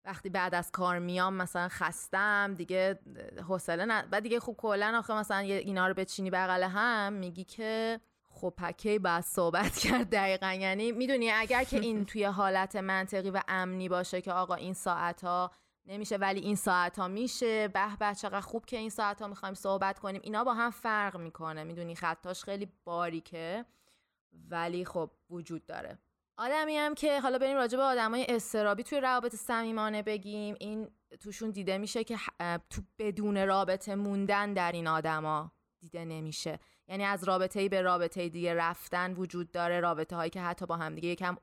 وقتی 0.06 0.30
بعد 0.30 0.56
از 0.56 0.72
کار 0.72 1.00
میام 1.00 1.34
مثلا 1.34 1.68
خستم 1.68 2.54
دیگه 2.58 3.00
حوصله 3.48 3.86
نه 3.86 4.02
بعد 4.02 4.24
دیگه 4.24 4.40
خوب 4.40 4.56
کلا 4.58 4.96
آخه 4.98 5.14
مثلا 5.14 5.38
اینا 5.38 5.88
رو 5.88 5.94
بچینی 5.94 6.30
بغل 6.30 6.64
هم 6.64 7.14
میگی 7.14 7.44
که 7.44 8.00
خب 8.36 8.54
پکی 8.58 9.00
باید 9.00 9.24
صحبت 9.24 9.78
کرد 9.84 10.10
دقیقا؟ 10.10 10.54
یعنی 10.54 10.92
می‌دونی 10.92 11.32
اگر 11.32 11.64
که 11.64 11.80
این 11.80 12.06
توی 12.10 12.24
حالت 12.24 12.76
منطقی 12.76 13.30
و 13.30 13.42
امنی 13.48 13.90
باشه 13.90 14.22
که 14.22 14.32
آقا 14.32 14.56
این 14.56 14.74
ساعت 14.74 15.24
ها 15.24 15.52
نمیشه 15.86 16.18
ولی 16.18 16.40
این 16.40 16.56
ساعت 16.56 17.00
ها 17.00 17.08
میشه 17.08 17.68
به 17.68 17.96
به 18.00 18.16
چقدر 18.16 18.42
خوب 18.42 18.66
که 18.66 18.78
این 18.78 18.90
ساعت 18.90 19.22
ها 19.22 19.28
می‌خوایم 19.28 19.54
صحبت 19.56 20.00
کنیم 20.00 20.22
اینا 20.24 20.44
با 20.44 20.54
هم 20.54 20.72
فرق 20.72 21.18
می‌کنه. 21.18 21.64
می‌دونی 21.64 21.96
خطاش 21.96 22.44
خیلی 22.44 22.72
باریکه 22.84 23.66
ولی 24.50 24.86
خب 24.86 25.12
وجود 25.30 25.66
داره. 25.66 25.98
آدمی 26.38 26.78
هم 26.78 26.96
که 26.96 27.20
حالا 27.20 27.38
بریم 27.38 27.56
راجع 27.56 27.78
به 27.78 27.84
آدمای 27.84 28.26
استرابی 28.30 28.84
توی 28.84 29.00
روابط 29.00 29.36
صمیمانه 29.36 30.04
بگیم 30.04 30.56
این 30.60 30.88
توشون 31.20 31.52
دیده 31.52 31.78
میشه 31.78 32.04
که 32.04 32.18
تو 32.70 32.82
بدون 33.00 33.48
رابطه 33.48 33.96
موندن 33.96 34.54
در 34.54 34.72
این 34.72 34.88
آدما 34.88 35.52
دیده 35.80 36.06
نمیشه. 36.06 36.60
یعنی 36.88 37.04
از 37.04 37.24
رابطه 37.24 37.60
ای 37.60 37.70
به 37.70 37.82
رابطه 37.82 38.30
دیگه 38.30 38.54
رفتن 38.54 39.14
وجود 39.14 39.52
داره 39.52 39.80
رابطه 39.80 40.16
هایی 40.16 40.30
که 40.30 40.42
حتی 40.42 40.66
با 40.66 40.78
هم 40.78 40.96
دیگه 40.96 41.10
یکم 41.10 41.38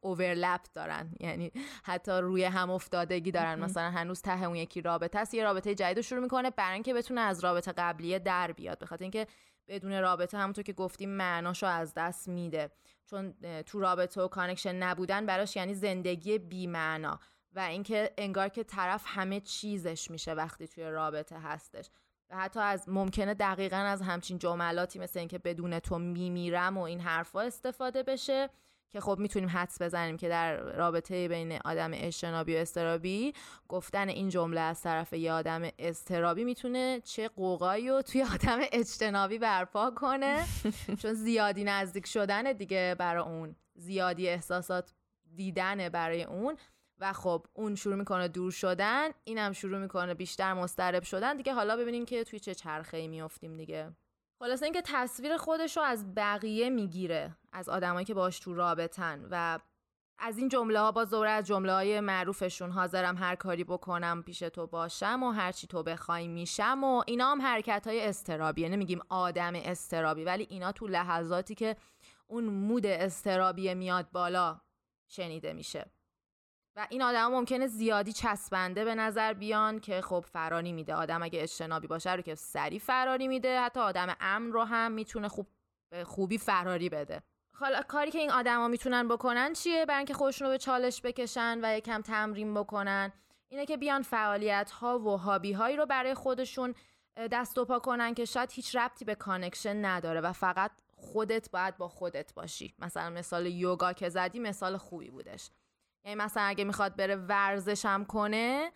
overlap 0.00 0.60
دارن. 0.74 1.14
یعنی 1.20 1.52
حتی 1.84 2.12
روی 2.12 2.44
هم 2.44 2.70
افتادگی 2.70 3.30
دارن. 3.30 3.58
مثلا 3.58 3.90
هنوز 3.90 4.22
ته 4.22 4.42
اون 4.42 4.56
یکی 4.56 4.80
رابطه 4.80 5.18
است 5.18 5.34
یه 5.34 5.44
رابطه 5.44 5.74
جدید 5.74 6.00
شروع 6.00 6.22
می‌کنه 6.22 6.50
برای 6.50 6.74
اینکه 6.74 6.94
بتونه 6.94 7.20
از 7.20 7.44
رابطه 7.44 7.72
قبلیه 7.72 8.18
در 8.18 8.52
بیاد. 8.52 8.78
بخاطر 8.78 9.04
اینکه 9.04 9.26
بدون 9.68 10.00
رابطه 10.00 10.38
همونطور 10.38 10.64
که 10.64 10.72
گفتیم 10.72 11.10
معناشو 11.10 11.66
از 11.66 11.94
دست 11.94 12.28
میده. 12.28 12.70
چون 13.06 13.34
تو 13.66 13.80
رابطه 13.80 14.20
و 14.20 14.28
connection 14.28 14.74
نبودن 14.74 15.26
براش 15.26 15.56
یعنی 15.56 15.74
زندگی 15.74 16.38
بی 16.38 16.66
معنا 16.66 17.20
و 17.52 17.60
اینکه 17.60 18.12
انگار 18.18 18.48
که 18.48 18.64
طرف 18.64 19.02
همه 19.06 19.40
چیزش 19.40 20.10
میشه 20.10 20.32
وقتی 20.34 20.68
توی 20.68 20.84
رابطه 20.84 21.40
هستش. 21.40 21.90
و 22.30 22.36
حتی 22.36 22.60
از 22.60 22.88
ممکنه 22.88 23.34
دقیقا 23.34 23.76
از 23.76 24.02
همچین 24.02 24.38
جملاتی 24.38 24.98
مثل 24.98 25.18
اینکه 25.18 25.38
بدون 25.38 25.78
تو 25.78 25.98
میمیرم 25.98 26.78
و 26.78 26.80
این 26.80 27.00
حرفا 27.00 27.40
استفاده 27.40 28.02
بشه 28.02 28.50
که 28.90 29.00
خب 29.00 29.18
می‌تونیم 29.18 29.48
حدس 29.48 29.82
بزنیم 29.82 30.16
که 30.16 30.28
در 30.28 30.56
رابطه 30.56 31.28
بین 31.28 31.58
آدم 31.64 31.90
اجتنابی 31.94 32.56
و 32.56 32.58
استرابی 32.58 33.32
گفتن 33.68 34.08
این 34.08 34.28
جمله 34.28 34.60
از 34.60 34.82
طرف 34.82 35.12
یه 35.12 35.32
آدم 35.32 35.62
استرابی 35.78 36.44
می‌تونه 36.44 37.00
چه 37.04 37.28
قوقایی 37.28 37.88
رو 37.88 38.02
توی 38.02 38.22
آدم 38.22 38.58
اجتنابی 38.72 39.38
برپا 39.38 39.90
کنه؟ 39.90 40.44
چون 41.02 41.12
زیادی 41.12 41.64
نزدیک 41.64 42.06
شدن 42.06 42.52
دیگه 42.52 42.96
برای 42.98 43.22
اون. 43.22 43.56
زیادی 43.74 44.28
احساسات 44.28 44.92
دیدنه 45.34 45.90
برای 45.90 46.22
اون. 46.22 46.56
و 47.00 47.12
خب 47.12 47.46
اون 47.54 47.74
شروع 47.74 47.96
می‌کنه 47.96 48.28
دور 48.28 48.50
شدن 48.50 49.08
اینم 49.24 49.52
شروع 49.52 49.78
می‌کنه 49.78 50.14
بیشتر 50.14 50.54
مسترب 50.54 51.02
شدن. 51.02 51.36
دیگه 51.36 51.52
حالا 51.52 51.76
ببینیم 51.76 52.04
که 52.04 52.24
توی 52.24 52.40
چه 52.40 52.54
چرخه 52.54 52.96
ای 52.96 53.08
میافتیم 53.08 53.56
دیگه. 53.56 53.92
خلاصه 54.38 54.64
اینکه 54.64 54.82
تصویر 54.84 55.36
خودش 55.36 55.76
رو 55.76 55.82
از 55.82 56.14
بقیه 56.14 56.70
می‌گیره 56.70 57.36
از 57.52 57.68
آدمایی 57.68 58.06
که 58.06 58.14
باش 58.14 58.38
تو 58.38 58.54
رابطن 58.54 59.28
و 59.30 59.58
از 60.18 60.38
این 60.38 60.48
جمله 60.48 60.80
ها 60.80 60.92
با 60.92 61.04
زوره 61.04 61.30
از 61.30 61.46
جمله 61.46 61.72
های 61.72 62.00
معروفشون 62.00 62.70
حاضرم 62.70 63.16
هر 63.16 63.34
کاری 63.34 63.64
بکنم 63.64 64.22
پیش 64.22 64.38
تو 64.38 64.66
باشم 64.66 65.22
و 65.22 65.30
هر 65.30 65.52
چی 65.52 65.66
تو 65.66 65.82
بخوای 65.82 66.28
میشم 66.28 66.84
و 66.84 67.02
اینا 67.06 67.30
هم 67.30 67.42
حرکت 67.42 67.86
های 67.86 68.06
استرابی 68.06 68.62
یعنی 68.62 68.76
میگیم 68.76 69.00
آدم 69.08 69.52
استرابی 69.54 70.24
ولی 70.24 70.46
اینا 70.50 70.72
تو 70.72 70.86
لحظاتی 70.86 71.54
که 71.54 71.76
اون 72.26 72.44
مود 72.44 72.86
استرابی 72.86 73.74
میاد 73.74 74.10
بالا 74.10 74.60
شنیده 75.08 75.52
میشه. 75.52 75.90
و 76.78 76.86
این 76.90 77.02
آدم 77.02 77.26
ممکنه 77.26 77.66
زیادی 77.66 78.12
چسبنده 78.12 78.84
به 78.84 78.94
نظر 78.94 79.32
بیان 79.32 79.80
که 79.80 80.00
خب 80.00 80.24
فراری 80.32 80.72
میده. 80.72 80.94
آدم 80.94 81.22
اگه 81.22 81.42
اجتنابی 81.42 81.86
باشه 81.86 82.14
رو 82.14 82.22
که 82.22 82.34
سری 82.34 82.78
فراری 82.78 83.28
میده. 83.28 83.60
حتی 83.60 83.80
آدم 83.80 84.16
امن 84.20 84.52
رو 84.52 84.64
هم 84.64 84.92
می‌تونه 84.92 85.28
خوب 85.28 85.46
به 85.90 86.04
خوبی 86.04 86.38
فراری 86.38 86.88
بده. 86.88 87.22
حالا 87.52 87.82
کاری 87.82 88.10
که 88.10 88.18
این 88.18 88.30
آدما 88.30 88.68
می‌تونن 88.68 89.08
بکنن 89.08 89.52
چیه؟ 89.52 89.86
برای 89.86 89.98
اینکه 89.98 90.14
خودشون 90.14 90.46
رو 90.46 90.52
به 90.52 90.58
چالش 90.58 91.02
بکشن 91.02 91.60
و 91.62 91.76
یکم 91.78 92.02
تمرین 92.02 92.54
بکنن. 92.54 93.12
اینه 93.48 93.66
که 93.66 93.76
بیان 93.76 94.02
فعالیت 94.02 94.70
ها 94.70 94.98
و 94.98 95.16
hobby 95.16 95.52
هایی 95.52 95.76
رو 95.76 95.86
برای 95.86 96.14
خودشون 96.14 96.74
دست 97.16 97.58
و 97.58 97.64
پا 97.64 97.78
کنن 97.78 98.14
که 98.14 98.24
شاید 98.24 98.52
هیچ 98.52 98.76
ربطی 98.76 99.04
به 99.04 99.14
connection 99.14 99.84
نداره 99.84 100.20
و 100.20 100.32
فقط 100.32 100.70
خودت 100.96 101.50
باید 101.50 101.76
با 101.76 101.88
خودت 101.88 102.34
باشی. 102.34 102.74
مثلا 102.78 103.10
مثال 103.10 103.46
یوگا 103.46 103.92
که 103.92 104.08
زدی 104.08 104.38
مثال 104.38 104.76
خوبی 104.76 105.10
بودش. 105.10 105.50
یعنی 106.04 106.14
مثلا 106.14 106.42
اگه 106.42 106.64
می‌خواد 106.64 106.96
بره 106.96 107.16
ورزشم 107.16 108.04
کنه 108.04 108.72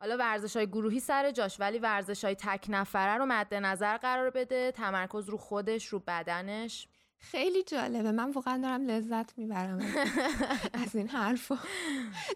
حالا 0.00 0.16
ورزش 0.16 0.56
های 0.56 0.66
گروهی 0.66 1.00
سر 1.00 1.30
جاش 1.30 1.60
ولی 1.60 1.78
ورزش 1.78 2.24
های 2.24 2.34
تک 2.34 2.66
نفره 2.68 3.18
رو 3.18 3.26
مد 3.26 3.54
نظر 3.54 3.96
قرار 3.96 4.30
بده 4.30 4.72
تمرکز 4.72 5.28
رو 5.28 5.36
خودش 5.36 5.86
رو 5.86 6.02
بدنش. 6.06 6.88
خیلی 7.20 7.62
جالبه. 7.62 8.12
من 8.12 8.30
واقعا 8.30 8.58
دارم 8.58 8.86
لذت 8.86 9.38
می‌برم 9.38 9.78
از 10.84 10.96
این 10.96 11.08
حرفا. 11.08 11.58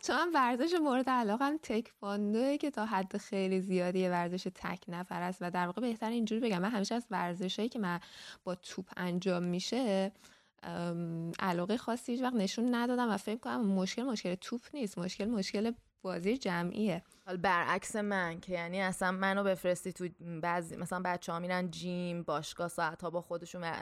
چون 0.02 0.16
من 0.16 0.30
ورزش 0.34 0.74
مورد 0.82 1.10
علاقم 1.10 1.58
تکواندوه 1.62 2.56
که 2.56 2.70
تا 2.70 2.86
حد 2.86 3.16
خیلی 3.16 3.60
زیادی 3.60 4.08
ورزش 4.08 4.48
تک 4.54 4.84
نفر 4.88 5.22
است 5.22 5.38
و 5.40 5.50
در 5.50 5.66
واقع 5.66 5.80
بهتر 5.80 6.10
اینجوری 6.10 6.40
بگم. 6.40 6.58
من 6.58 6.70
همیشه 6.70 6.94
از 6.94 7.06
ورزشهایی 7.10 7.68
که 7.68 7.78
من 7.78 8.00
با 8.44 8.54
توپ 8.54 8.90
انجام 8.96 9.42
میشه 9.42 10.12
علاقه 11.38 11.76
خاصی 11.76 12.12
هیچ 12.12 12.22
وقت 12.22 12.34
نشون 12.34 12.74
ندادم 12.74 13.10
و 13.10 13.16
فکر 13.16 13.38
کنم 13.38 13.66
مشکل 13.66 14.02
مشکل 14.02 14.34
توپ 14.34 14.60
نیست 14.74 14.98
مشکل 14.98 15.24
مشکل 15.24 15.72
بازی 16.02 16.36
جمعیه. 16.36 17.02
حال 17.26 17.36
برعکس 17.36 17.96
من 17.96 18.40
که 18.40 18.52
یعنی 18.52 18.80
اصلا 18.80 19.12
منو 19.12 19.44
بفرستی 19.44 19.92
تو 19.92 20.08
بعضی 20.42 20.76
مثلا 20.76 21.02
بچه 21.04 21.32
ها 21.32 21.38
میرن 21.38 21.70
جیم 21.70 22.22
باشگاه 22.22 22.68
ساعت 22.68 23.02
ها 23.02 23.10
با 23.10 23.20
خودشون 23.20 23.72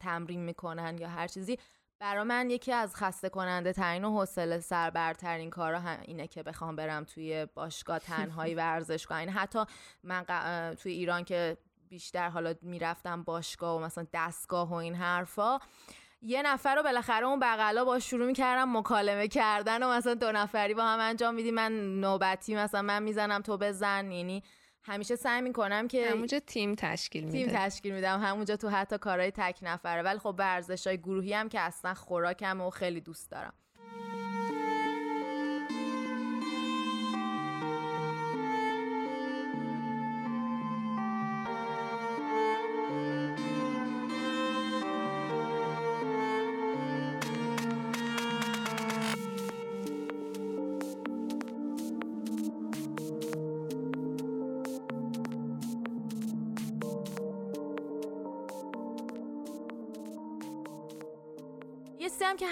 تمرین 0.00 0.40
می‌کنن 0.40 0.98
یا 0.98 1.08
هر 1.08 1.26
چیزی. 1.26 1.58
برا 2.00 2.24
من 2.24 2.50
یکی 2.50 2.72
از 2.72 2.96
خسته 2.96 3.28
کننده 3.28 3.72
ترین 3.72 4.04
و 4.04 4.10
حوصله 4.10 4.60
سربرترین 4.60 5.50
کارا 5.50 5.80
اینه 5.88 6.26
که 6.26 6.42
بخوام 6.42 6.76
برم 6.76 7.04
توی 7.04 7.46
باشگاه 7.54 7.98
تنهایی 7.98 8.54
ورزش 8.54 9.06
کنم 9.06 9.18
یعنی 9.18 9.30
حتی 9.30 9.64
من 10.02 10.24
توی 10.74 10.92
ایران 10.92 11.24
که 11.24 11.56
بیشتر 11.88 12.28
حالا 12.28 12.54
می‌رفتم 12.62 13.22
باشگاه 13.22 13.76
و 13.76 13.84
مثلا 13.84 14.06
دستگاه 14.12 14.70
و 14.70 14.74
این 14.74 14.94
حرفا 14.94 15.58
یه 16.22 16.42
نفر 16.42 16.74
رو 16.74 16.82
بالاخره 16.82 17.26
اون 17.26 17.40
بغلا 17.40 17.84
با 17.84 17.98
شروع 17.98 18.26
می‌کردم 18.26 18.76
مکالمه 18.76 19.28
کردن 19.28 19.82
و 19.82 19.88
مثلا 19.88 20.14
دو 20.14 20.32
نفری 20.32 20.74
با 20.74 20.84
هم 20.84 21.00
انجام 21.00 21.34
میدیم 21.34 21.54
من 21.54 22.00
نوبتی 22.00 22.56
مثلا 22.56 22.82
من 22.82 23.02
می‌زنم 23.02 23.42
تو 23.42 23.56
بزن 23.56 24.10
یعنی 24.10 24.42
همیشه 24.82 25.16
سعی 25.16 25.40
می‌کنم 25.40 25.88
که 25.88 26.10
همونجا 26.10 26.40
تیم 26.40 26.74
تشکیل 26.74 27.24
میده. 27.24 27.46
تیم 27.46 27.56
تشکیل 27.58 27.94
میدم. 27.94 28.20
همونجا 28.20 28.56
تو 28.56 28.68
حتی 28.68 28.98
کارهای 28.98 29.30
تک 29.30 29.58
نفره. 29.62 30.02
ولی 30.02 30.18
خب 30.18 30.34
ورزش 30.38 30.86
های 30.86 30.98
گروهی 30.98 31.32
هم 31.32 31.48
که 31.48 31.60
اصلا 31.60 31.94
خوراکم 31.94 32.60
و 32.60 32.70
خیلی 32.70 33.00
دوست 33.00 33.30
دارم. 33.30 33.54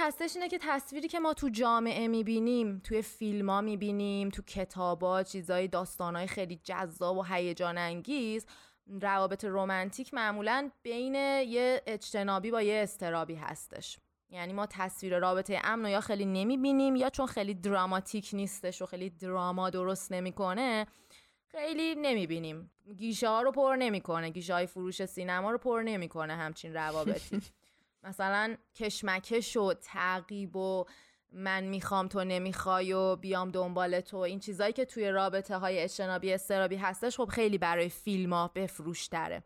هستش 0.07 0.37
اینه 0.37 0.49
که 0.49 0.59
تصویری 0.63 1.09
که 1.09 1.21
ما 1.21 1.35
تو 1.35 1.49
جامعه 1.49 2.09
می‌بینیم 2.09 2.81
توی 2.85 3.03
فیلم 3.03 3.51
ها 3.51 3.61
می‌بینیم 3.61 4.29
تو 4.29 4.43
کتابا 4.43 5.23
چیزای 5.23 5.69
داستانای 5.69 6.27
خیلی 6.27 6.61
جذاب 6.65 7.17
و 7.17 7.23
هیجان 7.23 7.79
انگیز 7.79 8.47
روابط 8.87 9.45
رمانتیک 9.45 10.15
معمولا 10.15 10.71
بین 10.83 11.15
یه 11.15 11.83
اجتنابی 11.87 12.51
با 12.51 12.63
یه 12.63 12.83
استرابی 12.83 13.35
هستش. 13.35 13.99
یعنی 14.31 14.53
ما 14.53 14.67
تصویر 14.67 15.19
رابطه 15.19 15.61
امن 15.65 15.91
یا 15.91 16.01
خیلی 16.01 16.27
نمی‌بینیم 16.27 16.97
یا 16.97 17.11
چون 17.11 17.27
خیلی 17.27 17.55
دراماتیک 17.55 18.31
نیستش 18.33 18.83
و 18.83 18.87
خیلی 18.87 19.11
دراما 19.11 19.71
درست 19.71 20.13
نمی‌کنه 20.13 20.87
خیلی 21.47 21.95
نمی‌بینیم. 21.95 22.71
گیشه 22.97 23.29
ها 23.29 23.43
رو 23.43 23.53
پر 23.53 23.77
نمی‌کنه 23.79 24.31
گیشه 24.31 24.55
های 24.55 24.67
فروش 24.67 25.05
سینما 25.05 25.51
رو 25.51 25.59
پر 25.59 25.83
نمی‌کنه 25.85 26.37
همچین 26.37 26.75
روابطی. 26.75 27.41
مثلا 28.07 28.57
کشمکش 28.75 29.57
و 29.57 29.75
تعقیب 29.75 30.57
و 30.57 30.85
من 31.33 31.65
می‌خوام 31.65 32.09
تو 32.09 32.25
نمی‌خوای 32.25 32.93
و 32.93 33.17
بیام 33.17 33.51
دنبال 33.51 34.01
تو. 34.01 34.17
این 34.17 34.41
چیزایی 34.41 34.73
که 34.73 34.85
توی 34.85 35.11
رابطه 35.11 35.57
های 35.57 35.79
اجتنابی 35.79 36.33
استرابی 36.33 36.77
هستش 36.77 37.17
خب 37.17 37.25
خیلی 37.25 37.59
برای 37.59 37.89
فیلم 37.89 38.33
ها 38.33 38.51
بفروش 38.55 39.07
داره 39.07 39.43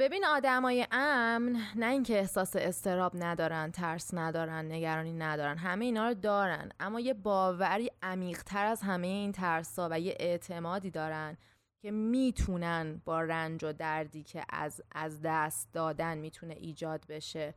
ببین 0.00 0.24
آدمای 0.24 0.86
امن 0.90 1.56
نه 1.76 1.86
اینکه 1.86 2.18
احساس 2.18 2.56
استراب 2.56 3.12
ندارن 3.14 3.70
ترس 3.70 4.14
ندارن 4.14 4.72
نگرانی 4.72 5.12
ندارن 5.12 5.58
همه 5.58 5.84
اینا 5.84 6.08
رو 6.08 6.14
دارن 6.14 6.68
اما 6.80 7.00
یه 7.00 7.14
باوری 7.14 7.90
عمیقتر 8.02 8.66
از 8.66 8.82
همه 8.82 9.06
این 9.06 9.32
ترسا 9.32 9.88
و 9.90 10.00
یه 10.00 10.16
اعتمادی 10.20 10.90
دارن. 10.90 11.36
که 11.78 11.90
می‌تونن 11.90 13.02
با 13.04 13.20
رنج 13.20 13.64
و 13.64 13.72
دردی 13.72 14.22
که 14.22 14.44
از 14.48 14.82
از 14.92 15.20
دست 15.22 15.68
دادن 15.72 16.18
می‌تونه 16.18 16.54
ایجاد 16.54 17.06
بشه. 17.08 17.54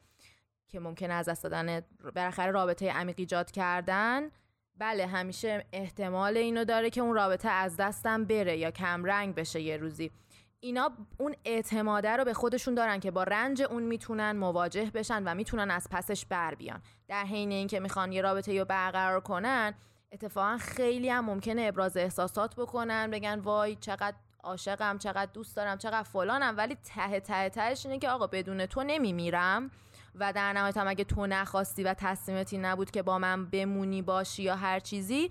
که 0.68 0.80
ممکن 0.80 1.12
از 1.12 1.30
دست 1.30 1.44
دادن 1.44 1.82
بالاخره 2.16 2.52
رابطه 2.52 2.92
عمیق 2.92 3.16
ایجاد 3.18 3.52
کردن. 3.52 4.30
بله 4.78 5.08
همیشه 5.08 5.66
احتمال 5.74 6.38
اینو 6.38 6.66
داره 6.66 6.90
که 6.90 7.02
اون 7.02 7.16
رابطه 7.16 7.50
از 7.50 7.78
دستم 7.78 8.26
بره 8.26 8.58
یا 8.58 8.72
کم 8.72 9.06
رنگ 9.06 9.36
بشه 9.36 9.62
یه 9.62 9.78
روزی. 9.78 10.12
اینا 10.60 10.92
اون 11.18 11.36
اعتماده 11.46 12.10
رو 12.10 12.26
به 12.26 12.34
خودشون 12.34 12.76
دارن 12.76 13.00
که 13.00 13.12
با 13.12 13.24
رنج 13.24 13.62
اون 13.62 13.84
می‌تونن 13.84 14.32
مواجه 14.32 14.92
بشن 14.92 15.24
و 15.24 15.36
می‌تونن 15.36 15.72
از 15.72 15.88
پسش 15.92 16.26
بر 16.26 16.56
بیان. 16.56 16.82
در 17.08 17.24
حین 17.24 17.52
اینکه 17.52 17.80
می‌خوان 17.80 18.12
یه 18.12 18.22
رابطه 18.22 18.60
رو 18.60 18.66
برقرار 18.66 19.22
کنن 19.22 19.74
اتفاقا 20.12 20.58
خیلی 20.58 21.10
هم 21.10 21.26
ممکنه 21.26 21.62
ابراز 21.62 21.98
احساسات 21.98 22.56
بکنن 22.56 23.12
بگن 23.12 23.40
وای 23.40 23.76
چقدر 23.76 24.18
عاشقم 24.44 24.98
چقدر 24.98 25.32
دوست 25.34 25.56
دارم 25.56 25.78
چقدر 25.78 26.04
فلانم. 26.04 26.58
ولی 26.58 26.76
ته 26.76 27.20
ته 27.20 27.50
تهش 27.50 27.86
اینه 27.86 28.00
که 28.00 28.10
آقا 28.10 28.28
بدون 28.28 28.66
تو 28.66 28.84
نمیمیرم. 28.84 29.72
و 30.16 30.34
در 30.34 30.54
نهایت 30.54 30.78
هم 30.78 30.88
اگه 30.88 31.04
تو 31.04 31.28
نخواستی 31.28 31.84
و 31.84 31.94
تصمیمتی 31.94 32.58
نبود 32.58 32.92
که 32.92 33.02
با 33.02 33.18
من 33.20 33.46
بمونی 33.46 34.02
باشی 34.02 34.44
یا 34.44 34.56
هر 34.56 34.80
چیزی 34.80 35.30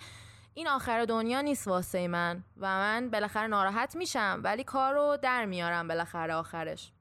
این 0.55 0.69
آخر 0.69 1.05
دنیا 1.05 1.41
نیست 1.41 1.69
واسه 1.69 2.09
من. 2.09 2.45
و 2.57 2.67
من 2.67 3.11
بالاخره 3.11 3.47
ناراحت 3.47 3.97
میشم 3.97 4.41
ولی 4.45 4.65
کار 4.65 4.95
رو 4.95 5.19
در 5.23 5.45
میارم 5.45 5.89
بالاخره 5.89 6.35
آخرش. 6.35 6.93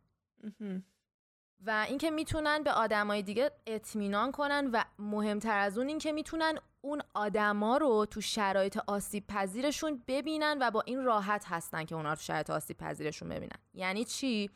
و 1.65 1.85
اینکه 1.87 2.11
می‌تونن 2.11 2.63
به 2.63 2.71
آدمای 2.71 3.21
دیگه 3.21 3.51
اطمینان 3.67 4.31
کنن 4.31 4.69
و 4.73 4.83
مهمتر 4.99 5.57
از 5.57 5.77
اون 5.77 5.87
اینکه 5.87 6.11
می‌تونن 6.11 6.57
اون 6.87 7.01
آدما 7.13 7.77
رو 7.77 8.05
تو 8.05 8.21
شرایط 8.21 8.79
آسیب 8.87 9.27
پذیرشون 9.27 10.03
ببینن 10.07 10.57
و 10.61 10.71
با 10.71 10.83
این 10.85 11.03
راحت 11.03 11.45
هستن 11.47 11.83
که 11.83 11.95
اونا 11.95 12.09
رو 12.09 12.15
تو 12.15 12.21
شرایط 12.21 12.49
آسیب 12.49 12.77
پذیرشون 12.77 13.29
ببینن. 13.29 13.57
یعنی 13.73 14.05
چی؟ 14.05 14.49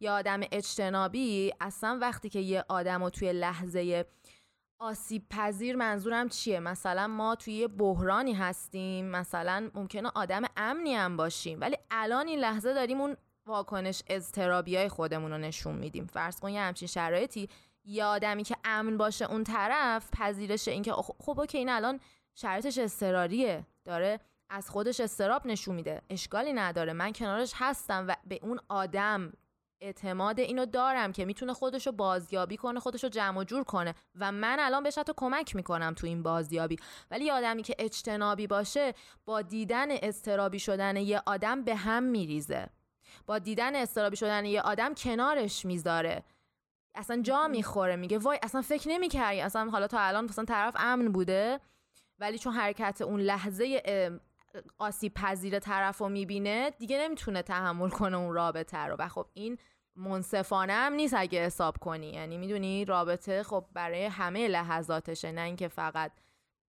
یه 0.00 0.10
آدم 0.10 0.40
اجتنابی 0.52 1.52
اصلا 1.60 1.98
وقتی 2.00 2.28
که 2.28 2.38
یه 2.38 2.64
آدم 2.68 3.04
رو 3.04 3.10
توی 3.10 3.32
لحظه 3.32 4.04
آسیب 4.78 5.26
پذیر 5.30 5.76
منظورم 5.76 6.28
چیه؟ 6.28 6.60
مثلا 6.60 7.06
ما 7.06 7.34
توی 7.34 7.54
یه 7.54 7.68
بحرانی 7.68 8.32
هستیم 8.32 9.06
مثلا 9.06 9.70
ممکنه 9.74 10.10
آدم 10.14 10.42
امنی 10.56 10.94
هم 10.94 11.16
باشیم 11.16 11.60
ولی 11.60 11.76
الان 11.90 12.28
این 12.28 12.38
لحظه 12.38 12.74
داریم 12.74 13.00
اون 13.00 13.16
واکنش 13.46 14.02
اضطرابی 14.06 14.76
های 14.76 14.88
خودمون 14.88 15.30
رو 15.30 15.38
نشون 15.38 15.74
میدیم. 15.74 16.06
فرض 16.06 16.40
کن 16.40 16.50
یه 16.50 16.60
همچین 16.60 16.88
شرایطی 16.88 17.48
یه 17.86 18.04
آدمی 18.04 18.42
که 18.42 18.56
امن 18.64 18.96
باشه 18.96 19.24
اون 19.24 19.44
طرف 19.44 20.10
پذیرش 20.10 20.68
اینکه 20.68 20.92
خب 20.92 21.40
اوکی 21.40 21.58
این 21.58 21.68
الان 21.68 22.00
شرایطش 22.34 22.78
اضطراریه 22.78 23.66
داره 23.84 24.20
از 24.50 24.70
خودش 24.70 25.00
استراب 25.00 25.46
نشون 25.46 25.74
میده. 25.74 26.02
اشکالی 26.10 26.52
نداره. 26.52 26.92
من 26.92 27.12
کنارش 27.12 27.52
هستم 27.54 28.04
و 28.08 28.16
به 28.26 28.40
اون 28.42 28.60
آدم 28.68 29.32
اعتماد 29.80 30.40
اینو 30.40 30.66
دارم 30.66 31.12
که 31.12 31.24
می‌تونه 31.24 31.52
خودشو 31.52 31.92
بازیابی 31.92 32.56
کنه 32.56 32.80
خودشو 32.80 33.08
جمع 33.08 33.38
و 33.38 33.44
جور 33.44 33.64
کنه 33.64 33.94
و 34.14 34.32
من 34.32 34.56
الان 34.60 34.82
بهش 34.82 34.98
حتی 34.98 35.12
کمک 35.16 35.56
می‌کنم 35.56 35.94
تو 35.94 36.06
این 36.06 36.22
بازیابی. 36.22 36.76
ولی 37.10 37.30
آدمی 37.30 37.62
که 37.62 37.74
اجتنابی 37.78 38.46
باشه 38.46 38.94
با 39.24 39.42
دیدن 39.42 39.90
استرابی 39.90 40.58
شدن 40.58 40.96
یه 40.96 41.22
آدم 41.26 41.64
به 41.64 41.74
هم 41.74 42.02
میریزه. 42.02 42.66
با 43.26 43.38
دیدن 43.38 43.76
استرابی 43.76 44.16
شدن 44.16 44.44
یه 44.44 44.60
آدم 44.62 44.94
کنارش 44.94 45.64
می‌ذاره. 45.64 46.24
اصلا 46.96 47.22
جا 47.22 47.48
می‌خوره 47.48 47.96
میگه 47.96 48.18
وای 48.18 48.38
اصلا 48.42 48.62
فکر 48.62 48.88
نمی‌کردی. 48.88 49.40
اصلا 49.40 49.70
حالا 49.70 49.86
تا 49.86 50.00
الان 50.00 50.24
مثلا 50.24 50.44
طرف 50.44 50.76
امن 50.78 51.12
بوده 51.12 51.60
ولی 52.18 52.38
چون 52.38 52.52
حرکت 52.52 53.02
اون 53.02 53.20
لحظه 53.20 53.82
آسیب 54.78 55.14
پذیر 55.14 55.58
طرف 55.58 55.98
رو 55.98 56.08
می‌بینه 56.08 56.70
دیگه 56.70 56.98
نمی‌تونه 56.98 57.42
تحمل 57.42 57.90
کنه 57.90 58.16
اون 58.16 58.34
رابطه 58.34 58.78
رو. 58.78 58.96
و 58.98 59.08
خب 59.08 59.26
این 59.34 59.58
منصفانه 59.96 60.72
هم 60.72 60.92
نیست 60.92 61.14
اگه 61.16 61.44
حساب 61.44 61.78
کنی. 61.78 62.10
یعنی 62.10 62.38
می‌دونی 62.38 62.84
رابطه 62.84 63.42
خب 63.42 63.64
برای 63.72 64.04
همه 64.04 64.48
لحظاتشه 64.48 65.32
نه 65.32 65.40
اینکه 65.40 65.68
فقط 65.68 66.12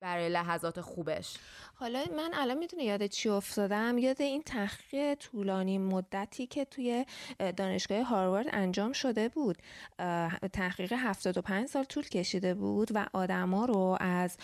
برای 0.05 0.29
لحظات 0.29 0.81
خوبش؟ 0.81 1.37
حالا 1.75 2.03
من 2.17 2.31
الان 2.33 2.57
می‌دونه 2.57 2.83
یاد 2.83 3.05
چی 3.05 3.29
افتادم؟ 3.29 3.97
یاد 3.97 4.21
این 4.21 4.43
تحقیق 4.43 5.13
طولانی 5.13 5.77
مدتی 5.77 6.47
که 6.47 6.65
توی 6.65 7.05
دانشگاه 7.57 8.01
هاروارد 8.01 8.47
انجام 8.51 8.93
شده 8.93 9.29
بود. 9.29 9.57
تحقیق 10.53 10.93
75 10.97 11.67
سال 11.67 11.83
طول 11.83 12.03
کشیده 12.03 12.53
بود 12.53 12.89
و 12.93 13.05
آدما 13.13 13.65
رو 13.65 13.97
از 13.99 14.37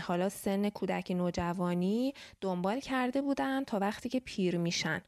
حالا 0.00 0.28
سن 0.28 0.68
کودکی 0.68 1.14
نوجوانی 1.14 2.14
دنبال 2.40 2.80
کرده 2.80 3.22
بودن 3.22 3.64
تا 3.64 3.78
وقتی 3.78 4.08
که 4.08 4.20
پیر 4.20 4.58
میشن. 4.58 5.02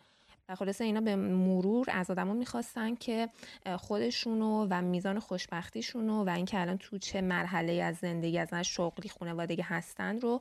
و 0.49 0.55
خلاصه 0.55 0.85
اینا 0.85 1.01
به 1.01 1.17
مرور 1.17 1.87
از 1.91 2.11
آدما 2.11 2.33
می‌خواستن 2.33 2.95
که 2.95 3.29
خودشونو 3.77 4.67
و 4.71 4.83
میزان 4.83 5.19
خوشبختیشونو 5.19 6.25
و 6.25 6.31
اینکه 6.31 6.61
الان 6.61 6.79
تو 6.79 6.99
چه 6.99 7.21
مرحله 7.21 7.73
از 7.73 7.97
زندگی 7.97 8.39
از 8.39 8.55
شغلی 8.55 9.09
خانوادگی 9.09 9.63
هستن 9.63 10.21
رو 10.21 10.41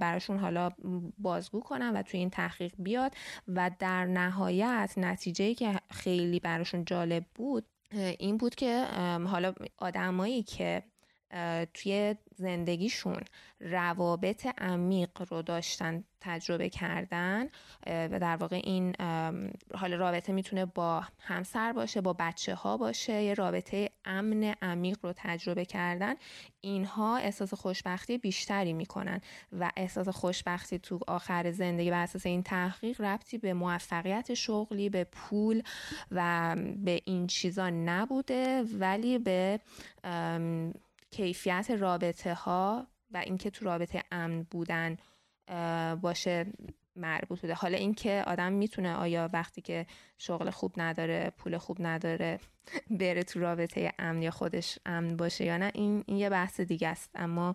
براشون 0.00 0.38
حالا 0.38 0.70
بازگو 1.18 1.60
کنن 1.60 1.92
و 1.96 2.02
توی 2.02 2.20
این 2.20 2.30
تحقیق 2.30 2.72
بیاد 2.78 3.14
و 3.48 3.70
در 3.78 4.04
نهایت 4.06 4.94
نتیجه 4.96 5.54
که 5.54 5.80
خیلی 5.90 6.40
براشون 6.40 6.84
جالب 6.84 7.24
بود 7.34 7.64
این 8.18 8.36
بود 8.36 8.54
که 8.54 8.84
حالا 9.26 9.54
آدمایی 9.78 10.42
که 10.42 10.82
توی 11.74 12.16
زندگیشون 12.36 13.20
روابط 13.60 14.46
عمیق 14.58 15.22
رو 15.30 15.42
داشتن 15.42 16.04
تجربه 16.20 16.68
کردن 16.68 17.48
و 17.86 18.18
در 18.18 18.36
واقع 18.36 18.60
این 18.64 18.94
حال 19.74 19.92
رابطه 19.92 20.32
می‌تونه 20.32 20.66
با 20.66 21.04
همسر 21.18 21.72
باشه 21.72 22.00
با 22.00 22.12
بچه 22.12 22.54
ها 22.54 22.76
باشه 22.76 23.22
یه 23.22 23.34
رابطه 23.34 23.90
امن 24.04 24.54
عمیق 24.62 24.98
رو 25.02 25.12
تجربه 25.16 25.64
کردن 25.64 26.14
اینها 26.60 27.16
احساس 27.16 27.54
خوشبختی 27.54 28.18
بیشتری 28.18 28.72
می‌کنن 28.72 29.20
و 29.52 29.70
احساس 29.76 30.08
خوشبختی 30.08 30.78
تو 30.78 30.98
آخر 31.08 31.50
زندگی 31.50 31.90
بر 31.90 32.02
اساس 32.02 32.26
این 32.26 32.42
تحقیق 32.42 33.00
ربطی 33.00 33.38
به 33.38 33.54
موفقیت 33.54 34.34
شغلی 34.34 34.88
به 34.88 35.04
پول 35.04 35.62
و 36.10 36.56
به 36.84 37.00
این 37.04 37.26
چیزا 37.26 37.70
نبوده 37.70 38.62
ولی 38.62 39.18
به 39.18 39.60
کیفیت 41.12 41.70
رابطه 41.70 42.34
ها 42.34 42.86
و 43.10 43.16
اینکه 43.16 43.50
تو 43.50 43.64
رابطه 43.64 44.02
امن 44.12 44.42
بودن 44.42 44.96
باشه 46.00 46.46
مربوط 46.96 47.40
بوده. 47.40 47.54
حالا 47.54 47.78
اینکه 47.78 48.24
آدم 48.26 48.52
می‌تونه 48.52 48.94
آیا 48.94 49.30
وقتی 49.32 49.60
که 49.60 49.86
شغل 50.18 50.50
خوب 50.50 50.72
نداره 50.76 51.32
پول 51.38 51.58
خوب 51.58 51.76
نداره 51.80 52.40
بره 53.00 53.22
تو 53.22 53.40
رابطه 53.40 53.92
امن 53.98 54.22
یا 54.22 54.30
خودش 54.30 54.78
امن 54.86 55.16
باشه 55.16 55.44
یا 55.44 55.56
نه 55.56 55.70
این, 55.74 56.04
این 56.06 56.16
یه 56.16 56.30
بحث 56.30 56.60
دیگه 56.60 56.88
است. 56.88 57.10
اما 57.14 57.54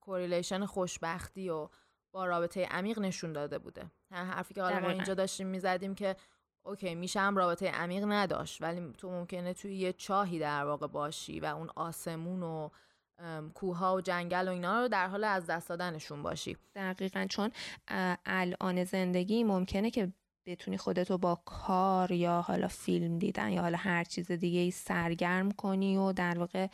correlation 0.00 0.64
خوشبختی 0.64 1.48
و 1.48 1.68
با 2.12 2.26
رابطه 2.26 2.64
عمیق 2.64 2.98
نشون 2.98 3.32
داده 3.32 3.58
بوده. 3.58 3.90
حرفی 4.10 4.54
که 4.54 4.62
حالا 4.62 4.80
ما 4.80 4.90
اینجا 4.90 5.14
داشتیم 5.14 5.46
می‌زدیم 5.46 5.94
که 5.94 6.16
okay 6.66 6.94
میشه 6.94 7.20
هم 7.20 7.36
رابطه 7.36 7.68
عمیق 7.70 8.04
نداشت 8.08 8.62
ولی 8.62 8.92
تو 8.98 9.10
ممکنه 9.10 9.54
توی 9.54 9.76
یه 9.76 9.92
چاهی 9.92 10.38
در 10.38 10.64
واقع 10.64 10.86
باشی 10.86 11.40
و 11.40 11.44
اون 11.44 11.70
آسمون 11.76 12.42
و 12.42 12.68
کوها 13.54 13.96
و 13.96 14.00
جنگل 14.00 14.48
و 14.48 14.50
اینا 14.50 14.80
رو 14.80 14.88
در 14.88 15.08
حال 15.08 15.24
از 15.24 15.46
دست 15.46 15.68
دادنشون 15.68 16.22
باشی. 16.22 16.56
دقیقا 16.74 17.26
چون 17.28 17.50
الان 18.26 18.84
زندگی 18.84 19.44
ممکنه 19.44 19.90
که 19.90 20.12
بتونی 20.46 20.76
خودتو 20.76 21.18
با 21.18 21.42
کار 21.44 22.12
یا 22.12 22.40
حالا 22.40 22.68
فیلم 22.68 23.18
دیدن 23.18 23.52
یا 23.52 23.62
حالا 23.62 23.78
هر 23.78 24.04
چیز 24.04 24.32
دیگه 24.32 24.60
ای 24.60 24.70
سرگرم 24.70 25.50
کنی 25.50 25.96
و 25.96 26.12
در 26.12 26.38
واقع 26.38 26.68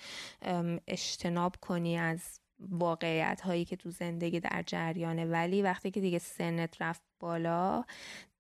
اجتناب 0.87 1.57
کنی 1.61 1.99
از 1.99 2.41
واقعیت 2.59 3.41
هایی 3.41 3.65
که 3.65 3.77
تو 3.77 3.91
زندگی 3.91 4.41
در 4.41 4.63
جریانه. 4.67 5.25
ولی 5.25 5.63
وقتی 5.63 5.91
که 5.91 6.01
دیگه 6.01 6.19
سنت 6.19 6.83
رفت 6.83 7.03
بالا 7.21 7.85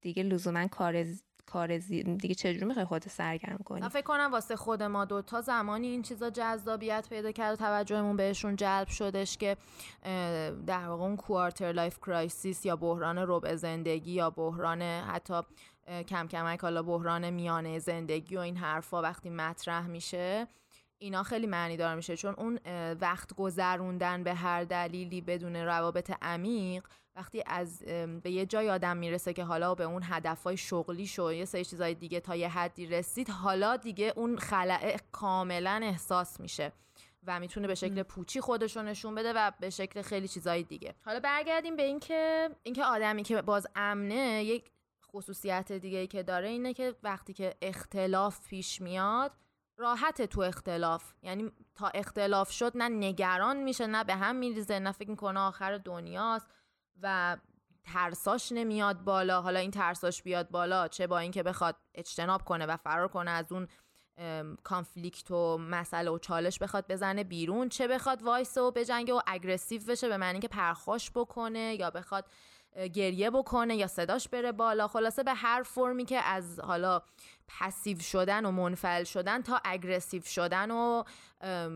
دیگه 0.01 0.23
لزوما 0.23 0.67
کار 0.69 1.05
کار 1.51 1.79
دیگه 1.79 2.35
چجوری 2.35 2.65
می‌خوای 2.65 2.85
خودت 2.85 3.09
سرگرم 3.09 3.59
کنی؟ 3.65 3.89
فکر 3.89 4.03
کنم 4.03 4.29
واسه 4.33 4.57
خود 4.57 4.83
ما 4.83 5.05
دو 5.05 5.23
تا 5.23 5.41
زمانی 5.41 5.87
این 5.87 6.03
چیزا 6.03 6.31
جذابیت 6.31 7.07
پیدا 7.11 7.33
کرد 7.33 7.53
و 7.53 7.57
توجهمون 7.57 8.17
بهشون 8.17 8.57
جلب 8.57 8.89
شدش 8.89 9.37
که 9.37 9.57
در 10.67 10.89
واقع 10.89 11.03
اون 11.03 11.17
quarter 11.17 11.73
life 11.73 11.99
crisis 11.99 12.67
یا 12.67 12.77
بحران 12.77 13.19
ربع 13.19 13.55
زندگی 13.55 14.13
یا 14.13 14.31
بحران 14.31 14.83
حتی 14.83 15.41
کم 16.09 16.29
کمک 16.29 16.61
حالا 16.61 16.83
بحران 16.83 17.31
میانه 17.31 17.79
زندگی 17.79 18.37
و 18.37 18.41
این 18.41 18.57
حرفا 18.57 19.03
وقتی 19.03 19.31
مطرح 19.31 19.87
میشه 19.87 20.47
اینا 20.99 21.23
خیلی 21.23 21.47
معنی 21.47 21.77
دار 21.77 21.97
میشه. 21.97 22.17
چون 22.17 22.35
اون 22.35 22.59
وقت 23.01 23.35
گذروندن 23.35 24.25
به 24.25 24.35
هر 24.35 24.65
دلیلی 24.65 25.21
بدون 25.21 25.57
روابط 25.57 26.13
عمیق 26.23 26.85
وقتی 27.17 27.43
از 27.47 27.83
به 28.23 28.31
یه 28.31 28.47
جای 28.47 28.71
آدم 28.71 28.97
می‌رسه 28.97 29.33
که 29.33 29.45
حالا 29.45 29.75
به 29.75 29.85
اون 29.85 30.03
هدفهای 30.05 30.57
شغلی 30.57 31.07
شو 31.07 31.33
یه 31.33 31.45
سری 31.45 31.65
چیزای 31.65 31.95
دیگه 31.95 32.21
تا 32.21 32.37
یه 32.37 32.49
حدی 32.49 32.87
رسید 32.87 33.31
حالا 33.31 33.77
دیگه 33.77 34.13
اون 34.17 34.37
خلعه 34.37 34.97
کاملا 35.13 35.81
احساس 35.83 36.41
میشه 36.41 36.73
و 37.27 37.41
می‌تونه 37.41 37.67
به 37.67 37.75
شکل 37.75 38.03
پوچی 38.03 38.41
خودشو 38.41 38.83
نشون 38.83 39.15
بده 39.15 39.33
و 39.33 39.53
به 39.61 39.71
شکل 39.71 40.03
خیلی 40.03 40.29
چیزای 40.29 40.63
دیگه. 40.63 40.95
حالا 41.05 41.21
برگردیم 41.21 41.77
به 41.77 41.83
اینکه 41.83 42.51
اینکه 42.63 42.85
آدمی 42.85 43.23
که 43.23 43.43
باز 43.43 43.67
امنه 43.75 44.45
یک 44.45 44.71
خصوصیت 45.07 45.73
دیگه 45.73 45.99
ای 45.99 46.07
که 46.07 46.23
داره 46.23 46.49
اینه 46.49 46.75
که 46.75 46.95
وقتی 47.03 47.33
که 47.33 47.57
اختلاف 47.63 48.49
پیش 48.49 48.81
میاد 48.81 49.33
راحت 49.77 50.23
تو 50.23 50.41
اختلاف. 50.41 51.13
یعنی 51.23 51.51
تا 51.75 51.89
اختلاف 51.89 52.51
شد 52.51 52.73
نه 52.75 52.89
نگران 52.89 53.57
میشه 53.57 53.87
نه 53.87 54.05
به 54.05 54.15
هم 54.15 54.37
میریزه 54.37 54.79
نه 54.79 54.93
فکر 54.93 55.11
می‌کنه 55.11 55.41
آخر 55.41 55.79
دنیاست. 55.79 56.47
و 57.03 57.37
ترساش 57.85 58.53
نمیاد 58.53 59.05
بالا. 59.05 59.43
حالا 59.43 59.61
این 59.61 59.71
ترساش 59.71 60.23
بیاد 60.23 60.51
بالا 60.51 60.89
چه 60.89 61.07
با 61.07 61.19
اینکه 61.19 61.43
بخواد 61.43 61.77
اجتناب 61.95 62.45
کنه 62.45 62.67
و 62.67 62.77
فرار 62.77 63.09
کنه 63.09 63.31
از 63.31 63.53
اون 63.53 63.69
conflict 64.63 65.31
و 65.31 65.59
مسئله 65.59 66.11
و 66.11 66.19
چالش 66.19 66.59
بخواد 66.59 66.85
بزنه 66.89 67.25
بیرون 67.25 67.69
چه 67.69 67.89
بخواد 67.89 68.23
وایسه 68.23 68.59
و 68.59 68.71
بجنگه 68.71 69.15
و 69.15 69.21
aggressive 69.27 69.83
بشه 69.89 70.09
به 70.09 70.17
معنی 70.17 70.41
که 70.41 70.49
پرخاش 70.49 71.11
بکنه 71.11 71.77
یا 71.81 71.91
بخواد 71.91 72.25
گریه 72.95 73.31
بکنه 73.31 73.77
یا 73.77 73.87
صداش 73.87 74.29
بره 74.29 74.53
بالا. 74.53 74.89
خلاصه 74.89 75.23
به 75.23 75.35
هر 75.35 75.63
فرمی 75.63 76.05
که 76.05 76.21
از 76.21 76.61
حالا 76.61 77.03
پسیو 77.49 77.99
شدن 77.99 78.45
و 78.45 78.51
منفعل 78.51 79.05
شدن 79.05 79.43
تا 79.43 79.61
اگرسیو 79.65 80.23
شدن 80.23 80.71
و 80.71 81.03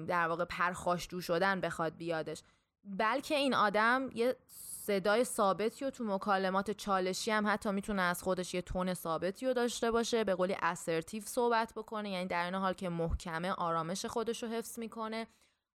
در 0.06 0.28
واقع 0.28 0.44
پرخاشجو 0.44 1.20
شدن 1.20 1.60
بخواد 1.60 1.96
بیادش. 1.96 2.42
بلکه 2.84 3.34
این 3.34 3.54
آدم 3.54 4.10
یه 4.14 4.36
صدای 4.86 5.24
ثابتی 5.24 5.84
و 5.84 5.90
تو 5.90 6.04
مکالمات 6.04 6.70
چالشی 6.70 7.30
هم 7.30 7.46
حتی 7.46 7.70
می‌تونه 7.70 8.02
از 8.02 8.22
خودش 8.22 8.54
یه 8.54 8.62
تون 8.62 8.94
ثابتی 8.94 9.46
رو 9.46 9.52
داشته 9.52 9.90
باشه 9.90 10.24
به 10.24 10.34
قولی 10.34 10.56
اسرتیو 10.62 11.22
صحبت 11.22 11.72
بکنه 11.76 12.10
یعنی 12.10 12.26
در 12.26 12.44
این 12.44 12.54
حال 12.54 12.72
که 12.72 12.88
محکمه 12.88 13.52
آرامش 13.52 14.06
خودش 14.06 14.42
رو 14.42 14.48
حفظ 14.48 14.78
می‌کنه 14.78 15.26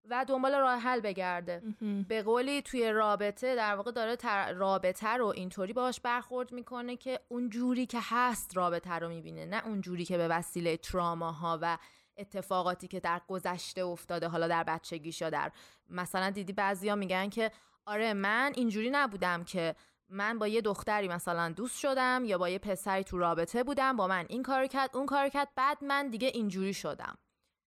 و 0.10 0.26
دنبال 0.28 0.56
راه 0.56 0.80
حل 0.80 1.00
بگرده. 1.00 1.64
به 2.08 2.24
قولی 2.24 2.62
توی 2.62 2.92
رابطه 2.92 3.56
در 3.56 3.76
واقع 3.76 3.92
داره 3.92 4.18
رابطه 4.52 5.10
رو 5.10 5.26
اینطوری 5.26 5.74
باش 5.74 6.00
برخورد 6.02 6.52
می‌کنه 6.52 6.98
که 6.98 7.20
اون 7.28 7.50
جوری 7.50 7.86
که 7.86 8.00
هست 8.02 8.58
رابطه 8.58 8.94
رو 8.94 9.10
می‌بینه 9.10 9.46
نه 9.46 9.66
اون 9.66 9.82
جوری 9.82 10.06
که 10.06 10.18
به 10.18 10.28
وسیله 10.28 10.78
تراماها 10.78 11.60
و 11.62 11.78
اتفاقاتی 12.18 12.88
که 12.88 13.00
در 13.00 13.22
گذشته 13.28 13.82
افتاده 13.82 14.28
حالا 14.28 14.48
در 14.48 14.64
بچگیش 14.64 15.22
یا 15.22 15.30
در 15.30 15.52
مثلا 15.90 16.30
دیدی 16.30 16.54
بعضیا 16.54 16.96
میگن 16.96 17.30
که 17.30 17.52
آره 17.90 18.14
من 18.14 18.52
اینجوری 18.56 18.90
نبودم 18.90 19.44
که 19.44 19.76
من 20.10 20.40
با 20.40 20.48
یه 20.48 20.62
دختری 20.62 21.08
مثلا 21.08 21.50
دوست 21.50 21.80
شدم 21.80 22.24
یا 22.26 22.38
با 22.38 22.50
یه 22.50 22.60
پسری 22.60 23.04
تو 23.04 23.18
رابطه 23.18 23.64
بودم 23.64 23.96
با 23.96 24.08
من 24.08 24.26
این 24.30 24.44
کار 24.44 24.68
کرد 24.68 24.98
اون 24.98 25.06
کار 25.06 25.30
کرد 25.30 25.48
بعد 25.56 25.84
من 25.84 26.10
دیگه 26.10 26.28
اینجوری 26.28 26.74
شدم. 26.74 27.18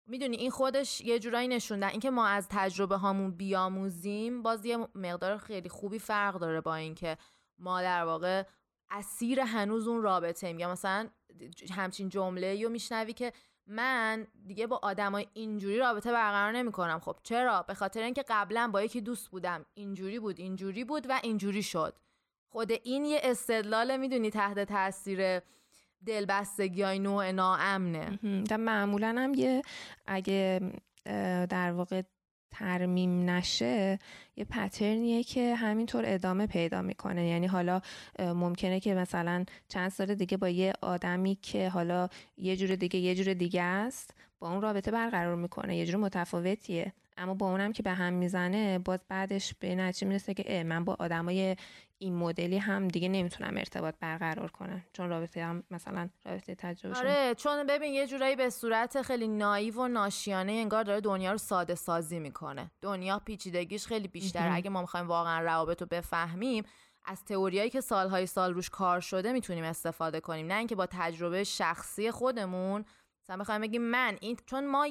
می‌دونی 0.08 0.38
این 0.38 0.52
خودش 0.52 1.02
یه 1.02 1.20
جورایی 1.20 1.48
نشوندن 1.48 1.88
اینکه 1.88 2.10
ما 2.10 2.28
از 2.28 2.48
تجربه 2.50 2.96
هامون 2.96 3.32
بیاموزیم 3.32 4.42
باز 4.42 4.66
یه 4.66 4.78
مقدار 4.96 5.38
خیلی 5.38 5.70
خوبی 5.70 6.00
فرق 6.00 6.36
داره 6.40 6.62
با 6.62 6.76
اینکه 6.76 7.18
ما 7.60 7.82
در 7.82 8.04
واقع 8.04 8.44
اسیر 8.90 9.40
هنوز 9.40 9.88
اون 9.88 10.02
رابطه 10.02 10.48
ایم 10.48 10.60
یا 10.60 10.72
مثلا 10.72 11.10
همچین 11.72 12.10
جمله 12.10 12.64
رو 12.64 12.70
میشنوی 12.70 13.14
که 13.14 13.34
من 13.72 14.28
دیگه 14.48 14.68
با 14.68 14.80
آدمای 14.84 15.28
اینجوری 15.34 15.78
رابطه 15.78 16.12
برقرار 16.12 16.52
نمی‌کنم. 16.52 17.00
خب 17.00 17.16
چرا؟ 17.24 17.62
به 17.62 17.74
خاطر 17.74 18.02
اینکه 18.02 18.24
قبلا 18.30 18.70
با 18.74 18.82
یکی 18.82 19.02
دوست 19.02 19.30
بودم. 19.30 19.66
اینجوری 19.74 20.20
بود 20.20 20.40
اینجوری 20.40 20.84
بود 20.84 21.10
و 21.10 21.20
اینجوری 21.24 21.64
شد. 21.64 21.94
خود 22.50 22.72
این 22.72 23.06
یه 23.06 23.20
استدلال 23.24 23.98
می‌دونی 23.98 24.30
تحت 24.30 24.60
تاثیر 24.60 25.42
دلبستگی 26.06 26.82
های 26.82 27.00
نوع 27.00 27.32
ناامنه. 27.32 28.20
معمولا 28.58 29.16
هم 29.18 29.34
یه 29.34 29.62
اگه 30.08 30.72
در 31.50 31.72
واقع 31.72 32.02
ترمیم 32.52 33.30
نشه 33.30 34.00
یه 34.36 34.46
پترنیه 34.46 35.24
که 35.24 35.56
همینطور 35.56 36.04
ادامه 36.08 36.48
پیدا 36.48 36.82
می‌کنه. 36.82 37.28
یعنی 37.28 37.48
حالا 37.48 37.82
ممکنه 38.20 38.80
که 38.80 38.96
مثلا 38.96 39.46
چند 39.68 39.90
سال 39.90 40.16
دیگه 40.16 40.38
با 40.38 40.50
یه 40.50 40.74
آدمی 40.82 41.38
که 41.42 41.70
حالا 41.70 42.10
یه 42.38 42.58
جور 42.58 42.76
دیگه 42.76 43.00
یه 43.00 43.16
جور 43.16 43.34
دیگه 43.34 43.62
است 43.62 44.14
با 44.40 44.52
اون 44.52 44.62
رابطه 44.62 44.92
برقرار 44.92 45.36
می‌کنه. 45.36 45.78
یه 45.78 45.86
جور 45.86 45.96
متفاوتیه. 45.96 46.94
اما 47.20 47.34
با 47.34 47.50
اونم 47.52 47.74
که 47.74 47.84
به 47.84 47.92
هم 47.92 48.14
می‌زنه 48.14 48.80
باز 48.80 49.00
بعدش 49.10 49.54
به 49.60 49.76
نتیجه 49.76 50.08
می‌رسه 50.08 50.34
که 50.34 50.64
من 50.64 50.86
با 50.86 50.96
آدمای 51.00 51.56
این 51.98 52.16
مدلی 52.16 52.58
هم 52.58 52.88
دیگه 52.88 53.10
نمی‌تونم 53.10 53.58
ارتباط 53.58 53.96
برقرار 54.00 54.52
کنم. 54.52 54.84
چون 54.94 55.10
رابطه 55.10 55.44
هم 55.44 55.64
مثلا 55.72 56.10
رابطه 56.26 56.56
تجربه 56.56 56.98
آره 56.98 57.36
چون 57.36 57.68
ببین 57.68 57.94
یه 57.94 58.08
جورایی 58.08 58.36
به 58.36 58.50
صورت 58.50 59.02
خیلی 59.02 59.28
نایو 59.28 59.74
و 59.74 59.88
ناشیانه 59.88 60.52
انگار 60.52 60.84
داره 60.84 61.02
دنیا 61.02 61.32
رو 61.32 61.38
ساده 61.38 61.76
سازی 61.76 62.20
می‌کنه. 62.20 62.72
دنیا 62.82 63.20
پیچیدگیش 63.20 63.88
خیلی 63.88 64.08
بیشتر 64.08 64.50
اگه 64.52 64.70
ما 64.70 64.82
می‌خوایم 64.82 65.08
واقعا 65.08 65.40
روابط 65.40 65.82
رو 65.82 65.88
بفهمیم 65.92 66.64
از 67.06 67.26
تئوریایی 67.26 67.70
که 67.70 67.82
سالهای 67.82 68.26
سال 68.26 68.54
روش 68.54 68.70
کار 68.70 69.00
شده 69.00 69.34
می‌تونیم 69.34 69.64
استفاده 69.64 70.20
کنیم. 70.20 70.48
نه 70.48 70.54
اینکه 70.54 70.76
با 70.76 70.86
تجربه 70.86 71.44
شخصی 71.44 72.12
خودمون 72.12 72.86
مثلا 73.30 73.42
بخوایم 73.42 73.62
بگیم 73.62 73.82
من 73.82 74.18
این 74.22 74.38
چون 74.46 74.68
ما 74.68 74.88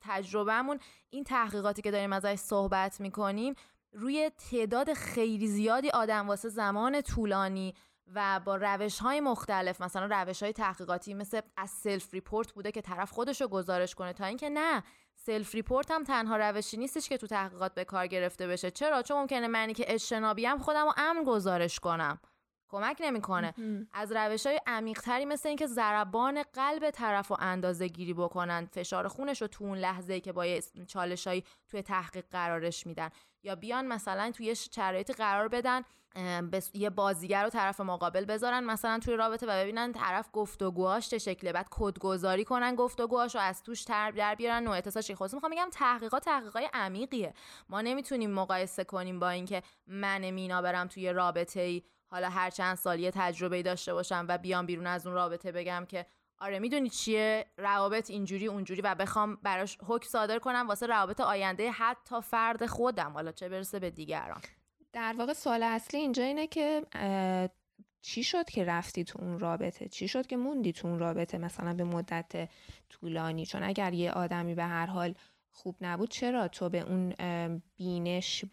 تجربهمون 0.00 0.78
این 1.10 1.24
تحقیقاتی 1.24 1.82
که 1.82 1.90
داریم 1.90 2.12
ازش 2.12 2.34
صحبت 2.34 3.00
می‌کنیم 3.00 3.54
روی 3.92 4.30
تعداد 4.50 4.92
خیلی 4.92 5.46
زیادی 5.46 5.90
آدم 5.90 6.28
واسه 6.28 6.48
زمان 6.48 7.00
طولانی 7.00 7.74
و 8.14 8.40
با 8.44 8.56
روش 8.56 8.98
های 8.98 9.20
مختلف 9.20 9.80
مثلا 9.80 10.22
روش 10.22 10.42
های 10.42 10.52
تحقیقاتی 10.52 11.14
مثل 11.14 11.40
از 11.56 11.70
self 11.70 12.14
report 12.14 12.52
بوده 12.52 12.72
که 12.72 12.80
طرف 12.80 13.10
خودش 13.10 13.40
رو 13.40 13.48
گزارش 13.48 13.94
کنه 13.94 14.12
تا 14.12 14.24
اینکه 14.24 14.48
نه 14.50 14.82
self 15.14 15.54
report 15.54 15.90
هم 15.90 16.04
تنها 16.04 16.36
روشی 16.36 16.76
نیستش 16.76 17.08
که 17.08 17.18
تو 17.18 17.26
تحقیقات 17.26 17.74
به 17.74 17.84
کار 17.84 18.06
گرفته 18.06 18.46
بشه. 18.46 18.70
چرا؟ 18.70 19.02
چون 19.02 19.16
ممکنه 19.16 19.48
منی 19.48 19.74
که 19.74 19.84
اجتنابیم 19.94 20.58
خودم 20.58 20.84
رو 20.84 20.92
امن 20.96 21.24
گزارش 21.24 21.80
کنم. 21.80 22.20
کمک 22.72 22.96
نمی‌کنه. 23.00 23.54
از 23.92 24.12
روش 24.12 24.46
های 24.46 24.60
عمیقتری 24.66 25.24
مثل 25.24 25.48
اینکه 25.48 25.66
ضربان 25.66 26.42
قلب 26.42 26.90
طرف 26.90 27.28
رو 27.28 27.36
اندازه 27.40 27.88
گیری 27.88 28.14
بکنن 28.14 28.68
فشار 28.72 29.08
خونش 29.08 29.42
رو 29.42 29.48
تو 29.48 29.64
اون 29.64 29.78
لحظه 29.78 30.20
که 30.20 30.32
با 30.32 30.46
چالش 30.86 31.26
های 31.26 31.42
توی 31.68 31.82
تحقیق 31.82 32.24
قرارش 32.30 32.86
میدن. 32.86 33.08
یا 33.44 33.54
بیان 33.54 33.86
مثلا 33.86 34.30
توی 34.30 34.54
شرایطی 34.54 35.12
قرار 35.12 35.48
بدن 35.48 35.82
یه 36.74 36.90
بازیگر 36.90 37.44
رو 37.44 37.50
طرف 37.50 37.80
مقابل 37.80 38.24
بذارن 38.24 38.64
مثلا 38.64 38.98
توی 38.98 39.16
رابطه 39.16 39.46
و 39.46 39.50
ببینن 39.50 39.92
طرف 39.92 40.28
گفتگوهاش 40.32 41.08
چه 41.08 41.18
شکله 41.18 41.52
بعد 41.52 41.66
کدگذاری 41.70 42.44
کنن 42.44 42.74
گفتگوهاش 42.74 43.34
رو 43.34 43.40
از 43.40 43.62
توش 43.62 43.84
تر 43.84 44.10
در 44.10 44.34
بیارن 44.34 44.62
نوع 44.62 44.74
احساسش 44.74 45.10
خود 45.10 45.34
می‌خوام 45.34 45.50
میگم 45.50 45.68
تحقیقات 45.72 46.24
تحقیقای 46.24 46.68
عمیقیه. 46.74 47.34
ما 47.68 47.80
نمی‌تونیم 47.80 48.30
مقایسه 48.30 48.84
کنیم 48.84 49.20
با 49.20 49.28
اینکه 49.28 49.62
من 49.86 50.30
مینا 50.30 50.62
برم 50.62 50.86
توی 50.86 51.12
رابطه 51.12 51.60
ای 51.60 51.82
حالا 52.12 52.28
هر 52.28 52.50
چند 52.50 52.76
سال 52.76 53.00
یه 53.00 53.10
تجربه 53.10 53.62
داشته 53.62 53.94
باشم 53.94 54.26
و 54.28 54.38
بیام 54.38 54.66
بیرون 54.66 54.86
از 54.86 55.06
اون 55.06 55.14
رابطه 55.14 55.52
بگم 55.52 55.86
که 55.88 56.06
آره 56.38 56.58
می‌دونی 56.58 56.88
چیه؟ 56.88 57.46
روابط 57.56 58.10
اینجوری 58.10 58.46
اونجوری 58.46 58.80
و 58.80 58.94
بخوام 58.94 59.38
براش 59.42 59.78
حکم 59.86 60.08
صادر 60.08 60.38
کنم 60.38 60.68
واسه 60.68 60.86
روابط 60.86 61.20
آینده 61.20 61.70
حتی 61.70 62.20
فرد 62.20 62.66
خودم. 62.66 63.12
حالا 63.12 63.32
چه 63.32 63.48
برسه 63.48 63.78
به 63.78 63.90
دیگران. 63.90 64.40
در 64.92 65.14
واقع 65.18 65.32
سوال 65.32 65.62
اصلی 65.62 66.00
اینجا 66.00 66.22
اینه 66.22 66.46
که 66.46 66.82
چی 68.02 68.24
شد 68.24 68.50
که 68.50 68.64
رفتی 68.64 69.04
تو 69.04 69.22
اون 69.22 69.38
رابطه؟ 69.38 69.88
چی 69.88 70.08
شد 70.08 70.26
که 70.26 70.36
موندی 70.36 70.72
تو 70.72 70.88
اون 70.88 70.98
رابطه؟ 70.98 71.38
مثلا 71.38 71.74
به 71.74 71.84
مدت 71.84 72.50
طولانی. 72.90 73.46
چون 73.46 73.62
اگر 73.62 73.92
یه 73.92 74.12
آدمی 74.12 74.54
به 74.54 74.64
هر 74.64 74.86
حال 74.86 75.14
خوب 75.54 75.76
نبود. 75.80 76.10
چرا؟ 76.10 76.48
تو 76.48 76.68
به 76.68 76.80
اون 76.80 77.14
بینش 77.76 78.44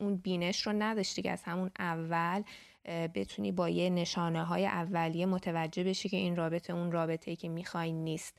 اون 0.00 0.16
بینش 0.22 0.66
رو 0.66 0.72
نداشتی 0.72 1.22
که 1.22 1.30
از 1.30 1.42
همون 1.42 1.70
اول 1.78 2.42
بتونی 3.14 3.52
با 3.52 3.68
یه 3.68 3.90
نشانه 3.90 4.44
های 4.44 4.66
اولیه 4.66 5.26
متوجه 5.26 5.84
بشی 5.84 6.08
که 6.08 6.16
این 6.16 6.36
رابطه 6.36 6.72
اون 6.72 6.92
رابطه 6.92 7.30
ای 7.30 7.36
که 7.36 7.48
می‌خوای 7.48 7.92
نیست. 7.92 8.38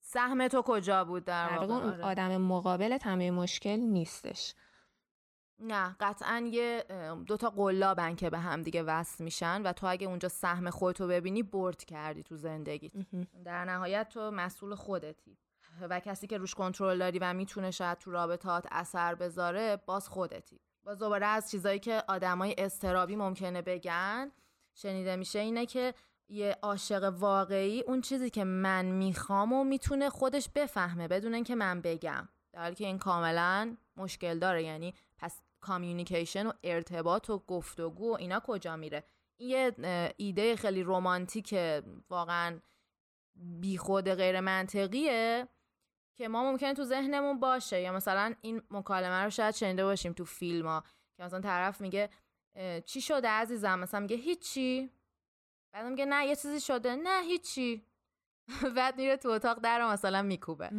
سهم 0.00 0.48
تو 0.48 0.62
کجا 0.62 1.04
بود 1.04 1.24
در 1.24 1.58
واقع؟ 1.58 1.74
اون 1.74 1.92
آره. 1.92 2.04
آدم 2.04 2.36
مقابل 2.36 2.98
همه 3.02 3.30
مشکل 3.30 3.76
نیستش. 3.76 4.54
نه 5.58 5.96
قطعا 6.00 6.48
یه 6.52 6.84
دوتا 7.26 7.50
قلابن 7.50 8.14
که 8.14 8.30
به 8.30 8.38
هم 8.38 8.62
دیگه 8.62 8.82
وصل 8.82 9.24
میشن 9.24 9.62
و 9.62 9.72
تو 9.72 9.86
اگه 9.86 10.06
اونجا 10.06 10.28
سهم 10.28 10.70
خودتو 10.70 11.08
ببینی 11.08 11.42
برد 11.42 11.84
کردی 11.84 12.22
تو 12.22 12.36
زندگیت. 12.36 12.92
در 13.44 13.64
نهایت 13.64 14.08
تو 14.08 14.30
مسئول 14.30 14.74
خودتی. 14.74 15.36
و 15.90 16.00
کسی 16.00 16.26
که 16.26 16.38
روش 16.38 16.54
کنترل 16.54 16.98
داری 16.98 17.18
و 17.18 17.32
می‌تونه 17.32 17.70
شاید 17.70 17.98
تو 17.98 18.10
رابطات 18.10 18.66
اثر 18.70 19.14
بذاره 19.14 19.76
باز 19.76 20.08
خودتی. 20.08 20.60
باز 20.84 20.98
دوباره 20.98 21.26
از 21.26 21.50
چیزایی 21.50 21.78
که 21.78 22.02
آدمای 22.08 22.54
استرابی 22.58 23.16
ممکنه 23.16 23.62
بگن 23.62 24.32
شنیده 24.74 25.16
میشه 25.16 25.38
اینه 25.38 25.66
که 25.66 25.94
یه 26.28 26.56
عاشق 26.62 27.12
واقعی 27.18 27.82
اون 27.82 28.00
چیزی 28.00 28.30
که 28.30 28.44
من 28.44 28.84
می‌خوام 28.84 29.52
و 29.52 29.64
می‌تونه 29.64 30.10
خودش 30.10 30.48
بفهمه 30.54 31.08
بدون 31.08 31.34
اینکه 31.34 31.54
من 31.54 31.80
بگم. 31.80 32.28
در 32.52 32.62
حالی 32.62 32.74
که 32.74 32.86
این 32.86 32.98
کاملا 32.98 33.76
مشکل 33.96 34.38
داره 34.38 34.62
یعنی 34.62 34.94
پس 35.18 35.42
کامیونیکیشن 35.60 36.46
و 36.46 36.52
ارتباط 36.64 37.30
و 37.30 37.38
گفتگو 37.38 38.12
و 38.12 38.16
اینا 38.16 38.40
کجا 38.40 38.76
میره؟ 38.76 39.04
این 39.36 39.50
یه 39.50 39.74
ایده 40.16 40.56
خیلی 40.56 40.82
رومانتیک 40.82 41.54
واقعا 42.10 42.60
بیخود 43.60 44.10
غیر 44.10 44.40
منطقیه 44.40 45.48
که 46.18 46.28
ما 46.28 46.50
ممکنه 46.50 46.74
تو 46.74 46.84
ذهنمون 46.84 47.40
باشه 47.40 47.80
یا 47.80 47.92
مثلا 47.92 48.34
این 48.40 48.62
مکالمه 48.70 49.24
رو 49.24 49.30
شاید 49.30 49.54
شنیده 49.54 49.84
باشیم 49.84 50.12
تو 50.12 50.24
فیلم 50.24 50.66
ها 50.66 50.84
که 51.16 51.22
مثلا 51.22 51.40
طرف 51.40 51.80
میگه 51.80 52.10
چی 52.86 53.00
شده 53.00 53.28
عزیزم؟ 53.28 53.78
مثلا 53.78 54.00
میگه 54.00 54.16
هیچی. 54.16 54.90
بعد 55.72 55.86
میگه 55.86 56.04
نه 56.04 56.26
یه 56.26 56.36
چیزی 56.36 56.60
شده. 56.60 56.96
نه 56.96 57.22
هیچی. 57.22 57.84
بعد 58.76 58.96
میره 58.96 59.16
تو 59.16 59.28
اتاق 59.28 59.58
در 59.60 59.92
مثلا 59.92 60.22
میکوبه. 60.22 60.70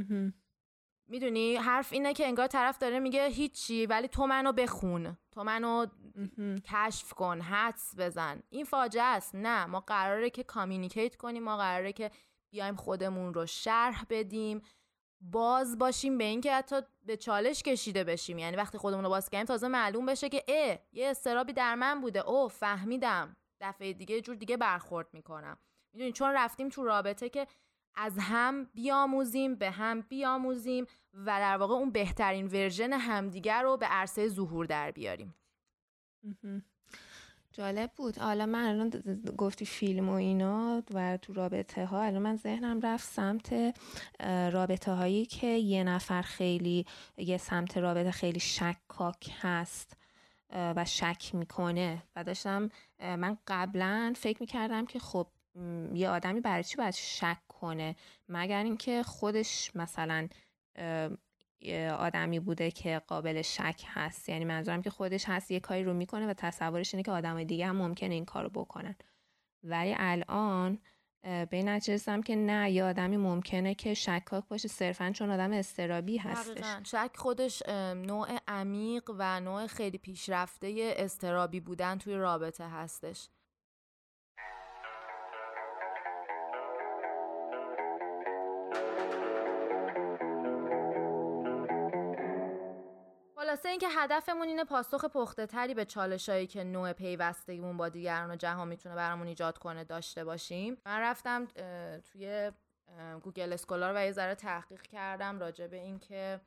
می‌دونی؟ 1.07 1.55
حرف 1.55 1.93
اینه 1.93 2.13
که 2.13 2.27
انگار 2.27 2.47
طرف 2.47 2.77
داره 2.77 2.99
میگه 2.99 3.27
هیچی 3.27 3.85
ولی 3.85 4.07
تو 4.07 4.27
منو 4.27 4.51
بخون. 4.51 5.17
تو 5.31 5.43
منو 5.43 5.85
کشف 6.65 7.13
کن 7.13 7.41
حدس 7.41 7.93
بزن. 7.97 8.43
این 8.49 8.65
فاجعه 8.65 9.03
است. 9.03 9.35
نه 9.35 9.65
ما 9.65 9.79
قراره 9.79 10.29
که 10.29 10.43
communicate 10.43 11.15
کنیم 11.15 11.43
ما 11.43 11.57
قراره 11.57 11.93
که 11.93 12.11
بیایم 12.51 12.75
خودمون 12.75 13.33
رو 13.33 13.45
شرح 13.45 14.05
بدیم. 14.09 14.61
باز 15.21 15.77
باشیم 15.77 16.17
به 16.17 16.23
اینکه 16.23 16.53
حتی 16.53 16.75
به 17.05 17.17
چالش 17.17 17.63
کشیده 17.63 18.03
بشیم. 18.03 18.39
یعنی 18.39 18.57
وقتی 18.57 18.77
خودمون 18.77 19.03
رو 19.03 19.09
باز 19.09 19.29
کنیم 19.29 19.45
تازه 19.45 19.67
معلوم 19.67 20.05
بشه 20.05 20.29
که 20.29 20.43
اه 20.47 20.77
یه 20.91 21.09
اضطرابی 21.09 21.53
در 21.53 21.75
من 21.75 22.01
بوده. 22.01 22.19
او 22.29 22.47
فهمیدم. 22.47 23.35
دفعه 23.61 23.93
دیگه 23.93 24.21
جور 24.21 24.35
دیگه 24.35 24.57
برخورد 24.57 25.07
می‌کنم. 25.13 25.57
می‌دونی 25.93 26.11
چون 26.11 26.31
رفتیم 26.31 26.69
تو 26.69 26.83
رابطه 26.83 27.29
که 27.29 27.47
از 27.95 28.17
هم 28.19 28.63
بیاموزیم 28.63 29.55
به 29.55 29.71
هم 29.71 30.01
بیاموزیم 30.01 30.85
و 31.13 31.25
در 31.25 31.57
واقع 31.57 31.73
اون 31.73 31.91
بهترین 31.91 32.47
version 32.47 32.93
همدیگر 32.93 33.63
رو 33.63 33.77
به 33.77 33.85
عرصه 33.85 34.27
ظهور 34.27 34.65
در 34.65 34.91
بیاریم. 34.91 35.35
جالب 37.59 37.91
بود. 37.95 38.17
حالا 38.17 38.45
من 38.45 38.65
الان 38.65 38.89
گفتی 39.37 39.65
فیلم 39.65 40.09
و 40.09 40.13
اینا 40.13 40.83
و 40.93 41.17
تو 41.17 41.33
رابطه 41.33 41.85
ها 41.85 42.03
الان 42.03 42.21
من 42.21 42.35
ذهنم 42.35 42.81
رفت 42.81 43.13
سمت 43.13 43.75
رابطه 44.53 44.91
هایی 44.91 45.25
که 45.25 45.47
یه 45.47 45.83
نفر 45.83 46.21
خیلی 46.21 46.85
یه 47.17 47.37
سمت 47.37 47.77
رابطه 47.77 48.11
خیلی 48.11 48.39
شکاک 48.39 49.31
هست 49.41 49.97
و 50.49 50.85
شک 50.85 51.35
می‌کنه. 51.35 52.03
و 52.15 52.23
داشتم 52.23 52.69
من 52.99 53.37
قبلا 53.47 54.13
فکر 54.17 54.37
می‌کردم 54.39 54.85
که 54.85 54.99
خب 54.99 55.27
یه 55.93 56.09
آدمی 56.09 56.39
برای 56.39 56.63
چی 56.63 56.77
باید 56.77 56.93
شک 56.93 57.37
کنه؟ 57.47 57.95
مگر 58.29 58.63
اینکه 58.63 59.03
خودش 59.03 59.71
مثلا 59.75 60.27
آدمی 61.97 62.39
بوده 62.39 62.71
که 62.71 63.01
قابل 63.07 63.41
شک 63.41 63.83
هست. 63.87 64.29
یعنی 64.29 64.45
منظورم 64.45 64.81
که 64.81 64.89
خودش 64.89 65.25
هست 65.27 65.51
یه 65.51 65.59
کاری 65.59 65.83
رو 65.83 65.93
می‌کنه 65.93 66.27
و 66.27 66.33
تصورش 66.33 66.93
اینه 66.93 67.03
که 67.03 67.11
آدم 67.11 67.43
دیگه 67.43 67.67
هم 67.67 67.75
ممکنه 67.75 68.13
این 68.13 68.25
کار 68.25 68.43
رو 68.43 68.49
بکنن. 68.49 68.95
ولی 69.63 69.95
الان 69.97 70.79
به 71.23 71.47
این 71.51 72.21
که 72.21 72.35
نه 72.35 72.71
یه 72.71 72.83
آدمی 72.83 73.17
ممکنه 73.17 73.75
که 73.75 73.93
شکاک 73.93 74.47
باشه 74.47 74.67
صرفا 74.67 75.11
چون 75.11 75.31
آدم 75.31 75.51
استرابی 75.51 76.17
هستش. 76.17 76.65
شک 76.91 77.11
خودش 77.15 77.63
نوع 77.95 78.27
عمیق 78.47 79.11
و 79.17 79.39
نوع 79.39 79.67
خیلی 79.67 79.97
پیشرفته 79.97 80.93
استرابی 80.97 81.59
بودن 81.59 81.97
توی 81.97 82.13
رابطه 82.13 82.69
هستش. 82.69 83.29
خلاصه 93.59 93.69
اینکه 93.69 93.87
هدفمون 93.89 94.47
اینه 94.47 94.63
پاسخ 94.63 95.05
پخته 95.05 95.45
تری 95.45 95.73
به 95.73 95.85
چالشایی 95.85 96.47
که 96.47 96.63
نوع 96.63 96.93
پیوستگیمون 96.93 97.77
با 97.77 97.89
دیگران 97.89 98.31
و 98.31 98.35
جهان 98.35 98.67
می‌تونه 98.67 98.95
برامون 98.95 99.27
ایجاد 99.27 99.57
کنه 99.57 99.83
داشته 99.83 100.23
باشیم. 100.23 100.77
من 100.85 100.99
رفتم 100.99 101.45
توی 102.11 102.51
Google 103.23 103.53
Scholar 103.53 103.93
و 103.95 104.05
یه 104.05 104.11
ذره 104.11 104.35
تحقیق 104.35 104.81
کردم 104.81 105.39
راجع 105.39 105.67
به 105.67 105.77
اینکه 105.77 106.41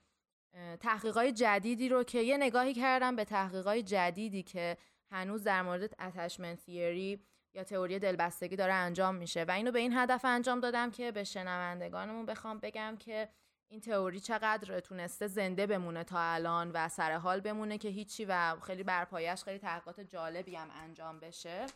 تحقیقات 0.80 1.26
جدیدی 1.26 1.88
رو 1.88 2.04
که 2.04 2.18
یه 2.18 2.36
نگاهی 2.36 2.74
کردم 2.74 3.16
به 3.16 3.24
تحقیقات 3.24 3.76
جدیدی 3.76 4.42
که 4.42 4.76
هنوز 5.10 5.44
در 5.44 5.62
مورد 5.62 5.82
attachment 5.82 6.58
theory 6.58 7.24
یا 7.54 7.64
تئوری 7.64 7.98
دلبستگی 7.98 8.56
داره 8.56 8.72
انجام 8.72 9.14
میشه. 9.14 9.44
و 9.44 9.50
اینو 9.50 9.72
به 9.72 9.78
این 9.78 9.92
هدف 9.96 10.24
انجام 10.24 10.60
دادم 10.60 10.90
که 10.90 11.12
به 11.12 11.24
شنوندگانمون 11.24 12.26
بخوام 12.26 12.58
بگم 12.58 12.96
که 12.98 13.28
این 13.72 13.80
تئوری 13.80 14.20
چقدر 14.20 14.80
تونسته 14.80 15.26
زنده 15.26 15.66
بمونه 15.66 16.04
تا 16.04 16.20
الان 16.20 16.70
و 16.70 16.88
سر 16.88 17.12
حال 17.12 17.40
بمونه 17.40 17.78
که 17.78 17.88
هیچی 17.88 18.24
و 18.24 18.56
خیلی 18.62 18.82
بر 18.82 19.00
پایه‌ش 19.00 19.44
خیلی 19.44 19.58
تحقیقات 19.58 20.00
جالبی 20.00 20.56
هم 20.56 20.68
انجام 20.82 21.20
بشه. 21.20 21.66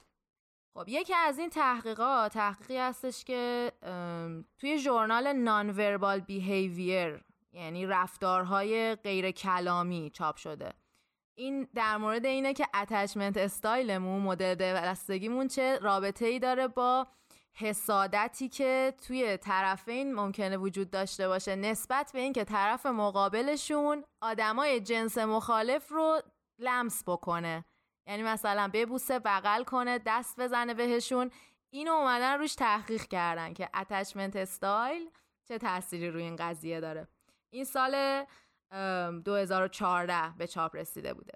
خب 0.74 0.84
یکی 0.88 1.14
از 1.14 1.38
این 1.38 1.50
تحقیقات 1.50 2.32
تحقیقی 2.32 2.76
هستش 2.76 3.24
که 3.24 3.72
توی 4.58 4.78
ژورنال 4.78 5.32
نان 5.32 5.70
وربال 5.70 6.20
بیهیویر 6.20 7.24
یعنی 7.52 7.86
رفتارهای 7.86 8.94
غیر 8.94 9.30
کلامی 9.30 10.10
چاپ 10.10 10.36
شده. 10.36 10.72
این 11.34 11.68
در 11.74 11.96
مورد 11.96 12.26
اینه 12.26 12.52
که 12.52 12.66
اتچمنت 12.74 13.36
استایلمون 13.36 14.22
مدل 14.22 14.54
دلبستگیمون 14.54 15.48
چه 15.48 15.78
رابطه 15.78 16.26
ای 16.26 16.38
داره 16.38 16.68
با 16.68 17.06
حسادتی 17.58 18.48
که 18.48 18.94
توی 19.06 19.36
طرفین 19.36 20.14
ممکنه 20.14 20.56
وجود 20.56 20.90
داشته 20.90 21.28
باشه 21.28 21.56
نسبت 21.56 22.10
به 22.12 22.20
اینکه 22.20 22.44
طرف 22.44 22.86
مقابلشون 22.86 24.04
آدمای 24.22 24.80
جنس 24.80 25.18
مخالف 25.18 25.88
رو 25.88 26.20
لمس 26.58 27.02
بکنه. 27.06 27.64
یعنی 28.08 28.22
مثلا 28.22 28.70
ببوسه 28.72 29.18
بغل 29.18 29.64
کنه 29.64 29.98
دست 30.06 30.40
بزنه 30.40 30.74
بهشون. 30.74 31.30
اینو 31.70 31.92
اومدن 31.92 32.38
روش 32.38 32.54
تحقیق 32.54 33.02
کردن 33.02 33.54
که 33.54 33.68
attachment 33.74 34.36
style 34.36 35.10
چه 35.48 35.58
تأثیری 35.58 36.10
روی 36.10 36.22
این 36.22 36.36
قضیه 36.36 36.80
داره. 36.80 37.08
این 37.52 37.64
سال 37.64 38.24
2014 39.24 40.34
به 40.38 40.46
چاپ 40.46 40.76
رسیده 40.76 41.14
بوده. 41.14 41.32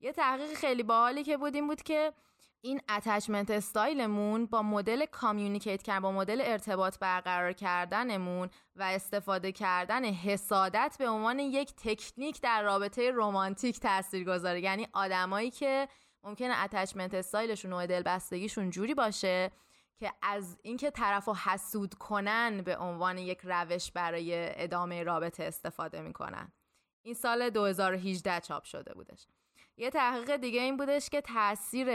یه 0.00 0.12
تحقیق 0.12 0.54
خیلی 0.54 0.82
باحالی 0.82 1.24
که 1.24 1.36
بود 1.36 1.54
این 1.54 1.66
بود 1.66 1.82
که 1.82 2.12
این 2.64 2.80
attachment 2.88 3.50
style 3.50 4.10
مون 4.10 4.46
با 4.46 4.62
مدل 4.62 5.06
communicate 5.06 5.82
کردن 5.82 6.00
با 6.00 6.12
مدل 6.12 6.42
ارتباط 6.44 6.98
برقرار 6.98 7.52
کردنمون 7.52 8.50
و 8.76 8.82
استفاده 8.82 9.52
کردن 9.52 10.04
حسادت 10.04 10.96
به 10.98 11.08
عنوان 11.08 11.38
یک 11.38 11.72
تکنیک 11.76 12.40
در 12.40 12.62
رابطه 12.62 13.12
رمانتیک 13.14 13.80
تاثیر 13.80 14.24
گذاره 14.24 14.60
یعنی 14.60 14.86
آدمایی 14.92 15.50
که 15.50 15.88
ممکنه 16.22 16.64
attachment 16.64 17.14
style 17.14 17.46
شون 17.46 17.72
و 17.72 17.86
دلبستگیشون 17.86 18.70
جوری 18.70 18.94
باشه 18.94 19.50
که 19.98 20.12
از 20.22 20.58
اینکه 20.62 20.90
طرف 20.90 21.28
حسود 21.28 21.94
کنن 21.94 22.62
به 22.62 22.76
عنوان 22.76 23.18
یک 23.18 23.40
روش 23.44 23.92
برای 23.92 24.62
ادامه 24.62 25.02
رابطه 25.02 25.44
استفاده 25.44 26.00
می‌کنن. 26.00 26.52
این 27.02 27.14
سال 27.14 27.50
2018 27.50 28.40
چاپ 28.40 28.64
شده 28.64 28.94
بودش. 28.94 29.26
یه 29.76 29.90
تحقیق 29.90 30.36
دیگه 30.36 30.60
این 30.60 30.76
بودش 30.76 31.08
که 31.08 31.20
تاثیر 31.20 31.88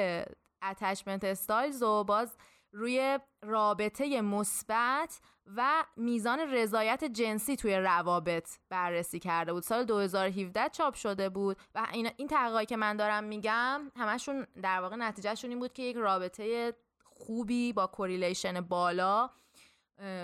attachment 0.64 1.24
styles 1.24 1.84
و 1.84 2.04
باز 2.04 2.38
روی 2.72 3.20
رابطه 3.42 4.22
مثبت 4.22 5.20
و 5.56 5.86
میزان 5.98 6.40
رضایت 6.40 7.04
جنسی 7.04 7.56
توی 7.56 7.76
روابط 7.76 8.50
بررسی 8.70 9.20
کرده 9.20 9.54
بود. 9.54 9.64
سال 9.64 9.84
2017 9.84 10.70
چاپ 10.70 10.94
شده 10.94 11.30
بود 11.30 11.58
و 11.76 11.88
این 11.94 12.10
این 12.18 12.28
تحقیقاتی 12.28 12.66
که 12.66 12.78
من 12.78 12.98
دارم 12.98 13.24
میگم 13.24 13.92
همشون 13.96 14.48
در 14.62 14.82
واقع 14.82 14.96
نتیجهشون 14.96 15.50
این 15.50 15.60
بود 15.60 15.74
که 15.74 15.84
یک 15.84 15.96
رابطه 15.96 16.74
خوبی 17.04 17.74
با 17.74 17.88
correlation 17.88 18.62
بالا 18.62 19.30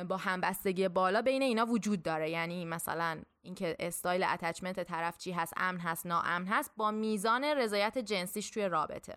با 0.07 0.17
همبستگی 0.17 0.87
بالا 0.87 1.21
بین 1.21 1.41
اینا 1.41 1.65
وجود 1.65 2.03
داره. 2.03 2.29
یعنی 2.29 2.65
مثلا 2.65 3.21
اینکه 3.41 3.75
style 3.79 4.23
attachment 4.23 4.83
طرف 4.83 5.17
چی 5.17 5.31
هست 5.31 5.53
امن 5.57 5.79
هست 5.79 6.05
ناامن 6.05 6.47
هست 6.47 6.71
با 6.77 6.91
میزان 6.91 7.43
رضایت 7.43 7.97
جنسیش 7.97 8.49
توی 8.49 8.69
رابطه. 8.69 9.15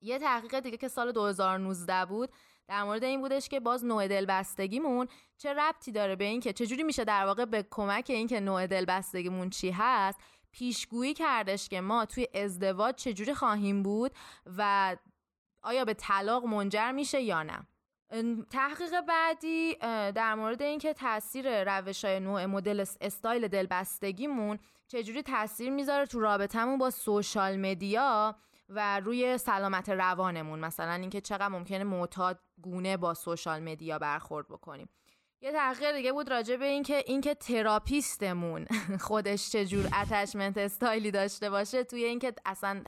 یه 0.00 0.18
تحقیق 0.18 0.60
دیگه 0.60 0.76
که 0.76 0.88
سال 0.88 1.12
2019 1.12 2.04
بود 2.06 2.30
در 2.68 2.84
مورد 2.84 3.04
این 3.04 3.20
بودش 3.20 3.48
که 3.48 3.60
باز 3.60 3.84
نوع 3.84 4.08
دلبستگیمون 4.08 5.08
چه 5.38 5.52
ربطی 5.52 5.92
داره 5.92 6.16
به 6.16 6.24
اینکه 6.24 6.52
چجوری 6.52 6.82
میشه 6.82 7.04
در 7.04 7.26
واقع 7.26 7.44
به 7.44 7.66
کمک 7.70 8.06
اینکه 8.08 8.40
نوع 8.40 8.66
دلبستگیمون 8.66 9.50
چی 9.50 9.70
هست 9.70 10.20
پیشگویی 10.52 11.14
کردش 11.14 11.68
که 11.68 11.80
ما 11.80 12.04
توی 12.04 12.28
ازدواج 12.34 12.94
چجوری 12.94 13.34
خواهیم 13.34 13.82
بود 13.82 14.12
و 14.56 14.96
آیا 15.62 15.84
به 15.84 15.94
طلاق 15.94 16.44
منجر 16.44 16.92
میشه 16.92 17.20
یا 17.20 17.42
نه. 17.42 17.66
تحقیق 18.50 19.00
بعدی 19.00 19.74
در 20.14 20.34
مورد 20.34 20.62
اینکه 20.62 20.92
تاثیر 20.92 21.64
روش 21.64 22.04
های 22.04 22.20
نوع 22.20 22.46
مدل 22.46 22.84
استایل 23.00 23.48
دلبستگیمون 23.48 24.58
چجوری 24.88 25.22
تاثیر 25.22 25.70
می‌ذاره 25.70 26.06
تو 26.06 26.20
رابطمون 26.20 26.78
با 26.78 26.90
social 26.90 27.56
media. 27.56 28.36
و 28.70 29.00
روی 29.00 29.38
سلامت 29.38 29.88
روانمون 29.88 30.58
مثلا 30.58 30.92
اینکه 30.92 31.20
چقدر 31.20 31.48
ممکنه 31.48 31.84
معتاد 31.84 32.40
گونه 32.62 32.96
با 32.96 33.14
social 33.14 33.62
media 33.62 33.98
برخورد 33.98 34.48
بکنیم. 34.48 34.88
یه 35.42 35.52
تحقیق 35.52 35.92
دیگه 35.92 36.12
بود 36.12 36.30
راجع 36.30 36.56
به 36.56 36.64
اینکه 36.64 37.02
اینکه 37.06 37.34
therapist 37.34 38.33
مون 38.33 38.66
خودش 39.08 39.50
چجور 39.50 39.88
attachment 40.00 40.58
style 40.58 41.01
ی 41.01 41.10
داشته 41.10 41.50
باشه 41.50 41.84
توی 41.84 42.04
اینکه 42.04 42.32
اصلا 42.44 42.84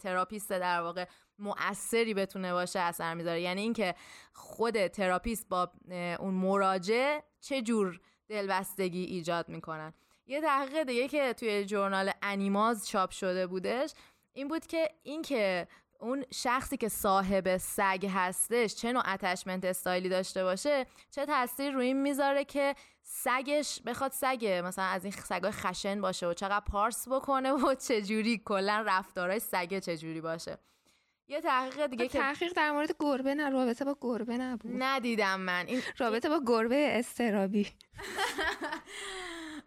therapist 0.00 0.50
در 0.50 0.80
واقع 0.80 1.04
مؤثری 1.38 2.14
بتونه 2.14 2.52
باشه 2.52 2.78
اثر 2.78 3.14
می‌ذاره. 3.14 3.40
یعنی 3.40 3.60
اینکه 3.60 3.94
خود 4.32 4.86
therapist 4.86 5.48
با 5.48 5.72
اون 6.18 6.34
مراجع 6.34 7.20
چه 7.40 7.62
جور 7.62 8.00
دلبستگی 8.28 9.04
ایجاد 9.04 9.48
می‌کنن. 9.48 9.92
یه 10.26 10.40
تحقیق 10.40 10.82
دیگه 10.82 11.08
که 11.08 11.32
توی 11.32 11.64
journal 11.64 12.10
Animals 12.22 12.88
چاپ 12.88 13.10
شده 13.10 13.46
بودش 13.46 13.92
این 14.38 14.48
بود 14.48 14.66
که 14.66 14.90
اینکه 15.02 15.68
اون 16.00 16.24
شخصی 16.34 16.76
که 16.76 16.88
صاحب 16.88 17.56
سگ 17.56 18.10
هستش 18.14 18.74
چه 18.74 18.92
نوع 18.92 19.12
attachment 19.12 19.64
style 19.64 20.01
ی 20.01 20.08
داشته 20.08 20.44
باشه 20.44 20.86
چه 21.10 21.26
تاثیر 21.26 21.70
روی 21.72 21.86
این 21.86 22.02
می‌ذاره 22.02 22.44
که 22.44 22.74
سگش 23.02 23.80
بخواد 23.86 24.12
سگ 24.12 24.62
مثلا 24.64 24.84
از 24.84 25.04
این 25.04 25.12
سگای 25.12 25.50
خشن 25.50 26.00
باشه 26.00 26.26
و 26.26 26.34
چقدر 26.34 26.60
پارس 26.60 27.08
بکنه 27.08 27.52
و 27.52 27.74
چجوری 27.88 28.42
کلا 28.44 28.84
رفتارهای 28.86 29.40
سگه 29.40 29.80
چجوری 29.80 30.20
باشه. 30.20 30.58
یه 31.28 31.40
تحقیق 31.40 31.86
دیگه 31.86 32.08
که 32.08 32.18
تحقیق 32.18 32.52
در 32.52 32.72
مورد 32.72 32.94
گربه 33.00 33.34
نه 33.34 33.50
رابطه 33.50 33.84
با 33.84 33.96
گربه 34.00 34.38
نبود. 34.38 34.72
ندیدم 34.82 35.40
من. 35.40 35.64
این 35.66 35.82
رابطه 35.98 36.28
با 36.28 36.40
گربه 36.46 36.98
اضطرابی 36.98 37.66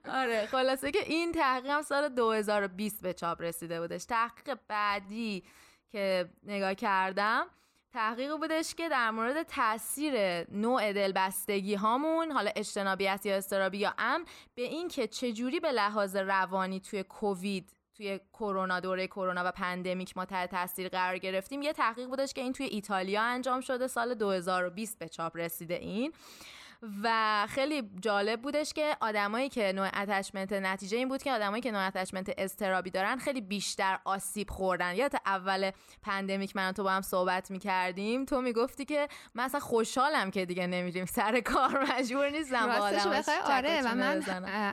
آره 0.10 0.45
خلاصه 0.45 0.91
که 0.91 1.04
این 1.06 1.32
تحقیق 1.32 1.72
هم 1.72 1.82
سال 1.82 2.10
2020 2.10 3.02
به 3.02 3.14
چاپ 3.14 3.41
رسیده 3.41 3.82
بودش. 3.82 4.06
تحقیق 4.06 4.58
بعدی 4.68 5.43
که 5.91 6.30
نگاه 6.43 6.76
کردم 6.76 7.45
تحقیق 7.93 8.38
بودش 8.38 8.76
که 8.76 8.89
در 8.89 9.12
مورد 9.12 9.43
تاثیر 9.43 10.14
نوع 10.52 10.93
دلبستگی 10.93 11.76
هامون 11.76 12.32
حالا 12.32 12.52
اجتنابیت 12.56 13.26
یا 13.26 13.36
اضطرابی 13.36 13.78
یا 13.78 13.93
امن 13.97 14.26
به 14.56 14.62
این 14.62 14.88
که 14.88 15.08
چجوری 15.08 15.60
به 15.60 15.72
لحاظ 15.72 16.16
روانی 16.16 16.80
توی 16.80 17.04
کووید 17.04 17.76
توی 17.95 18.20
کرونا 18.34 18.80
دوره 18.80 19.08
کرونا 19.08 19.41
و 19.45 19.52
pandemic 19.51 20.18
ما 20.18 20.26
تحت 20.26 20.52
تاثیر 20.52 20.89
قرار 20.89 21.18
گرفتیم. 21.18 21.62
یه 21.62 21.74
تحقیق 21.74 22.08
بودش 22.08 22.34
که 22.34 22.41
این 22.41 22.54
توی 22.54 22.66
ایتالیا 22.66 23.22
انجام 23.22 23.62
شده 23.62 23.88
سال 23.88 24.14
2020 24.14 24.99
به 24.99 25.10
چاپ 25.10 25.38
رسیده 25.38 25.74
این. 25.74 26.14
و 27.03 27.47
خیلی 27.49 27.84
جالب 28.01 28.41
بودش 28.41 28.73
که 28.73 28.97
آدمایی 29.01 29.49
که 29.49 29.73
نوع 29.75 29.88
attachment 30.01 30.53
نتیجه 30.53 30.97
این 30.97 31.07
بود 31.07 31.23
که 31.23 31.32
آدمایی 31.32 31.61
که 31.61 31.71
نوع 31.71 31.88
attachment 31.88 32.34
اضطرابی 32.38 32.89
دارن 32.89 33.17
خیلی 33.17 33.41
بیشتر 33.41 33.99
آسیب 34.05 34.49
خوردن. 34.49 34.95
یادت 34.95 35.15
اول 35.25 35.71
pandemic 36.01 36.55
من 36.55 36.71
تو 36.71 36.84
با 36.84 36.91
هم 36.91 37.01
صحبت 37.01 37.51
می‌کردیم 37.51 38.25
تو 38.25 38.41
می‌گفتی 38.41 38.86
که 38.86 39.07
من 39.36 39.43
اصلا 39.43 39.59
خوشحالم 39.59 40.32
که 40.32 40.45
دیگه 40.45 40.67
نمیریم 40.67 41.05
سر 41.05 41.39
کار 41.39 41.88
مجبور 41.91 42.29
نیستم 42.29 42.67
با 42.67 42.73
آره 43.45 43.82
و 43.82 43.95
من 43.95 44.23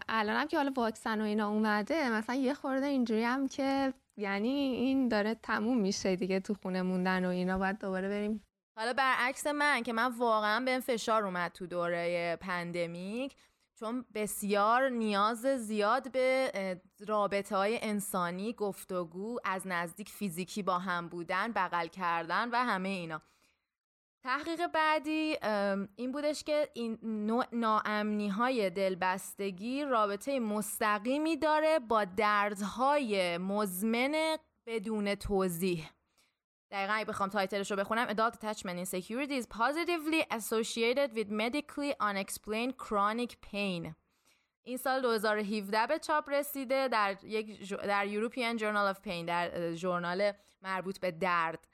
الانم 0.09 0.47
که 0.47 0.57
حالا 0.57 0.73
واکسن 0.77 1.21
و 1.21 1.25
اینا 1.25 1.49
اومده 1.49 2.11
مثلا 2.11 2.37
یه 2.37 2.55
خورده 2.55 2.87
اینجوری 2.87 3.25
هم 3.25 3.49
که 3.49 3.93
یعنی 4.17 4.49
این 4.49 5.09
داره 5.09 5.35
تموم 5.35 5.79
میشه 5.79 6.17
دیگه 6.17 6.41
تو 6.41 6.55
خونه 6.55 6.83
موندن 6.83 7.25
و 7.25 7.29
اینا 7.29 7.59
باید 7.59 7.79
دوباره 7.79 8.09
بریم 8.09 8.48
حالا 8.79 8.93
برعکس 8.93 9.47
من 9.47 9.83
که 9.83 9.93
من 9.93 10.13
واقعا 10.19 10.65
به 10.65 10.81
فشار 10.81 11.25
اومد 11.25 11.53
تو 11.53 11.67
دوره 11.67 12.37
پندمیک 12.41 13.37
چون 13.75 14.05
بسیار 14.15 14.89
نیاز 14.89 15.47
زیاد 15.47 16.13
به 16.13 16.81
رابطه 17.07 17.57
های 17.57 17.79
انسانی 17.83 18.53
گفتگو 18.53 19.39
از 19.45 19.63
نزدیک 19.67 20.09
فیزیکی 20.09 20.63
با 20.63 20.79
هم 20.79 21.09
بودن 21.09 21.53
بغل 21.53 21.87
کردن 21.87 22.51
و 22.51 22.57
همه 22.57 22.89
اینا. 22.89 23.23
تحقیق 24.23 24.67
بعدی 24.67 25.37
این 25.97 26.13
بودش 26.13 26.45
که 26.45 26.69
این 26.75 26.99
نوع 27.03 27.45
ناامنی 27.53 28.29
های 28.29 28.71
دلبستگی 28.71 29.85
رابطه 29.85 30.41
مستقیمی 30.41 31.37
داره 31.37 31.79
با 31.79 32.05
دردهای 32.05 33.39
مزمن 33.39 34.37
بدون 34.67 35.15
توضیح. 35.15 35.91
دقیقا 36.71 36.93
اگه 36.93 37.05
بخوام 37.05 37.29
title 37.29 37.59
ش 37.59 37.71
رو 37.71 37.77
بخونم 37.77 38.07
Adult 38.07 38.35
Attachment 38.35 38.87
Insecurity 38.87 39.43
is 39.43 39.47
positively 39.47 40.25
associated 40.31 41.13
with 41.15 41.31
medically 41.31 41.95
unexplained 42.01 42.77
chronic 42.77 43.33
pain. 43.53 43.95
این 44.63 44.77
سال 44.77 45.03
2017 45.03 45.87
به 45.87 45.99
چاپ 45.99 46.31
رسیده 46.31 46.89
در 46.89 47.17
یک 47.23 47.69
در 47.71 48.07
European 48.09 48.59
Journal 48.59 48.97
of 48.97 49.01
Pain 49.07 49.27
در 49.27 49.75
ژورنال 49.75 50.33
مربوط 50.63 51.01
به 51.01 51.11
درد. 51.11 51.67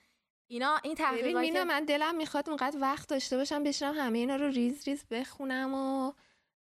اینا 0.46 0.80
این 0.82 0.94
تحقیقاتی 0.94 1.52
که 1.52 1.64
من 1.64 1.84
دلم 1.84 2.16
می‌خواد 2.16 2.48
اونقدر 2.48 2.78
وقت 2.80 3.08
داشته 3.08 3.36
باشم 3.36 3.64
بشینم 3.64 3.94
همه 3.94 4.18
اینا 4.18 4.36
رو 4.36 4.46
ریز 4.46 4.88
ریز 4.88 5.04
بخونم 5.10 5.74
و 5.74 6.12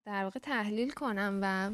در 0.05 0.23
واقع 0.23 0.39
تحلیل 0.39 0.91
کنم 0.91 1.39
و 1.41 1.71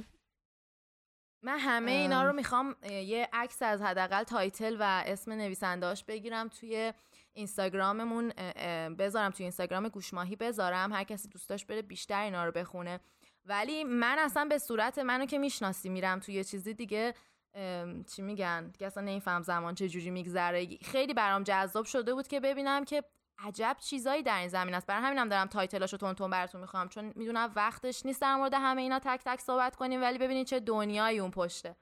من 1.43 1.59
همه 1.59 1.91
اینا 1.91 2.23
رو 2.23 2.33
می‌خوام 2.33 2.75
یه 2.83 3.29
عکس 3.33 3.61
از 3.61 3.81
حداقل 3.81 4.23
title 4.24 4.78
و 4.79 5.03
اسم 5.05 5.31
نویسنداش 5.31 6.03
بگیرم 6.03 6.47
توی 6.47 6.93
اینستاگراممون 7.33 8.29
بذارم 8.99 9.31
توی 9.31 9.43
اینستاگرام 9.43 9.87
گوشماهی 9.87 10.35
بذارم 10.35 10.93
هر 10.93 11.03
کسی 11.03 11.29
دوست 11.29 11.49
داشت 11.49 11.67
بره 11.67 11.81
بیشتر 11.81 12.21
اینا 12.21 12.45
رو 12.45 12.51
بخونه. 12.51 12.99
ولی 13.45 13.83
من 13.83 14.19
اصلا 14.19 14.45
به 14.45 14.57
صورت 14.57 14.99
منو 14.99 15.25
که 15.25 15.37
می‌شناسی 15.37 15.89
میرم 15.89 16.19
توی 16.19 16.35
یه 16.35 16.43
چیزی 16.43 16.73
دیگه 16.73 17.13
چی 18.15 18.21
میگن؟ 18.21 18.67
دیگه 18.67 18.87
اصلا 18.87 19.03
نمیفهم 19.03 19.41
زمان 19.41 19.75
چه 19.75 19.89
جوری 19.89 20.09
میگذره. 20.09 20.67
خیلی 20.81 21.13
برام 21.13 21.43
جذاب 21.43 21.85
شده 21.85 22.13
بود 22.13 22.27
که 22.27 22.39
ببینم 22.39 22.85
که 22.85 23.03
عجب 23.39 23.77
چیزایی 23.79 24.23
در 24.23 24.39
این 24.39 24.47
زمینه 24.47 24.74
است. 24.73 24.88
برای 24.88 25.03
همینم 25.03 25.29
دارم 25.29 25.47
title 25.47 25.79
اشو 25.79 25.97
تند 25.97 26.13
تند 26.13 26.30
براتون 26.29 26.61
می‌خونم 26.61 26.89
چون 26.89 27.13
می‌دونم 27.15 27.51
وقتش 27.55 28.05
نیست 28.05 28.21
در 28.21 28.36
مورد 28.36 28.53
همه 28.53 28.81
اینا 28.81 28.99
تک 28.99 29.21
تک 29.25 29.39
صحبت 29.39 29.75
کنیم 29.75 30.01
ولی 30.01 30.17
ببینید 30.17 30.47
چه 30.47 30.59
دنیایی 30.59 31.19
اون 31.19 31.31
پشته. 31.31 31.75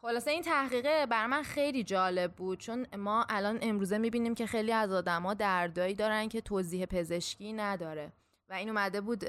خلاصه 0.00 0.30
این 0.30 0.42
تحقیقه 0.42 1.06
بر 1.06 1.26
من 1.26 1.42
خیلی 1.42 1.84
جالب 1.84 2.34
بود 2.34 2.60
چون 2.60 2.86
ما 2.96 3.26
الان 3.28 3.58
امروزه 3.62 3.98
می‌بینیم 3.98 4.34
که 4.34 4.46
خیلی 4.46 4.72
از 4.72 4.92
آدما 4.92 5.34
دردایی 5.34 5.94
دارن 5.94 6.28
که 6.28 6.40
توضیح 6.40 6.86
پزشکی 6.86 7.52
نداره. 7.52 8.12
و 8.48 8.54
این 8.54 8.68
اومده 8.68 9.00
بود 9.00 9.24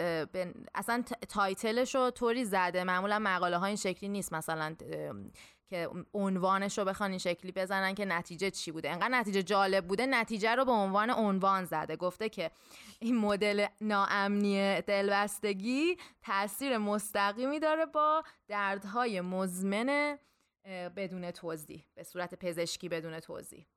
اصلا 0.75 1.03
تایتلش 1.29 1.95
رو 1.95 2.11
طوری 2.11 2.45
زده 2.45 2.83
معمولا 2.83 3.19
مقاله 3.19 3.57
ها 3.57 3.65
این 3.65 3.75
شکلی 3.75 4.09
نیست 4.09 4.33
مثلا 4.33 4.75
که 5.69 5.89
عنوانش 6.13 6.77
رو 6.77 6.85
بخوان 6.85 7.09
این 7.09 7.19
شکلی 7.19 7.51
بزنن 7.51 7.95
که 7.95 8.05
نتیجه 8.05 8.51
چی 8.51 8.71
بوده. 8.71 8.89
انقدر 8.89 9.09
نتیجه 9.09 9.43
جالب 9.43 9.87
بوده 9.87 10.05
نتیجه 10.05 10.55
رو 10.55 10.65
به 10.65 10.71
عنوان 10.71 11.09
عنوان 11.09 11.65
زده. 11.65 11.95
گفته 11.95 12.29
که 12.29 12.51
این 12.99 13.17
مدل 13.17 13.65
ناامنی 13.81 14.81
دلبستگی 14.81 15.97
تاثیر 16.21 16.77
مستقیمی 16.77 17.59
داره 17.59 17.85
با 17.85 18.23
دردهای 18.47 19.21
مزمن 19.21 20.17
بدون 20.95 21.31
توضیح 21.31 21.85
به 21.95 22.03
صورت 22.03 22.35
پزشکی 22.35 22.89
بدون 22.89 23.19
توضیح. 23.19 23.67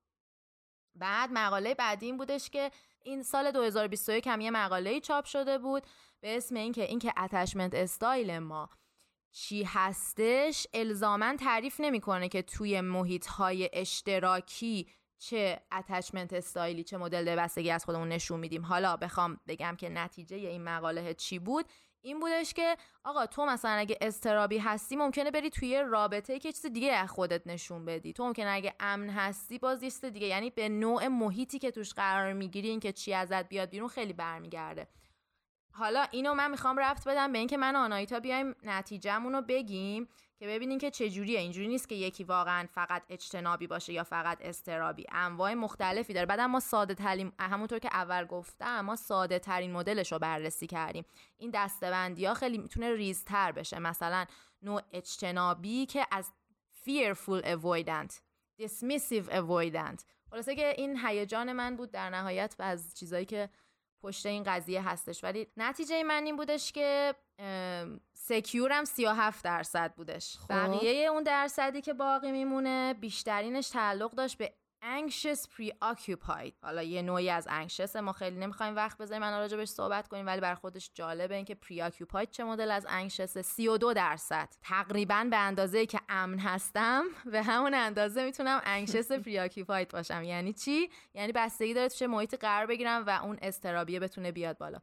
بعد 0.94 1.30
مقاله 1.32 1.74
بعدی 1.74 2.06
این 2.06 2.16
بودش 2.16 2.50
که 2.50 2.70
این 3.02 3.22
سال 3.22 3.50
2021 3.50 4.26
هم 4.26 4.40
یه 4.40 4.50
مقاله 4.50 5.00
چاپ 5.00 5.24
شده 5.24 5.58
بود 5.58 5.82
به 6.20 6.36
اسم 6.36 6.56
اینکه 6.56 6.82
اینکه 6.82 7.12
attachment 7.16 7.74
style 7.74 8.38
ما 8.38 8.70
چی 9.32 9.62
هستش 9.62 10.66
الزاما 10.74 11.36
تعریف 11.36 11.80
نمی‌کنه 11.80 12.28
که 12.28 12.42
توی 12.42 12.80
محیط 12.80 13.26
های 13.26 13.70
اشتراکی 13.72 14.86
چه 15.18 15.60
attachment 15.72 16.32
style 16.32 16.75
ی 16.75 16.84
چه 16.84 16.96
مدل 16.96 17.36
دلبستگی 17.36 17.70
از 17.70 17.84
خودمون 17.84 18.08
نشون 18.08 18.40
میدیم. 18.40 18.62
حالا 18.62 18.96
بخوام 18.96 19.40
بگم 19.48 19.76
که 19.78 19.88
نتیجه 19.88 20.36
این 20.36 20.64
مقاله 20.64 21.14
چی 21.14 21.38
بود؟ 21.38 21.66
این 22.00 22.20
بودش 22.20 22.54
که 22.54 22.76
آقا 23.04 23.26
تو 23.26 23.46
مثلا 23.46 23.70
اگه 23.70 23.98
استرابی 24.00 24.58
هستی 24.58 24.96
ممکنه 24.96 25.30
بری 25.30 25.50
توی 25.50 25.82
رابطه 25.88 26.38
که 26.38 26.52
چیز 26.52 26.66
دیگه 26.66 26.92
از 26.92 27.10
خودت 27.10 27.46
نشون 27.46 27.84
بدی. 27.84 28.12
تو 28.12 28.24
ممکنه 28.24 28.50
اگه 28.50 28.74
امن 28.80 29.10
هستی 29.10 29.58
باز 29.58 29.82
یه 29.82 30.10
دیگه. 30.10 30.26
یعنی 30.26 30.50
به 30.50 30.68
نوع 30.68 31.08
محیطی 31.08 31.58
که 31.58 31.70
توش 31.70 31.94
قرار 31.94 32.32
می‌گیری 32.32 32.68
این 32.68 32.80
که 32.80 32.92
چی 32.92 33.12
ازت 33.12 33.48
بیاد 33.48 33.70
بیرون 33.70 33.88
خیلی 33.88 34.12
برمیگرده. 34.12 34.88
حالا 35.78 36.06
اینو 36.10 36.34
من 36.34 36.50
می‌خوام 36.50 36.78
رفت 36.78 37.08
بدم 37.08 37.32
به 37.32 37.38
اینکه 37.38 37.56
من 37.56 37.76
و 37.76 37.78
آنایتا 37.78 38.20
بیایم 38.20 38.54
نتیجهمون 38.62 39.32
رو 39.32 39.42
بگیم 39.42 40.08
که 40.38 40.46
ببینین 40.46 40.78
که 40.78 40.90
چجوریه. 40.90 41.40
اینجوری 41.40 41.68
نیست 41.68 41.88
که 41.88 41.94
یکی 41.94 42.24
واقعا 42.24 42.66
فقط 42.70 43.02
اجتنابی 43.08 43.66
باشه 43.66 43.92
یا 43.92 44.04
فقط 44.04 44.38
استرابی 44.40 45.06
انواع 45.12 45.54
مختلفی 45.54 46.12
داره. 46.12 46.26
بعد 46.26 46.40
ما 46.40 46.60
ساده 46.60 46.94
ترین 46.94 47.32
همونطور 47.40 47.78
که 47.78 47.88
اول 47.92 48.24
گفتم 48.24 48.80
ما 48.80 48.96
ساده 48.96 49.38
ترین 49.38 49.72
مدلش 49.72 50.12
رو 50.12 50.18
بررسی 50.18 50.66
کردیم. 50.66 51.04
این 51.38 51.50
دستبندی 51.54 52.24
ها 52.24 52.34
خیلی 52.34 52.58
می‌تونه 52.58 52.94
ریزتر 52.94 53.52
بشه. 53.52 53.78
مثلا 53.78 54.24
نوع 54.62 54.82
اجتنابی 54.92 55.86
که 55.86 56.06
از 56.10 56.32
fearful 56.84 57.42
avoidant 57.44 58.12
dismissive 58.62 59.30
avoidant. 59.30 60.04
خلاصه 60.30 60.54
که 60.56 60.74
این 60.78 61.06
هیجان 61.06 61.52
من 61.52 61.76
بود 61.76 61.90
در 61.90 62.10
نهایت 62.10 62.54
و 62.58 62.62
از 62.62 62.94
چیزایی 62.94 63.24
که 63.24 63.48
پشت 64.02 64.26
این 64.26 64.42
قضیه 64.42 64.88
هستش 64.88 65.24
ولی 65.24 65.46
نتیجه 65.56 66.02
من 66.02 66.24
این 66.24 66.36
بودش 66.36 66.72
که 66.72 67.14
سکیورم 68.12 68.84
37 68.84 69.44
درصد 69.44 69.94
بودش 69.94 70.36
خب. 70.36 70.46
بقیه 70.50 71.06
اون 71.06 71.22
درصدی 71.22 71.80
که 71.80 71.92
باقی 71.92 72.32
میمونه 72.32 72.94
بیشترینش 72.94 73.68
تعلق 73.68 74.10
داشت 74.10 74.38
به 74.38 74.52
anxious 74.82 75.46
preoccupied. 75.56 76.52
حالا 76.62 76.82
یه 76.82 77.02
نوعی 77.02 77.30
از 77.30 77.48
anxious 77.48 77.96
ما 77.96 78.12
خیلی 78.12 78.36
نمی‌خوایم 78.36 78.76
وقت 78.76 78.98
بذاریم 78.98 79.22
من 79.22 79.38
راجع 79.38 79.56
بهش 79.56 79.68
صحبت 79.68 80.08
کنیم 80.08 80.26
ولی 80.26 80.40
بر 80.40 80.54
خودش 80.54 80.90
جالبه 80.94 81.34
اینکه 81.34 81.56
preoccupied 81.64 82.30
چه 82.30 82.44
مدل 82.44 82.70
از 82.70 82.86
anxious 82.86 83.40
32 83.40 83.94
درصد. 83.94 84.48
تقریبا 84.62 85.26
به 85.30 85.36
اندازه 85.36 85.86
که 85.86 86.00
امن 86.08 86.38
هستم 86.38 87.04
به 87.24 87.42
همون 87.42 87.74
اندازه 87.74 88.24
می‌تونم 88.24 88.60
anxious 88.60 89.24
preoccupied 89.24 89.90
باشم. 89.92 90.22
یعنی 90.22 90.52
چی؟ 90.52 90.90
یعنی 91.14 91.32
بستگی 91.32 91.74
داره 91.74 91.88
چه 91.88 92.06
محیط 92.06 92.34
قرار 92.34 92.66
بگیرم 92.66 93.04
و 93.06 93.10
اون 93.10 93.38
استرابیه 93.42 94.00
بتونه 94.00 94.32
بیاد 94.32 94.58
بالا. 94.58 94.78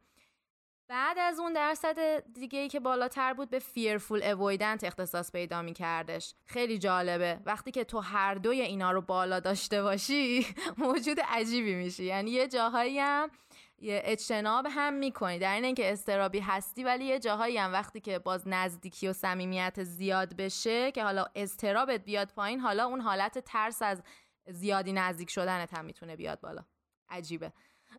بعد 0.88 1.20
از 1.20 1.40
اون 1.40 1.54
درصد 1.54 2.24
دیگه 2.34 2.60
ای 2.60 2.70
که 2.70 2.80
بالاتر 2.80 3.34
بود 3.34 3.50
به 3.50 3.60
fearful 3.60 4.22
avoidant 4.22 4.84
اختصاص 4.84 5.32
پیدا 5.32 5.62
می 5.62 5.74
کردش 5.74 6.36
خیلی 6.46 6.78
جالبه. 6.78 7.40
وقتی 7.46 7.72
که 7.72 7.84
تو 7.84 8.00
هر 8.00 8.36
دوی 8.36 8.62
اینا 8.62 8.92
رو 8.92 9.02
بالا 9.02 9.40
داشته 9.40 9.84
باشی 9.84 10.48
موجود 10.78 11.20
عجیبی 11.20 11.76
میشی. 11.76 12.04
یعنی 12.04 12.32
یه 12.32 12.48
جاهایی 12.48 13.00
هم 13.00 13.30
یه 13.80 14.02
اجتناب 14.06 14.68
هم 14.70 14.94
می‌کنی. 14.94 15.40
در 15.40 15.54
این 15.54 15.66
اینکه 15.66 15.92
استرابی 15.92 16.40
هستی 16.40 16.84
ولی 16.84 17.06
یه 17.06 17.20
جاهایی 17.20 17.58
هم 17.58 17.74
وقتی 17.74 18.00
که 18.00 18.20
باز 18.20 18.48
نزدیکی 18.48 19.08
و 19.08 19.14
صمیمیت 19.14 19.84
زیاد 19.84 20.36
بشه 20.36 20.92
که 20.92 21.04
حالا 21.04 21.26
استرابت 21.36 22.06
بیاد 22.06 22.32
پایین 22.36 22.60
حالا 22.60 22.86
اون 22.86 23.02
حالت 23.02 23.40
ترس 23.40 23.82
از 23.82 24.04
زیادی 24.48 24.94
نزدیک 24.94 25.30
شدنت 25.30 25.74
هم 25.74 25.86
می‌تونه 25.86 26.16
بیاد 26.16 26.40
بالا. 26.40 26.66
عجیبه. 27.10 27.52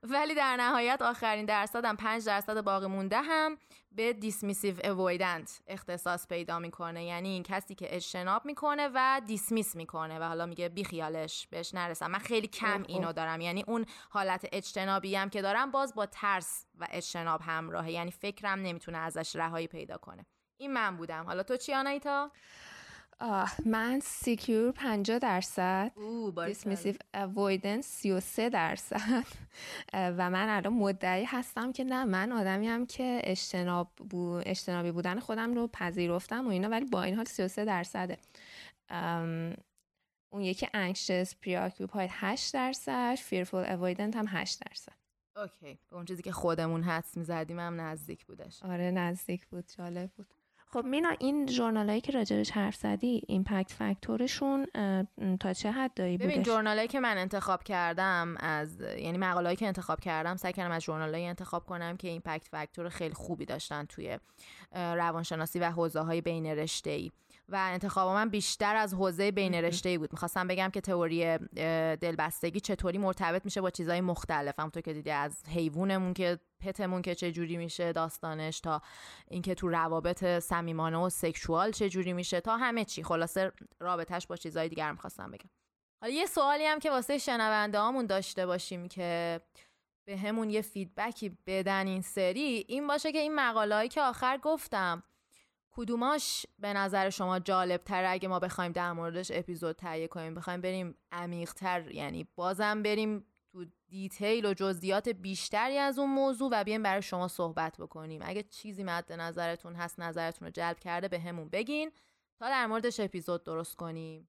ولی 0.02 0.34
در 0.34 0.56
نهایت 0.56 1.02
آخرین 1.02 1.46
درصد 1.46 1.84
هم 1.84 1.96
5 1.96 2.26
درصد 2.26 2.60
باقی 2.60 2.86
مونده 2.86 3.20
هم 3.20 3.58
به 3.92 4.12
دیسمیسیو 4.12 4.74
اوویدنت 4.84 5.60
اختصاص 5.66 6.28
پیدا 6.28 6.58
می‌کنه. 6.58 7.04
یعنی 7.04 7.28
این 7.28 7.42
کسی 7.42 7.74
که 7.74 7.96
اجتناب 7.96 8.44
می‌کنه 8.44 8.90
و 8.94 9.20
دیسمیس 9.26 9.76
می‌کنه 9.76 10.18
و 10.18 10.22
حالا 10.22 10.46
میگه 10.46 10.68
بیخیالش 10.68 11.46
بهش 11.50 11.74
نرسم. 11.74 12.10
من 12.10 12.18
خیلی 12.18 12.46
کم 12.46 12.84
اینو 12.88 13.12
دارم. 13.12 13.40
یعنی 13.40 13.64
اون 13.66 13.86
حالت 14.10 14.46
اجتنابی 14.52 15.14
هم 15.14 15.30
که 15.30 15.42
دارم 15.42 15.70
باز 15.70 15.94
با 15.94 16.06
ترس 16.06 16.66
و 16.74 16.86
اجتناب 16.90 17.40
همراهه. 17.42 17.90
یعنی 17.90 18.10
فکرم 18.10 18.58
نمی‌تونه 18.58 18.98
ازش 18.98 19.36
رهایی 19.36 19.66
پیدا 19.66 19.96
کنه. 19.96 20.26
این 20.56 20.72
من 20.72 20.96
بودم. 20.96 21.24
حالا 21.26 21.42
تو 21.42 21.56
چی 21.56 21.74
آنایتا؟ 21.74 22.30
من 23.66 24.00
secure 24.02 24.72
50 24.72 25.18
درصد 25.18 25.92
dismissive 26.46 26.94
avoidance 27.14 27.86
33 27.86 28.50
درصد. 28.50 29.24
و 29.92 30.30
من 30.30 30.48
الان 30.48 30.72
مدعی 30.72 31.24
هستم 31.24 31.72
که 31.72 31.84
نه 31.84 32.04
من 32.04 32.32
آدمی 32.32 32.68
هم 32.68 32.86
که 32.86 33.20
اجتناب 33.24 33.90
بو... 34.10 34.42
اجتنابی 34.46 34.92
بودن 34.92 35.18
خودم 35.18 35.54
رو 35.54 35.68
پذیرفتم 35.68 36.46
و 36.46 36.50
اینا 36.50 36.68
ولی 36.68 36.84
با 36.84 37.02
این 37.02 37.14
حال 37.14 37.24
33 37.24 37.64
درصده. 37.64 38.18
اون 40.32 40.42
یکی 40.42 40.68
anxious 40.74 41.34
preoccupied 41.42 42.10
8 42.12 42.54
درصد. 42.54 43.14
fearful 43.14 43.64
avoidant 43.64 44.16
هم 44.16 44.24
8 44.28 44.60
درصد. 44.66 44.92
okay. 45.36 45.78
به 45.90 45.96
اون 45.96 46.04
چیزی 46.04 46.22
که 46.22 46.32
خودمون 46.32 46.82
حدس 46.82 47.16
می‌زدیم 47.16 47.58
هم 47.58 47.80
نزدیک 47.80 48.26
بودش. 48.26 48.62
آره 48.62 48.90
نزدیک 48.90 49.46
بود. 49.46 49.64
جالب 49.78 50.10
بود. 50.10 50.26
خب 50.72 50.84
مینا 50.84 51.08
این 51.18 51.48
هایی 51.58 52.00
که 52.00 52.12
راجبش 52.12 52.50
حرف 52.50 52.76
زدی 52.76 53.22
impact 53.28 53.72
factor 53.72 54.29
شون 54.29 54.66
تا 55.40 55.52
چه 55.52 55.70
حدی 55.70 56.18
بودش 56.18 56.30
ببین 56.30 56.42
journal 56.42 56.78
ایی 56.78 56.88
که 56.88 57.00
من 57.00 57.18
انتخاب 57.18 57.62
کردم 57.62 58.36
از 58.40 58.80
یعنی 58.80 59.18
مقالهایی 59.18 59.56
که 59.56 59.66
انتخاب 59.66 60.00
کردم 60.00 60.36
سعی 60.36 60.52
کردم 60.52 60.74
از 60.74 60.82
journal 60.82 61.17
ایی 61.17 61.26
انتخاب 61.26 61.66
کنم 61.66 61.96
که 61.96 62.08
impact 62.08 62.48
factor 62.48 62.88
خیلی 62.88 63.14
خوبی 63.14 63.44
داشتن 63.44 63.84
توی 63.84 64.18
روانشناسی 64.72 65.58
و 65.58 65.70
حوزه 65.70 66.00
های 66.00 66.20
بین 66.20 66.46
رشته 66.46 66.90
ای 66.90 67.10
و 67.48 67.56
انتخاب 67.72 68.14
من 68.14 68.28
بیشتر 68.28 68.76
از 68.76 68.94
حوزه 68.94 69.30
بین 69.30 69.54
رشته 69.54 69.88
ای 69.88 69.98
بود. 69.98 70.12
می‌خواستم 70.12 70.48
بگم 70.48 70.70
که 70.70 70.80
تئوری 70.80 71.38
دلبستگی 71.96 72.60
چطوری 72.60 72.98
مرتبط 72.98 73.44
میشه 73.44 73.60
با 73.60 73.70
چیزهای 73.70 74.00
مختلف 74.00 74.58
همونطور 74.58 74.82
که 74.82 74.92
دیدی 74.92 75.10
از 75.10 75.42
حیوانمون 75.48 76.14
که 76.14 76.38
pet 76.60 76.81
مون 76.81 77.02
که 77.02 77.14
چه 77.14 77.32
جوری 77.32 77.56
میشه 77.56 77.92
داستانش 77.92 78.60
تا 78.60 78.82
اینکه 79.28 79.54
تو 79.54 79.68
روابط 79.68 80.24
صمیمانه 80.24 80.96
و 80.96 81.08
sexual 81.08 81.72
چه 81.72 81.88
جوری 81.88 82.12
میشه 82.12 82.40
تا 82.40 82.56
همه 82.56 82.84
چی. 82.84 83.02
خلاصه 83.02 83.52
رابطش 83.80 84.26
با 84.26 84.36
چیزهای 84.36 84.68
دیگر 84.68 84.92
می‌خواستم 84.92 85.30
بگم. 85.30 85.50
حالا 86.02 86.14
یه 86.14 86.26
سوالی 86.26 86.64
هم 86.64 86.78
که 86.78 86.90
واسه 86.90 87.18
شنونده 87.18 87.78
هامون 87.78 88.06
داشته 88.06 88.46
باشیم 88.46 88.88
که 88.88 89.40
بهمون 90.08 90.50
یه 90.50 90.62
feedback 90.62 91.30
ی 91.30 91.38
بدن 91.46 91.86
این 91.86 92.02
سری 92.02 92.64
این 92.68 92.86
باشه 92.86 93.12
که 93.12 93.18
این 93.18 93.34
مقاله 93.34 93.88
که 93.88 94.02
آخر 94.02 94.38
گفتم 94.38 95.02
کدوماش 95.76 96.46
به 96.58 96.72
نظر 96.72 97.10
شما 97.10 97.38
جالب 97.38 97.84
تر 97.84 98.04
اگه 98.04 98.28
ما 98.28 98.38
بخوایم 98.38 98.72
در 98.72 98.92
موردش 98.92 99.30
اپیزود 99.34 99.76
تهیه 99.76 100.08
کنیم؟ 100.08 100.34
بخوایم 100.34 100.60
بریم 100.60 100.94
عمیق 101.12 101.52
تر 101.52 101.90
یعنی 101.90 102.28
بازم 102.34 102.82
بریم 102.82 103.26
تو 103.52 103.64
detail 103.88 104.46
و 104.46 104.54
جزئیات 104.54 105.08
بیشتری 105.08 105.78
از 105.78 105.98
اون 105.98 106.10
موضوع 106.10 106.50
و 106.52 106.64
بیایم 106.64 106.82
برای 106.82 107.02
شما 107.02 107.28
صحبت 107.28 107.76
بکنیم. 107.80 108.20
اگه 108.24 108.42
چیزی 108.42 108.84
مد 108.84 109.12
نظرتون 109.12 109.74
هست 109.74 110.00
نظرتون 110.00 110.46
رو 110.46 110.52
جلب 110.52 110.78
کرده 110.78 111.08
بهمون 111.08 111.48
بگین 111.48 111.90
تا 112.38 112.48
در 112.48 112.66
موردش 112.66 113.00
اپیزود 113.00 113.44
درست 113.44 113.76
کنیم. 113.76 114.28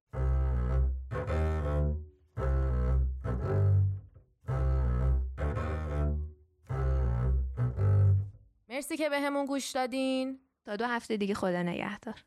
مرسی 8.70 8.98
که 8.98 9.10
به 9.10 9.20
همون 9.20 9.46
گوش 9.46 9.72
دادین. 9.72 10.47
تا 10.68 10.76
دو 10.76 10.86
هفته 10.86 11.18
دیگه 11.18 11.34
خدا 11.34 11.64
نگهدار. 11.64 12.24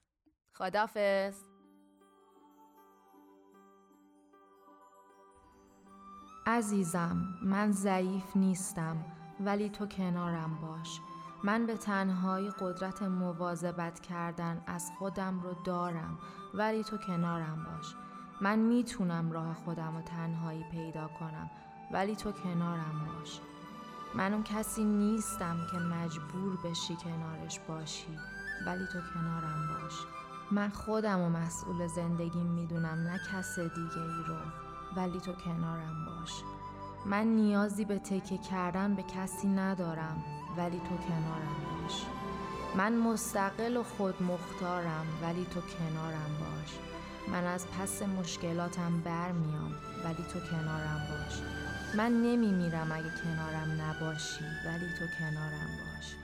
خدافز 0.55 1.45
عزیزم 6.47 7.39
من 7.43 7.73
ضعیف 7.73 8.37
نیستم 8.37 9.05
ولی 9.41 9.69
تو 9.69 9.87
کنارم 9.87 10.59
باش. 10.63 11.01
من 11.45 11.67
به 11.67 11.77
تنهایی 11.77 12.51
قدرت 12.61 13.03
مواظبت 13.03 14.01
کردن 14.01 14.65
از 14.67 14.91
خودم 14.99 15.41
رو 15.41 15.55
دارم 15.65 16.19
ولی 16.55 16.85
تو 16.85 16.99
کنارم 16.99 17.65
باش. 17.65 17.95
من 18.41 18.59
می‌تونم 18.59 19.33
راه 19.33 19.55
خودم 19.55 19.97
رو 19.97 20.03
تنهایی 20.03 20.65
پیدا 20.71 21.09
کنم 21.09 21.51
ولی 21.91 22.17
تو 22.17 22.33
کنارم 22.33 23.07
باش. 23.07 23.41
من 24.15 24.33
اون 24.33 24.43
کسی 24.43 24.85
نیستم 24.85 25.57
که 25.71 25.79
مجبور 25.79 26.57
بشی 26.65 26.97
کنارش 26.97 27.61
باشی 27.69 28.19
ولی 28.67 28.87
تو 28.87 28.99
کنارم 29.15 29.69
باش. 29.69 29.95
من 30.51 30.69
خودم 30.69 31.21
و 31.21 31.29
مسئول 31.29 31.87
زندگیم 31.87 32.47
می‌دونم 32.47 32.99
نه 32.99 33.21
کس 33.33 33.59
دیگه 33.59 34.01
ای 34.01 34.25
رو. 34.27 34.37
ولی 34.97 35.21
تو 35.21 35.33
کنارم 35.33 36.07
باش. 36.07 36.43
من 37.07 37.27
نیازی 37.27 37.85
به 37.85 37.99
تکه 37.99 38.39
کردن 38.39 38.95
به 38.95 39.03
کسی 39.03 39.49
ندارم 39.49 40.25
ولی 40.57 40.79
تو 40.79 40.97
کنارم 40.97 41.57
باش. 41.83 42.05
من 42.77 42.97
مستقل 42.97 43.77
و 43.77 43.83
خود 43.83 44.23
مختارم 44.23 45.07
ولی 45.23 45.45
تو 45.45 45.61
کنارم 45.61 46.31
باش. 46.41 46.79
من 47.29 47.45
از 47.45 47.67
پس 47.67 48.03
مشکلاتم 48.03 49.01
برمیام 49.01 49.75
ولی 50.05 50.25
تو 50.33 50.41
کنارم 50.41 51.07
باش. 51.11 51.60
من 51.97 52.13
نمیمیرم 52.13 52.93
اگه 52.93 53.11
کنارم 53.25 53.81
نباشی 53.81 54.45
ولی 54.67 54.87
تو 54.99 55.07
کنارم 55.19 55.69
باش. 55.79 56.15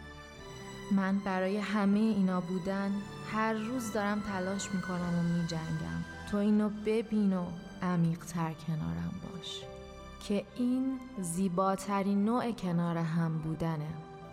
من 0.93 1.19
برای 1.19 1.59
همه 1.59 1.99
اینا 1.99 2.41
بودن 2.41 2.93
هر 3.33 3.53
روز 3.53 3.93
دارم 3.93 4.21
تلاش 4.21 4.75
می‌کنم 4.75 5.19
و 5.19 5.23
میجنگم. 5.23 6.05
تو 6.31 6.37
اینو 6.37 6.69
ببین 6.87 7.33
و 7.33 7.47
عمیقتر 7.83 8.53
کنارم 8.53 9.15
باش. 9.23 9.61
که 10.29 10.45
این 10.57 11.01
زیباترین 11.21 12.25
نوع 12.25 12.53
کنار 12.53 12.97
هم 12.97 13.39
بودنه 13.39 13.89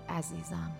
عزیزم. 0.09 0.71